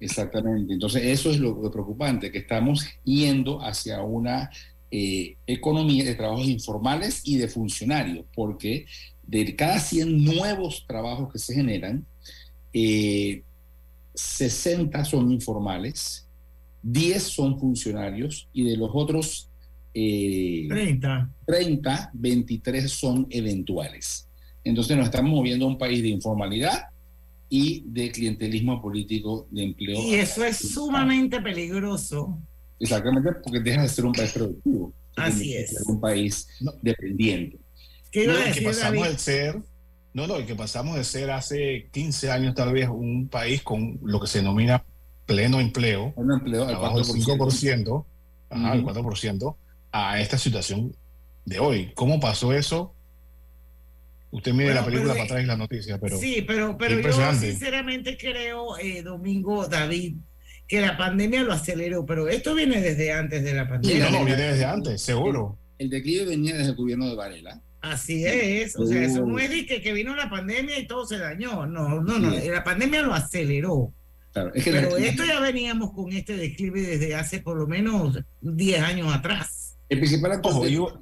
Exactamente. 0.00 0.72
Entonces, 0.72 1.04
eso 1.04 1.30
es 1.30 1.38
lo, 1.38 1.60
lo 1.62 1.70
preocupante, 1.70 2.30
que 2.32 2.38
estamos 2.38 2.86
yendo 3.04 3.62
hacia 3.62 4.02
una 4.02 4.50
eh, 4.90 5.36
economía 5.46 6.04
de 6.04 6.16
trabajos 6.16 6.48
informales 6.48 7.20
y 7.24 7.36
de 7.36 7.46
funcionarios, 7.46 8.24
porque 8.34 8.86
de 9.22 9.54
cada 9.54 9.78
100 9.78 10.24
nuevos 10.24 10.84
trabajos 10.88 11.32
que 11.32 11.38
se 11.38 11.54
generan, 11.54 12.04
eh, 12.72 13.44
60 14.14 15.04
son 15.04 15.30
informales, 15.30 16.26
10 16.82 17.22
son 17.22 17.58
funcionarios 17.58 18.48
y 18.52 18.64
de 18.64 18.76
los 18.76 18.90
otros 18.92 19.50
eh, 19.94 20.66
30. 20.68 21.30
30, 21.46 22.10
23 22.14 22.90
son 22.90 23.26
eventuales. 23.30 24.28
Entonces 24.64 24.96
nos 24.96 25.06
estamos 25.06 25.30
moviendo 25.30 25.64
a 25.64 25.68
un 25.68 25.78
país 25.78 26.02
de 26.02 26.08
informalidad 26.08 26.84
y 27.48 27.82
de 27.86 28.10
clientelismo 28.12 28.80
político 28.80 29.48
de 29.50 29.64
empleo. 29.64 30.00
Y 30.02 30.14
eso 30.14 30.44
es 30.44 30.56
sumamente 30.56 31.40
peligroso. 31.40 32.38
Exactamente, 32.78 33.32
porque 33.42 33.60
deja 33.60 33.82
de 33.82 33.88
ser 33.88 34.04
un 34.04 34.12
país 34.12 34.32
productivo. 34.32 34.94
Así 35.16 35.54
es. 35.54 35.82
un 35.86 36.00
país 36.00 36.46
dependiente. 36.80 37.58
¿Qué 38.12 38.24
iba 38.24 38.32
a 38.32 38.36
No, 38.36 38.42
y 38.42 38.48
decir, 38.48 38.62
que 38.62 38.68
pasamos 38.68 39.00
David? 39.00 39.12
de 39.12 39.18
ser, 39.18 39.62
no, 40.14 40.26
no, 40.26 40.40
y 40.40 40.44
que 40.44 40.54
pasamos 40.54 40.96
de 40.96 41.04
ser 41.04 41.30
hace 41.30 41.88
15 41.92 42.30
años 42.30 42.54
tal 42.54 42.72
vez 42.72 42.88
un 42.88 43.28
país 43.28 43.62
con 43.62 43.98
lo 44.02 44.20
que 44.20 44.26
se 44.28 44.38
denomina 44.38 44.84
pleno 45.34 45.60
empleo, 45.60 46.12
Pleno 46.14 46.34
empleo 46.34 46.68
al 46.68 46.74
abajo 46.74 46.96
del 46.98 47.06
4%. 47.06 47.38
5%, 47.38 48.04
ajá, 48.50 48.72
el 48.74 48.80
Ujú. 48.84 48.90
4%, 48.90 49.56
a 49.92 50.20
esta 50.20 50.38
situación 50.38 50.94
de 51.44 51.58
hoy. 51.58 51.92
¿Cómo 51.94 52.20
pasó 52.20 52.52
eso? 52.52 52.94
Usted 54.32 54.52
mire 54.52 54.66
Bueno, 54.66 54.80
la 54.80 54.86
película 54.86 55.12
pero, 55.12 55.14
para 55.14 55.24
atrás 55.24 55.42
y 55.42 55.46
la 55.46 55.56
noticia, 55.56 55.98
pero 55.98 56.16
sí, 56.18 56.44
pero, 56.46 56.76
pero 56.78 57.00
yo 57.00 57.34
sinceramente 57.34 58.16
creo, 58.16 58.78
eh, 58.78 59.02
Domingo, 59.02 59.66
David, 59.66 60.16
que 60.68 60.80
la 60.80 60.96
pandemia 60.96 61.42
lo 61.42 61.52
aceleró, 61.52 62.06
pero 62.06 62.28
esto 62.28 62.54
viene 62.54 62.80
desde 62.80 63.12
antes 63.12 63.42
de 63.42 63.54
la 63.54 63.68
pandemia. 63.68 64.08
no, 64.10 64.20
no, 64.20 64.24
viene 64.24 64.42
desde 64.42 64.64
antes, 64.64 65.02
seguro. 65.02 65.58
El 65.78 65.90
declive 65.90 66.26
venía 66.26 66.54
desde 66.54 66.70
el 66.70 66.76
gobierno 66.76 67.08
de 67.08 67.16
Varela. 67.16 67.60
Así 67.80 68.24
es, 68.26 68.76
o 68.76 68.86
sea, 68.86 69.02
eso 69.02 69.22
Uh. 69.22 69.26
no 69.30 69.38
es 69.38 69.50
de 69.50 69.66
que, 69.66 69.80
que 69.80 69.92
vino 69.94 70.14
la 70.14 70.28
pandemia 70.30 70.78
y 70.78 70.86
todo 70.86 71.06
se 71.06 71.18
dañó, 71.18 71.66
no, 71.66 72.00
no, 72.02 72.18
no, 72.20 72.30
Sí. 72.38 72.48
la 72.50 72.62
pandemia 72.62 73.02
lo 73.02 73.14
aceleró. 73.14 73.92
Claro, 74.32 74.52
es 74.54 74.64
que 74.64 74.70
Pero 74.72 74.98
la- 74.98 75.04
esto 75.06 75.24
ya 75.24 75.40
veníamos 75.40 75.92
con 75.92 76.12
este 76.12 76.36
declive 76.36 76.82
desde 76.82 77.14
hace 77.14 77.40
por 77.40 77.56
lo 77.56 77.66
menos 77.66 78.18
10 78.40 78.80
años 78.82 79.12
atrás. 79.12 79.76
El 79.88 79.98
principal 79.98 80.32
actor 80.32 80.52
Ojo, 80.52 80.64
de, 80.64 80.72
yo- 80.72 81.00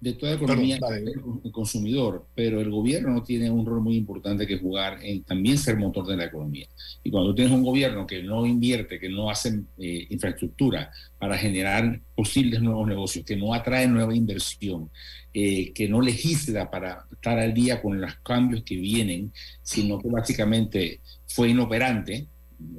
de 0.00 0.12
toda 0.14 0.34
economía 0.34 0.76
es 0.76 1.14
el 1.44 1.52
consumidor, 1.52 2.26
pero 2.34 2.60
el 2.60 2.70
gobierno 2.70 3.10
no 3.12 3.22
tiene 3.22 3.50
un 3.50 3.64
rol 3.66 3.80
muy 3.82 3.96
importante 3.96 4.46
que 4.46 4.58
jugar 4.58 4.98
en 5.02 5.22
también 5.24 5.58
ser 5.58 5.76
motor 5.76 6.06
de 6.06 6.16
la 6.16 6.26
economía. 6.26 6.66
Y 7.02 7.10
cuando 7.10 7.34
tienes 7.34 7.52
un 7.52 7.62
gobierno 7.62 8.06
que 8.06 8.22
no 8.22 8.46
invierte, 8.46 8.98
que 8.98 9.08
no 9.08 9.30
hace 9.30 9.60
eh, 9.78 10.06
infraestructura 10.10 10.90
para 11.18 11.36
generar 11.38 12.00
posibles 12.14 12.60
nuevos 12.62 12.86
negocios, 12.86 13.24
que 13.24 13.36
no 13.36 13.52
atrae 13.54 13.88
nueva 13.88 14.14
inversión, 14.14 14.90
eh, 15.32 15.72
que 15.74 15.88
no 15.88 16.00
legisla 16.00 16.70
para 16.70 17.06
estar 17.12 17.38
al 17.38 17.52
día 17.52 17.80
con 17.82 18.00
los 18.00 18.14
cambios 18.16 18.62
que 18.64 18.76
vienen, 18.76 19.32
sino 19.62 19.98
que 19.98 20.08
básicamente 20.08 21.00
fue 21.26 21.50
inoperante, 21.50 22.28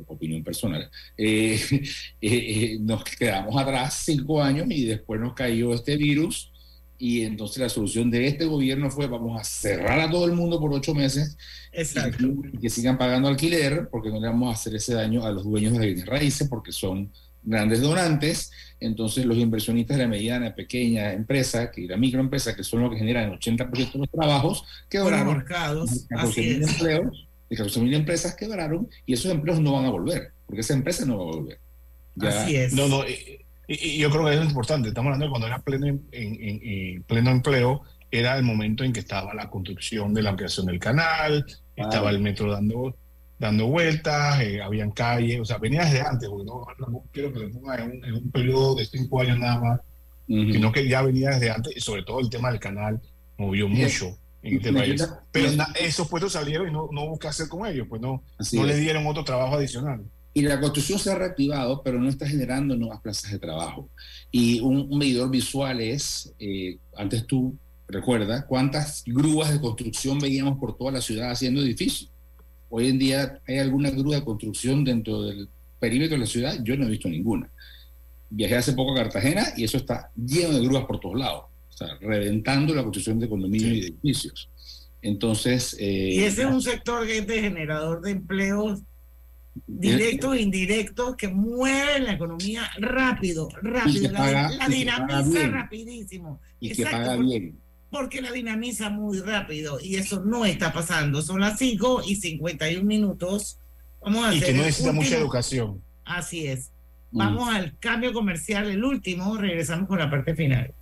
opinión 0.08 0.44
personal, 0.44 0.90
eh, 1.18 1.60
eh, 1.72 1.82
eh, 2.22 2.78
nos 2.80 3.04
quedamos 3.04 3.60
atrás 3.60 4.02
cinco 4.06 4.42
años 4.42 4.68
y 4.70 4.86
después 4.86 5.20
nos 5.20 5.34
cayó 5.34 5.74
este 5.74 5.98
virus 5.98 6.52
Y 6.98 7.22
entonces 7.22 7.60
la 7.60 7.70
solución 7.70 8.10
de 8.10 8.28
este 8.28 8.46
gobierno 8.46 8.90
fue 8.90 9.08
vamos 9.08 9.40
a 9.40 9.44
cerrar 9.44 10.00
a 10.00 10.10
todo 10.10 10.26
el 10.26 10.34
mundo 10.34 10.60
por 10.60 10.74
ocho 10.74 10.96
meses 10.96 11.38
Exacto. 11.72 12.26
y 12.54 12.58
que 12.58 12.70
sigan 12.70 12.98
pagando 12.98 13.28
alquiler 13.28 13.88
porque 13.92 14.10
no 14.10 14.20
le 14.20 14.28
vamos 14.28 14.50
a 14.50 14.54
hacer 14.54 14.76
ese 14.76 14.94
daño 14.96 15.24
a 15.26 15.32
los 15.32 15.44
dueños 15.44 15.74
de 15.74 15.80
las 15.80 15.86
bienes 15.86 16.06
raíces 16.06 16.48
porque 16.48 16.72
son 16.72 17.12
grandes 17.48 17.82
donantes. 17.82 18.52
Entonces 18.80 19.26
los 19.26 19.38
inversionistas 19.38 19.98
de 19.98 20.04
la 20.04 20.10
mediana, 20.10 20.54
pequeña 20.54 21.14
empresa, 21.14 21.72
que 21.72 21.88
la 21.88 21.98
microempresa, 21.98 22.56
que 22.56 22.64
son 22.64 22.82
los 22.82 22.92
que 22.92 22.98
generan 22.98 23.32
el 23.32 23.40
80% 23.40 23.94
de 23.94 24.00
los 24.00 24.10
trabajos, 24.12 24.64
quebraron. 24.90 25.38
mercados, 25.38 26.08
14.000 26.10 26.70
empleos, 26.70 27.27
de 27.50 27.56
14.000 27.58 27.94
empresas 27.96 28.36
quebraron 28.36 28.88
y 29.06 29.14
esos 29.14 29.32
empleos 29.32 29.60
no 29.60 29.74
van 29.74 29.86
a 29.86 29.90
volver, 29.90 30.32
porque 30.46 30.62
esa 30.62 30.74
empresa 30.74 31.06
no 31.06 31.18
va 31.18 31.24
a 31.24 31.36
volver. 31.36 31.60
Ya- 32.16 32.32
No, 32.76 32.88
no, 32.88 33.08
y, 33.08 33.40
y- 33.68 33.98
yo 33.98 34.10
creo 34.10 34.26
que 34.26 34.32
eso 34.34 34.42
es 34.44 34.50
importante. 34.50 34.90
Estamos 34.90 35.08
hablando 35.08 35.26
de 35.26 35.30
cuando 35.30 35.48
era 35.48 35.60
pleno, 35.60 35.88
en, 35.88 36.08
en- 36.12 36.60
en 36.64 37.04
pleno 37.04 37.30
empleo, 37.32 37.82
era 38.12 38.38
el 38.38 38.44
momento 38.44 38.84
en 38.84 38.94
que 38.94 39.00
estaba 39.02 39.34
la 39.34 39.50
construcción 39.50 40.14
de 40.14 40.22
la 40.24 40.30
ampliación 40.32 40.66
del 40.66 40.80
canal, 40.80 41.46
estaba 41.76 42.10
el 42.10 42.20
metro 42.20 42.52
dando 42.52 42.96
dando 43.40 43.68
vueltas, 43.68 44.42
eh, 44.42 44.64
habían 44.64 44.90
calles, 44.90 45.40
o 45.40 45.46
sea, 45.46 45.60
venía 45.60 45.86
desde 45.86 46.02
antes, 46.02 46.28
porque 46.28 46.46
no, 46.46 46.66
no 46.80 47.04
quiero 47.14 47.32
que 47.32 47.38
le 47.40 47.50
ponga 47.50 47.76
en 47.84 47.92
un, 47.92 48.04
en 48.06 48.14
un 48.16 48.32
periodo 48.32 48.74
de 48.74 48.84
cinco 48.86 49.22
años 49.22 49.38
nada 49.38 49.60
más, 49.60 49.80
sino 50.54 50.72
que 50.72 50.88
ya 50.88 51.04
venía 51.04 51.30
desde 51.30 51.52
antes, 51.52 51.78
y 51.78 51.80
sobre 51.80 52.02
todo 52.02 52.20
el 52.20 52.32
tema 52.32 52.50
del 52.50 52.60
canal 52.60 53.00
movió 53.38 53.68
mucho 53.68 54.18
en 54.48 54.58
este 54.58 54.74
país. 54.74 55.08
Pero 55.32 55.50
esos 55.80 56.08
puestos 56.08 56.34
salieron 56.34 56.68
y 56.68 56.72
no, 56.72 56.90
no 56.92 57.04
hubo 57.04 57.20
qué 57.20 57.28
hacer 57.28 57.48
con 57.48 57.66
ellos, 57.66 57.88
pues 57.90 58.02
no, 58.02 58.24
no 58.54 58.64
le 58.64 58.78
dieron 58.78 59.06
otro 59.08 59.24
trabajo 59.24 59.56
adicional. 59.56 60.04
Y 60.34 60.42
la 60.42 60.60
construcción 60.60 61.00
se 61.00 61.12
ha 61.12 61.16
reactivado, 61.16 61.82
pero 61.84 62.00
no 62.00 62.10
está 62.10 62.28
generando 62.28 62.76
nuevas 62.76 63.02
plazas 63.02 63.32
de 63.32 63.40
trabajo. 63.40 63.90
Y 64.32 64.60
un, 64.60 64.88
un 64.90 64.98
medidor 64.98 65.32
visual 65.32 65.82
es, 65.82 66.32
eh, 66.38 66.78
antes 66.96 67.26
tú 67.26 67.58
recuerdas, 67.88 68.46
cuántas 68.46 69.04
grúas 69.06 69.52
de 69.52 69.60
construcción 69.60 70.20
veíamos 70.20 70.60
por 70.60 70.78
toda 70.78 70.92
la 70.92 71.02
ciudad 71.02 71.32
haciendo 71.32 71.62
edificios. 71.62 72.12
Hoy 72.70 72.90
en 72.90 73.00
día 73.00 73.40
hay 73.48 73.60
alguna 73.60 73.90
grúa 73.90 74.18
de 74.18 74.26
construcción 74.26 74.84
dentro 74.84 75.24
del 75.24 75.50
perímetro 75.80 76.16
de 76.16 76.22
la 76.22 76.26
ciudad, 76.28 76.58
yo 76.64 76.76
no 76.76 76.86
he 76.86 76.90
visto 76.90 77.08
ninguna. 77.08 77.50
Viajé 78.30 78.58
hace 78.58 78.74
poco 78.74 78.92
a 78.92 79.04
Cartagena 79.04 79.46
y 79.56 79.64
eso 79.64 79.78
está 79.78 80.12
lleno 80.16 80.58
de 80.58 80.66
grúas 80.66 80.86
por 80.86 81.00
todos 81.00 81.18
lados, 81.18 81.46
o 81.78 81.86
sea, 81.86 81.96
reventando 82.02 82.74
la 82.74 82.82
construcción 82.82 83.20
de 83.20 83.30
condominios 83.30 83.72
y 83.72 83.80
edificios. 83.82 84.50
Entonces... 85.00 85.76
eh, 85.80 86.10
Y 86.16 86.20
ese 86.24 86.42
es 86.42 86.48
un 86.48 86.62
sector 86.62 87.06
que 87.06 87.20
es 87.20 87.28
de 87.28 87.40
generador 87.40 88.02
de 88.02 88.12
empleos 88.12 88.82
directos 89.68 90.36
e 90.36 90.42
indirectos 90.42 91.16
que 91.16 91.28
mueve 91.28 92.00
la 92.00 92.14
economía 92.14 92.64
rápido, 92.80 93.48
rápido, 93.62 93.98
Y 93.98 94.02
que 94.02 94.10
la, 94.10 94.18
paga- 94.20 94.50
que 94.50 94.58
paga 94.58 94.70
dinamiza 94.70 95.48
rapidísimo. 95.50 96.42
y 96.60 96.68
que 96.70 96.82
Exacto, 96.82 96.98
paga 96.98 97.16
porque- 97.16 97.40
bien. 97.40 97.60
Porque 97.90 98.22
la 98.22 98.32
dinamiza 98.32 98.90
muy 98.90 99.20
rápido 99.20 99.80
y 99.82 99.96
eso 99.96 100.22
no 100.26 100.46
está 100.46 100.74
pasando. 100.74 101.22
Son 101.22 101.40
las 101.40 101.58
5 101.60 102.02
y 102.08 102.16
51 102.18 102.84
minutos. 102.84 103.60
Vamos 104.02 104.26
a 104.26 104.34
Y 104.34 104.38
hacer 104.38 104.48
que 104.52 104.58
no 104.58 104.64
necesita 104.66 104.92
mucha 104.92 105.18
educación. 105.18 105.82
Así 106.04 106.48
es. 106.48 106.72
Mm. 107.12 107.18
Vamos 107.18 107.50
al 107.54 107.78
cambio 107.80 108.12
comercial, 108.14 108.68
el 108.70 108.84
último. 108.84 109.38
Regresamos 109.38 109.88
con 109.88 110.00
la 110.00 110.10
parte 110.10 110.36
final. 110.36 110.74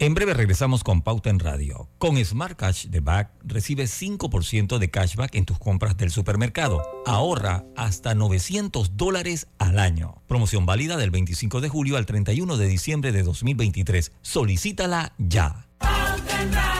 En 0.00 0.14
breve 0.14 0.32
regresamos 0.32 0.82
con 0.82 1.02
Pauta 1.02 1.28
en 1.28 1.38
Radio. 1.38 1.90
Con 1.98 2.16
Smart 2.24 2.56
Cash 2.56 2.86
de 2.86 3.00
Back 3.00 3.32
recibes 3.44 4.00
5% 4.00 4.78
de 4.78 4.90
cashback 4.90 5.34
en 5.34 5.44
tus 5.44 5.58
compras 5.58 5.94
del 5.98 6.10
supermercado. 6.10 6.82
Ahorra 7.04 7.66
hasta 7.76 8.14
900 8.14 8.96
dólares 8.96 9.48
al 9.58 9.78
año. 9.78 10.22
Promoción 10.26 10.64
válida 10.64 10.96
del 10.96 11.10
25 11.10 11.60
de 11.60 11.68
julio 11.68 11.98
al 11.98 12.06
31 12.06 12.56
de 12.56 12.66
diciembre 12.66 13.12
de 13.12 13.22
2023. 13.22 14.12
Solicítala 14.22 15.12
ya. 15.18 15.66
Toma 15.80 16.79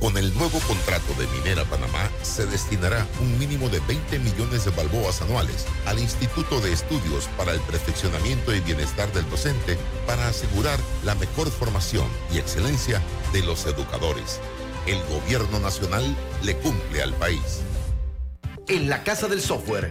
Con 0.00 0.16
el 0.16 0.32
nuevo 0.34 0.60
contrato 0.60 1.12
de 1.14 1.26
Minera 1.26 1.64
Panamá 1.64 2.08
se 2.22 2.46
destinará 2.46 3.04
un 3.20 3.36
mínimo 3.36 3.68
de 3.68 3.80
20 3.80 4.20
millones 4.20 4.64
de 4.64 4.70
balboas 4.70 5.22
anuales 5.22 5.66
al 5.86 5.98
Instituto 5.98 6.60
de 6.60 6.72
Estudios 6.72 7.28
para 7.36 7.52
el 7.52 7.60
Perfeccionamiento 7.62 8.54
y 8.54 8.60
Bienestar 8.60 9.12
del 9.12 9.28
Docente 9.28 9.76
para 10.06 10.28
asegurar 10.28 10.78
la 11.04 11.16
mejor 11.16 11.50
formación 11.50 12.06
y 12.32 12.38
excelencia 12.38 13.02
de 13.32 13.42
los 13.42 13.66
educadores. 13.66 14.40
El 14.86 15.02
gobierno 15.08 15.58
nacional 15.58 16.04
le 16.44 16.56
cumple 16.56 17.02
al 17.02 17.12
país. 17.14 17.62
En 18.68 18.88
la 18.88 19.02
Casa 19.02 19.26
del 19.26 19.40
Software 19.40 19.90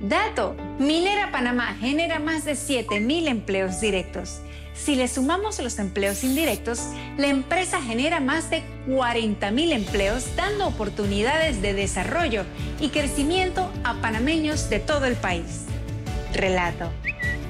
Dato, 0.00 0.54
Minera 0.78 1.32
Panamá 1.32 1.74
genera 1.80 2.18
más 2.18 2.44
de 2.44 2.52
7.000 2.52 3.28
empleos 3.28 3.80
directos. 3.80 4.40
Si 4.74 4.94
le 4.94 5.08
sumamos 5.08 5.58
los 5.58 5.78
empleos 5.78 6.22
indirectos, 6.22 6.80
la 7.16 7.28
empresa 7.28 7.80
genera 7.80 8.20
más 8.20 8.50
de 8.50 8.62
40.000 8.86 9.72
empleos 9.72 10.36
dando 10.36 10.66
oportunidades 10.66 11.62
de 11.62 11.72
desarrollo 11.72 12.44
y 12.78 12.90
crecimiento 12.90 13.72
a 13.84 13.94
panameños 13.94 14.68
de 14.68 14.80
todo 14.80 15.06
el 15.06 15.16
país. 15.16 15.64
Relato. 16.34 16.92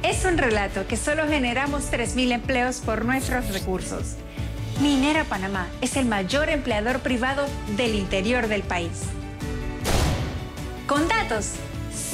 Es 0.05 0.24
un 0.24 0.38
relato 0.38 0.86
que 0.86 0.97
solo 0.97 1.26
generamos 1.26 1.90
3.000 1.90 2.30
empleos 2.30 2.76
por 2.76 3.05
nuestros 3.05 3.53
recursos. 3.53 4.14
Minera 4.80 5.24
Panamá 5.24 5.66
es 5.80 5.97
el 5.97 6.07
mayor 6.07 6.49
empleador 6.49 7.01
privado 7.01 7.44
del 7.76 7.97
interior 7.97 8.47
del 8.47 8.62
país. 8.62 9.03
Con 10.86 11.09
datos, 11.09 11.55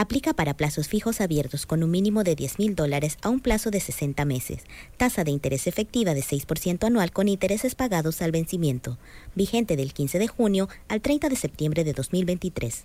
Aplica 0.00 0.32
para 0.32 0.54
plazos 0.54 0.86
fijos 0.86 1.20
abiertos 1.20 1.66
con 1.66 1.82
un 1.82 1.90
mínimo 1.90 2.22
de 2.22 2.36
10 2.36 2.60
mil 2.60 2.76
dólares 2.76 3.18
a 3.20 3.30
un 3.30 3.40
plazo 3.40 3.72
de 3.72 3.80
60 3.80 4.24
meses. 4.26 4.62
Tasa 4.96 5.24
de 5.24 5.32
interés 5.32 5.66
efectiva 5.66 6.14
de 6.14 6.20
6% 6.20 6.84
anual 6.86 7.10
con 7.10 7.26
intereses 7.26 7.74
pagados 7.74 8.22
al 8.22 8.30
vencimiento. 8.30 8.96
Vigente 9.34 9.74
del 9.74 9.92
15 9.92 10.20
de 10.20 10.28
junio 10.28 10.68
al 10.86 11.00
30 11.00 11.28
de 11.28 11.34
septiembre 11.34 11.82
de 11.82 11.94
2023. 11.94 12.84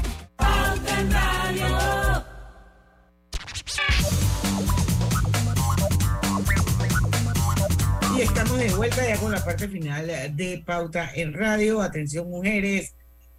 Y 8.17 8.21
estamos 8.21 8.57
de 8.57 8.73
vuelta 8.75 9.07
ya 9.07 9.17
con 9.17 9.31
la 9.31 9.43
parte 9.43 9.67
final 9.67 10.07
de 10.35 10.63
Pauta 10.65 11.11
en 11.15 11.33
Radio. 11.33 11.81
Atención 11.81 12.29
mujeres, 12.29 12.93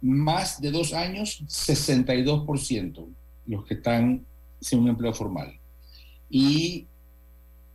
Más 0.00 0.60
de 0.60 0.70
dos 0.70 0.92
años, 0.92 1.42
62% 1.46 3.06
los 3.46 3.64
que 3.64 3.74
están 3.74 4.24
sin 4.60 4.80
un 4.80 4.88
empleo 4.88 5.12
formal. 5.12 5.58
Y 6.28 6.86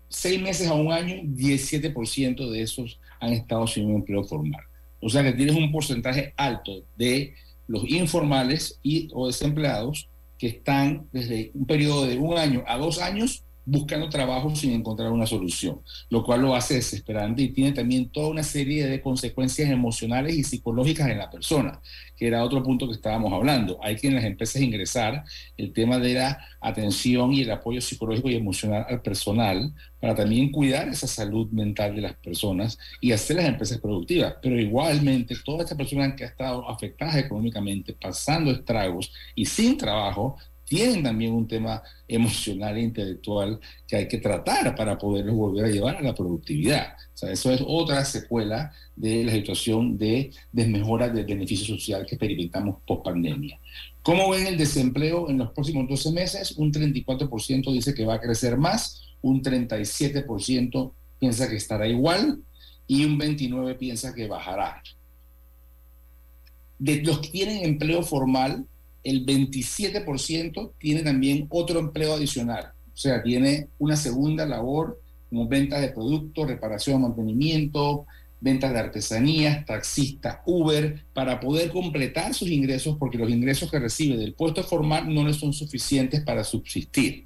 seis 0.08 0.40
meses 0.40 0.68
a 0.68 0.74
un 0.74 0.92
año, 0.92 1.16
17% 1.24 2.50
de 2.52 2.62
esos 2.62 3.00
han 3.24 3.34
estado 3.34 3.66
sin 3.68 3.86
un 3.86 3.96
empleo 3.96 4.24
formal. 4.24 4.62
O 5.00 5.10
sea 5.10 5.24
que 5.24 5.34
tienes 5.34 5.56
un 5.56 5.72
porcentaje 5.72 6.34
alto 6.38 6.84
de 6.96 7.34
los 7.68 7.90
informales 7.90 8.80
y 8.84 9.10
o 9.14 9.28
desempleados 9.28 10.10
que 10.38 10.48
están 10.48 11.08
desde 11.12 11.52
un 11.54 11.66
periodo 11.66 12.06
de 12.06 12.18
un 12.18 12.38
año 12.38 12.64
a 12.68 12.78
dos 12.78 13.00
años 13.00 13.44
buscando 13.66 14.10
trabajo 14.10 14.54
sin 14.56 14.72
encontrar 14.72 15.12
una 15.12 15.26
solución, 15.26 15.82
lo 16.10 16.24
cual 16.24 16.42
lo 16.42 16.56
hace 16.56 16.76
desesperante 16.76 17.42
y 17.42 17.50
tiene 17.50 17.72
también 17.72 18.10
toda 18.10 18.28
una 18.30 18.44
serie 18.44 18.88
de 18.88 19.02
consecuencias 19.02 19.70
emocionales 19.70 20.36
y 20.36 20.44
psicológicas 20.44 21.10
en 21.10 21.18
la 21.18 21.30
persona, 21.30 21.80
que 22.18 22.28
era 22.28 22.44
otro 22.44 22.64
punto 22.64 22.88
que 22.88 22.94
estábamos 22.94 23.32
hablando. 23.32 23.80
Hay 23.82 23.96
que 23.96 24.08
en 24.08 24.16
las 24.16 24.26
empresas 24.26 24.62
ingresar 24.62 25.24
el 25.58 25.72
tema 25.74 26.00
de 26.00 26.16
la 26.16 26.40
atención 26.60 27.34
y 27.34 27.42
el 27.42 27.52
apoyo 27.52 27.82
psicológico 27.82 28.30
y 28.30 28.36
emocional 28.36 28.86
al 28.90 29.02
personal 29.02 29.74
para 30.00 30.16
también 30.16 30.52
cuidar 30.52 30.90
esa 30.90 31.08
salud 31.08 31.50
mental 31.52 31.96
de 31.96 32.02
las 32.02 32.14
personas 32.16 32.78
y 33.00 33.14
hacer 33.14 33.38
las 33.38 33.46
empresas 33.46 33.80
productivas. 33.80 34.36
Pero 34.42 34.60
igualmente, 34.60 35.36
todas 35.46 35.62
estas 35.62 35.78
personas 35.78 36.14
que 36.16 36.26
han 36.26 36.32
estado 36.32 36.70
afectadas 36.70 37.16
económicamente, 37.16 37.94
pasando 37.94 38.52
estragos 38.52 39.12
y 39.34 39.46
sin 39.46 39.78
trabajo, 39.78 40.38
tienen 40.74 41.04
también 41.04 41.34
un 41.34 41.48
tema 41.48 41.84
emocional 42.08 42.76
e 42.78 42.82
intelectual 42.82 43.60
que 43.88 43.96
hay 43.96 44.08
que 44.08 44.18
tratar 44.18 44.76
para 44.76 44.98
poderlos 44.98 45.36
volver 45.36 45.66
a 45.66 45.70
llevar 45.70 45.98
a 45.98 46.02
la 46.02 46.16
productividad. 46.16 46.94
O 47.14 47.18
sea, 47.18 47.32
eso 47.32 47.52
es 47.52 47.62
otra 47.64 48.04
secuela 48.06 48.74
de 48.96 49.24
la 49.24 49.34
situación 49.34 50.00
de 50.00 50.32
desmejora 50.52 51.10
del 51.10 51.26
beneficio 51.26 51.78
social 51.78 52.08
que 52.08 52.16
experimentamos 52.16 52.78
post 52.88 53.06
pandemia. 53.06 53.60
¿Cómo 54.02 54.32
ven 54.32 54.48
el 54.48 54.58
desempleo 54.58 55.30
en 55.30 55.38
los 55.38 55.52
próximos 55.52 55.88
12 55.88 56.12
meses? 56.12 56.58
Un 56.58 56.74
34% 56.74 57.72
dice 57.72 57.94
que 57.94 58.06
va 58.06 58.16
a 58.16 58.20
crecer 58.20 58.58
más, 58.58 59.04
un 59.22 59.44
37% 59.44 60.92
piensa 61.20 61.48
que 61.48 61.56
estará 61.56 61.88
igual 61.88 62.42
y 62.88 63.06
un 63.06 63.20
29% 63.20 63.78
piensa 63.78 64.16
que 64.16 64.28
bajará. 64.28 64.82
De 66.80 67.04
los 67.04 67.20
que 67.20 67.30
tienen 67.30 67.64
empleo 67.64 68.02
formal, 68.02 68.66
el 69.04 69.26
27% 69.26 70.72
tiene 70.78 71.02
también 71.02 71.48
otro 71.50 71.80
empleo 71.80 72.14
adicional, 72.14 72.72
o 72.94 72.98
sea, 72.98 73.22
tiene 73.22 73.68
una 73.80 73.96
segunda 73.96 74.46
labor 74.46 75.00
como 75.30 75.48
ventas 75.48 75.82
de 75.82 75.90
productos, 75.90 76.48
reparación, 76.48 77.02
mantenimiento, 77.02 78.06
ventas 78.40 78.74
de 78.74 78.80
artesanías, 78.80 79.66
taxistas, 79.66 80.40
Uber, 80.46 81.06
para 81.14 81.40
poder 81.40 81.72
completar 81.72 82.34
sus 82.34 82.50
ingresos, 82.50 82.98
porque 83.00 83.18
los 83.18 83.30
ingresos 83.30 83.72
que 83.72 83.80
recibe 83.80 84.18
del 84.18 84.34
puesto 84.34 84.64
formal 84.64 85.12
no 85.12 85.26
les 85.26 85.38
son 85.38 85.54
suficientes 85.54 86.22
para 86.22 86.44
subsistir. 86.44 87.26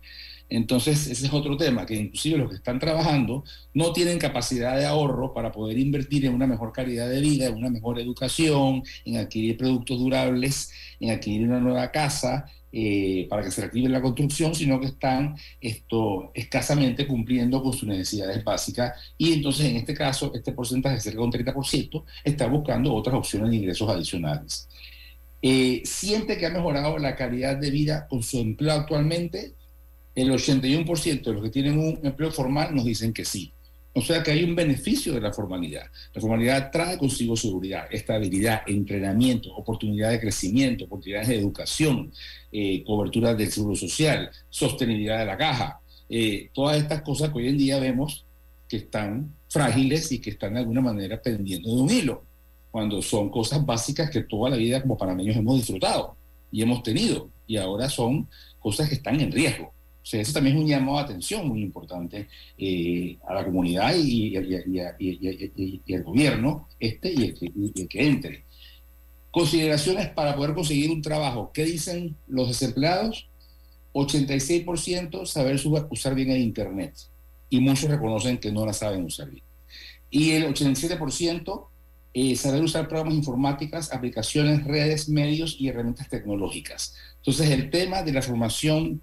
Entonces, 0.49 1.07
ese 1.07 1.25
es 1.25 1.33
otro 1.33 1.57
tema, 1.57 1.85
que 1.85 1.95
inclusive 1.95 2.37
los 2.37 2.49
que 2.49 2.55
están 2.55 2.79
trabajando 2.79 3.43
no 3.73 3.91
tienen 3.91 4.17
capacidad 4.17 4.77
de 4.77 4.85
ahorro 4.85 5.33
para 5.33 5.51
poder 5.51 5.77
invertir 5.77 6.25
en 6.25 6.33
una 6.33 6.47
mejor 6.47 6.71
calidad 6.71 7.09
de 7.09 7.21
vida, 7.21 7.47
en 7.47 7.55
una 7.55 7.69
mejor 7.69 7.99
educación, 7.99 8.83
en 9.05 9.17
adquirir 9.17 9.57
productos 9.57 9.99
durables, 9.99 10.71
en 10.99 11.11
adquirir 11.11 11.47
una 11.47 11.59
nueva 11.59 11.91
casa, 11.91 12.45
eh, 12.71 13.27
para 13.29 13.43
que 13.43 13.49
se 13.49 13.61
reactive 13.61 13.89
la 13.89 14.01
construcción, 14.01 14.53
sino 14.53 14.79
que 14.79 14.87
están 14.87 15.35
esto, 15.61 16.31
escasamente 16.33 17.07
cumpliendo 17.07 17.63
con 17.63 17.73
sus 17.73 17.87
necesidades 17.87 18.43
básicas. 18.43 18.93
Y 19.17 19.33
entonces, 19.33 19.65
en 19.67 19.77
este 19.77 19.93
caso, 19.93 20.31
este 20.35 20.51
porcentaje, 20.51 20.99
cerca 20.99 21.19
de 21.19 21.25
un 21.25 21.31
30%, 21.31 22.03
está 22.23 22.47
buscando 22.47 22.93
otras 22.93 23.15
opciones 23.15 23.49
de 23.51 23.55
ingresos 23.55 23.89
adicionales. 23.89 24.67
Eh, 25.41 25.81
¿Siente 25.85 26.37
que 26.37 26.45
ha 26.45 26.49
mejorado 26.49 26.97
la 26.97 27.15
calidad 27.15 27.57
de 27.57 27.71
vida 27.71 28.07
con 28.07 28.21
su 28.21 28.39
empleo 28.39 28.73
actualmente? 28.73 29.53
El 30.17 30.31
81% 30.31 31.23
de 31.23 31.33
los 31.33 31.43
que 31.43 31.51
tienen 31.51 31.77
un 31.77 31.99
empleo 32.01 32.31
formal 32.31 32.73
nos 32.73 32.85
dicen 32.85 33.13
que 33.13 33.23
sí. 33.23 33.53
O 33.93 34.01
sea 34.01 34.23
que 34.23 34.31
hay 34.31 34.43
un 34.43 34.55
beneficio 34.55 35.13
de 35.13 35.21
la 35.21 35.31
formalidad. 35.31 35.85
La 36.13 36.21
formalidad 36.21 36.71
trae 36.71 36.97
consigo 36.97 37.35
seguridad, 37.35 37.85
estabilidad, 37.91 38.61
entrenamiento, 38.65 39.53
oportunidad 39.55 40.09
de 40.09 40.19
crecimiento, 40.19 40.85
oportunidades 40.85 41.27
de 41.27 41.37
educación, 41.37 42.11
eh, 42.51 42.83
cobertura 42.83 43.35
del 43.35 43.51
seguro 43.51 43.75
social, 43.75 44.31
sostenibilidad 44.49 45.19
de 45.19 45.25
la 45.25 45.37
caja. 45.37 45.79
Eh, 46.09 46.49
todas 46.51 46.77
estas 46.77 47.03
cosas 47.03 47.29
que 47.29 47.37
hoy 47.37 47.49
en 47.49 47.57
día 47.57 47.79
vemos 47.79 48.25
que 48.67 48.77
están 48.77 49.35
frágiles 49.49 50.11
y 50.11 50.19
que 50.19 50.31
están 50.31 50.55
de 50.55 50.61
alguna 50.61 50.81
manera 50.81 51.21
pendiendo 51.21 51.75
de 51.75 51.81
un 51.81 51.89
hilo, 51.91 52.23
cuando 52.71 53.03
son 53.03 53.29
cosas 53.29 53.63
básicas 53.63 54.09
que 54.09 54.21
toda 54.21 54.49
la 54.49 54.57
vida 54.57 54.81
como 54.81 54.97
panameños 54.97 55.35
hemos 55.35 55.57
disfrutado 55.57 56.15
y 56.51 56.63
hemos 56.63 56.81
tenido, 56.81 57.29
y 57.45 57.57
ahora 57.57 57.87
son 57.87 58.27
cosas 58.59 58.89
que 58.89 58.95
están 58.95 59.19
en 59.21 59.31
riesgo. 59.31 59.76
O 60.07 60.09
sea, 60.09 60.21
eso 60.21 60.31
también 60.31 60.55
es 60.55 60.61
un 60.63 60.69
llamado 60.69 60.99
de 60.99 61.03
atención 61.03 61.45
muy 61.49 61.61
importante 61.61 62.29
eh, 62.57 63.17
a 63.27 63.33
la 63.33 63.43
comunidad 63.43 63.93
y, 63.93 64.37
al 64.37 66.03
gobierno, 66.03 66.69
este 66.79 67.11
y 67.11 67.23
el, 67.23 67.33
que, 67.33 67.51
y 67.53 67.81
el, 67.81 67.87
que, 67.89 68.07
entre. 68.07 68.45
Consideraciones 69.31 70.07
para 70.07 70.33
poder 70.33 70.53
conseguir 70.53 70.91
un 70.91 71.01
trabajo. 71.01 71.51
¿Qué 71.53 71.65
dicen 71.65 72.15
los 72.25 72.47
desempleados? 72.47 73.27
86% 73.91 75.25
saber 75.25 75.59
usar 75.89 76.15
bien 76.15 76.31
el 76.31 76.39
Internet. 76.39 76.93
Y 77.49 77.59
muchos 77.59 77.89
reconocen 77.89 78.37
que 78.37 78.49
no 78.49 78.65
la 78.65 78.71
saben 78.71 79.03
usar 79.03 79.29
bien. 79.29 79.43
Y 80.09 80.31
el 80.31 80.45
87% 80.45 81.67
eh, 82.13 82.37
saber 82.37 82.63
usar 82.63 82.87
programas 82.87 83.15
informáticas, 83.15 83.91
aplicaciones, 83.91 84.63
redes, 84.63 85.09
medios 85.09 85.57
y 85.59 85.67
herramientas 85.67 86.07
tecnológicas. 86.07 86.95
Entonces, 87.17 87.49
el 87.49 87.69
tema 87.69 88.03
de 88.03 88.13
la 88.13 88.21
formación 88.21 89.01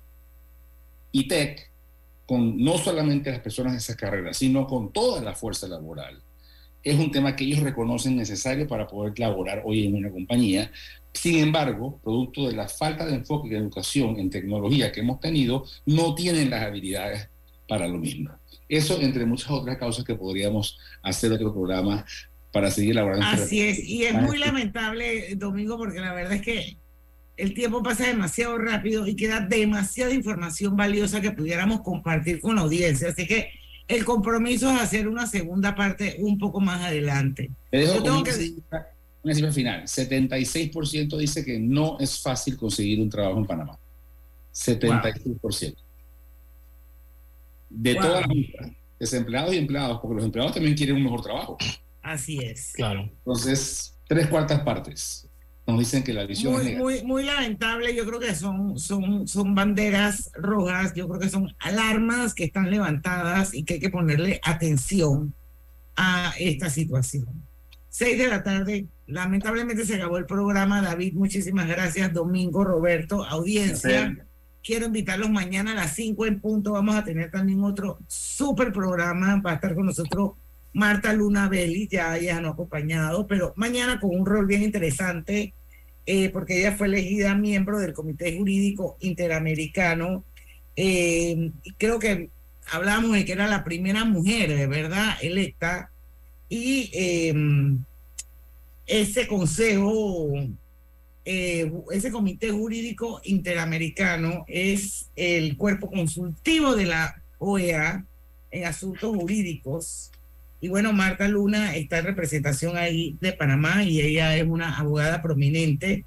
ITEC, 1.14 1.70
con 2.26 2.56
no 2.62 2.76
solamente 2.76 3.30
las 3.30 3.40
personas 3.40 3.72
de 3.72 3.78
esas 3.78 3.96
carreras, 3.96 4.36
sino 4.36 4.66
con 4.66 4.92
toda 4.92 5.22
la 5.22 5.34
fuerza 5.34 5.68
laboral, 5.68 6.20
es 6.82 6.98
un 6.98 7.10
tema 7.10 7.34
que 7.34 7.44
ellos 7.44 7.60
reconocen 7.60 8.16
necesario 8.16 8.66
para 8.66 8.86
poder 8.86 9.18
laborar 9.18 9.62
hoy 9.64 9.86
en 9.86 9.94
una 9.94 10.10
compañía. 10.10 10.70
Sin 11.12 11.38
embargo, 11.38 11.98
producto 12.02 12.46
de 12.48 12.54
la 12.54 12.68
falta 12.68 13.06
de 13.06 13.14
enfoque 13.14 13.48
de 13.48 13.56
educación 13.56 14.18
en 14.18 14.28
tecnología 14.28 14.92
que 14.92 15.00
hemos 15.00 15.20
tenido, 15.20 15.64
no 15.86 16.14
tienen 16.14 16.50
las 16.50 16.62
habilidades 16.62 17.28
para 17.68 17.88
lo 17.88 17.98
mismo. 17.98 18.30
Eso 18.68 19.00
entre 19.00 19.24
muchas 19.24 19.50
otras 19.50 19.78
causas 19.78 20.04
que 20.04 20.14
podríamos 20.14 20.78
hacer 21.02 21.32
otro 21.32 21.52
programa 21.52 22.04
para 22.52 22.70
seguir 22.70 22.96
laborando. 22.96 23.26
Así 23.26 23.60
es, 23.60 23.78
y 23.78 24.04
es 24.04 24.14
muy 24.14 24.38
lamentable, 24.38 25.34
Domingo, 25.36 25.78
porque 25.78 26.00
la 26.00 26.12
verdad 26.12 26.34
es 26.34 26.42
que 26.42 26.76
el 27.36 27.54
tiempo 27.54 27.82
pasa 27.82 28.06
demasiado 28.06 28.56
rápido 28.58 29.06
y 29.06 29.16
queda 29.16 29.40
demasiada 29.40 30.12
información 30.14 30.76
valiosa 30.76 31.20
que 31.20 31.32
pudiéramos 31.32 31.80
compartir 31.82 32.40
con 32.40 32.56
la 32.56 32.62
audiencia. 32.62 33.08
Así 33.08 33.26
que 33.26 33.48
el 33.88 34.04
compromiso 34.04 34.70
es 34.72 34.80
hacer 34.80 35.08
una 35.08 35.26
segunda 35.26 35.74
parte 35.74 36.16
un 36.20 36.38
poco 36.38 36.60
más 36.60 36.82
adelante. 36.82 37.50
Te 37.70 37.78
dejo 37.78 38.02
tengo 38.02 38.16
una, 38.20 38.24
que- 38.24 38.32
cifra, 38.32 38.86
una 39.22 39.34
cifra 39.34 39.52
final. 39.52 39.82
76% 39.82 41.16
dice 41.18 41.44
que 41.44 41.58
no 41.58 41.98
es 41.98 42.20
fácil 42.22 42.56
conseguir 42.56 43.00
un 43.00 43.10
trabajo 43.10 43.38
en 43.38 43.46
Panamá. 43.46 43.78
76%. 44.52 45.74
De 47.70 47.94
Wow. 47.94 48.02
todas 48.02 48.26
las 48.28 48.70
desempleados 49.00 49.52
y 49.54 49.58
empleados, 49.58 49.98
porque 50.00 50.14
los 50.16 50.24
empleados 50.24 50.54
también 50.54 50.76
quieren 50.76 50.96
un 50.96 51.02
mejor 51.02 51.22
trabajo. 51.22 51.58
Así 52.02 52.38
es. 52.38 52.72
Claro. 52.74 53.02
Entonces, 53.18 53.98
tres 54.06 54.28
cuartas 54.28 54.60
partes 54.60 55.26
nos 55.66 55.78
dicen 55.78 56.02
que 56.02 56.12
la 56.12 56.26
visión 56.26 56.52
es 56.52 56.58
Muy, 56.58 56.64
negativa. 56.64 56.84
muy, 56.84 57.02
muy 57.04 57.22
lamentable. 57.24 57.94
Yo 57.94 58.04
creo 58.04 58.20
que 58.20 58.34
son, 58.34 58.78
son, 58.78 59.26
son 59.26 59.54
banderas 59.54 60.30
rojas. 60.34 60.92
Yo 60.94 61.08
creo 61.08 61.20
que 61.20 61.28
son 61.30 61.54
alarmas 61.58 62.34
que 62.34 62.44
están 62.44 62.70
levantadas 62.70 63.54
y 63.54 63.64
que 63.64 63.74
hay 63.74 63.80
que 63.80 63.90
ponerle 63.90 64.40
atención 64.44 65.34
a 65.96 66.34
esta 66.38 66.68
situación. 66.68 67.26
Seis 67.88 68.18
de 68.18 68.28
la 68.28 68.42
tarde. 68.42 68.88
Lamentablemente 69.06 69.86
se 69.86 69.94
acabó 69.94 70.18
el 70.18 70.26
programa. 70.26 70.82
David, 70.82 71.14
muchísimas 71.14 71.66
gracias. 71.66 72.12
Domingo, 72.12 72.64
Roberto, 72.64 73.24
audiencia. 73.24 74.16
Quiero 74.62 74.86
invitarlos 74.86 75.30
mañana 75.30 75.72
a 75.72 75.74
las 75.74 75.94
5 75.94 76.26
en 76.26 76.40
punto. 76.40 76.72
Vamos 76.72 76.94
a 76.96 77.04
tener 77.04 77.30
también 77.30 77.62
otro 77.62 77.98
súper 78.08 78.72
programa. 78.72 79.40
Va 79.40 79.52
a 79.52 79.54
estar 79.54 79.74
con 79.74 79.86
nosotros 79.86 80.32
Marta 80.74 81.12
Luna 81.12 81.48
Belli, 81.48 81.88
ya 81.88 82.18
nos 82.40 82.50
ha 82.50 82.52
acompañado, 82.52 83.26
pero 83.26 83.54
mañana 83.56 83.98
con 83.98 84.10
un 84.14 84.26
rol 84.26 84.46
bien 84.46 84.62
interesante, 84.62 85.54
eh, 86.06 86.28
porque 86.30 86.58
ella 86.58 86.76
fue 86.76 86.88
elegida 86.88 87.34
miembro 87.34 87.78
del 87.78 87.94
Comité 87.94 88.36
Jurídico 88.36 88.98
Interamericano. 89.00 90.24
Eh, 90.76 91.50
creo 91.78 91.98
que 91.98 92.28
hablamos 92.70 93.12
de 93.12 93.24
que 93.24 93.32
era 93.32 93.46
la 93.46 93.64
primera 93.64 94.04
mujer, 94.04 94.54
de 94.54 94.66
verdad, 94.66 95.16
electa. 95.22 95.90
Y 96.48 96.90
eh, 96.92 97.34
ese 98.86 99.26
consejo 99.26 100.30
eh, 101.26 101.72
ese 101.90 102.10
comité 102.10 102.50
jurídico 102.50 103.20
interamericano 103.24 104.44
es 104.46 105.08
el 105.16 105.56
cuerpo 105.56 105.90
consultivo 105.90 106.76
de 106.76 106.84
la 106.84 107.22
OEA 107.38 108.04
en 108.50 108.64
asuntos 108.66 109.16
jurídicos. 109.16 110.10
Y 110.64 110.68
bueno, 110.68 110.94
Marta 110.94 111.28
Luna 111.28 111.76
está 111.76 111.98
en 111.98 112.06
representación 112.06 112.78
ahí 112.78 113.18
de 113.20 113.34
Panamá 113.34 113.84
y 113.84 114.00
ella 114.00 114.34
es 114.34 114.44
una 114.44 114.78
abogada 114.78 115.20
prominente 115.20 116.06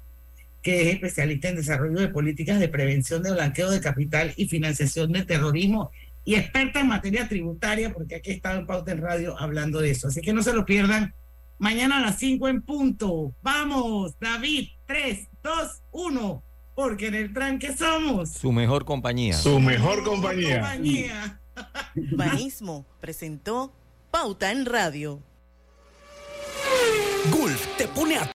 que 0.62 0.82
es 0.82 0.94
especialista 0.94 1.48
en 1.48 1.54
desarrollo 1.54 2.00
de 2.00 2.08
políticas 2.08 2.58
de 2.58 2.68
prevención 2.68 3.22
de 3.22 3.30
blanqueo 3.30 3.70
de 3.70 3.80
capital 3.80 4.32
y 4.34 4.48
financiación 4.48 5.12
del 5.12 5.26
terrorismo 5.26 5.92
y 6.24 6.34
experta 6.34 6.80
en 6.80 6.88
materia 6.88 7.28
tributaria, 7.28 7.92
porque 7.92 8.16
aquí 8.16 8.30
he 8.30 8.34
estado 8.34 8.58
en 8.58 8.66
Pauta 8.66 8.90
en 8.90 9.00
Radio 9.00 9.38
hablando 9.38 9.80
de 9.80 9.92
eso. 9.92 10.08
Así 10.08 10.20
que 10.22 10.32
no 10.32 10.42
se 10.42 10.52
lo 10.52 10.66
pierdan. 10.66 11.14
Mañana 11.60 11.98
a 11.98 12.00
las 12.00 12.18
5 12.18 12.48
en 12.48 12.62
punto. 12.62 13.32
Vamos, 13.40 14.18
David, 14.18 14.70
3, 14.86 15.28
2, 15.40 15.82
1. 15.92 16.42
Porque 16.74 17.06
en 17.06 17.14
el 17.14 17.32
tranque 17.32 17.76
somos 17.76 18.32
Su 18.32 18.50
mejor 18.50 18.84
compañía. 18.84 19.34
Su 19.34 19.60
mejor 19.60 20.02
compañía. 20.02 20.58
compañía. 20.62 21.40
Banismo 21.94 22.86
presentó 23.00 23.77
Pauta 24.10 24.50
en 24.50 24.64
Radio. 24.64 25.22
Gulf 27.30 27.76
te 27.76 27.86
pone 27.88 28.16
a 28.16 28.24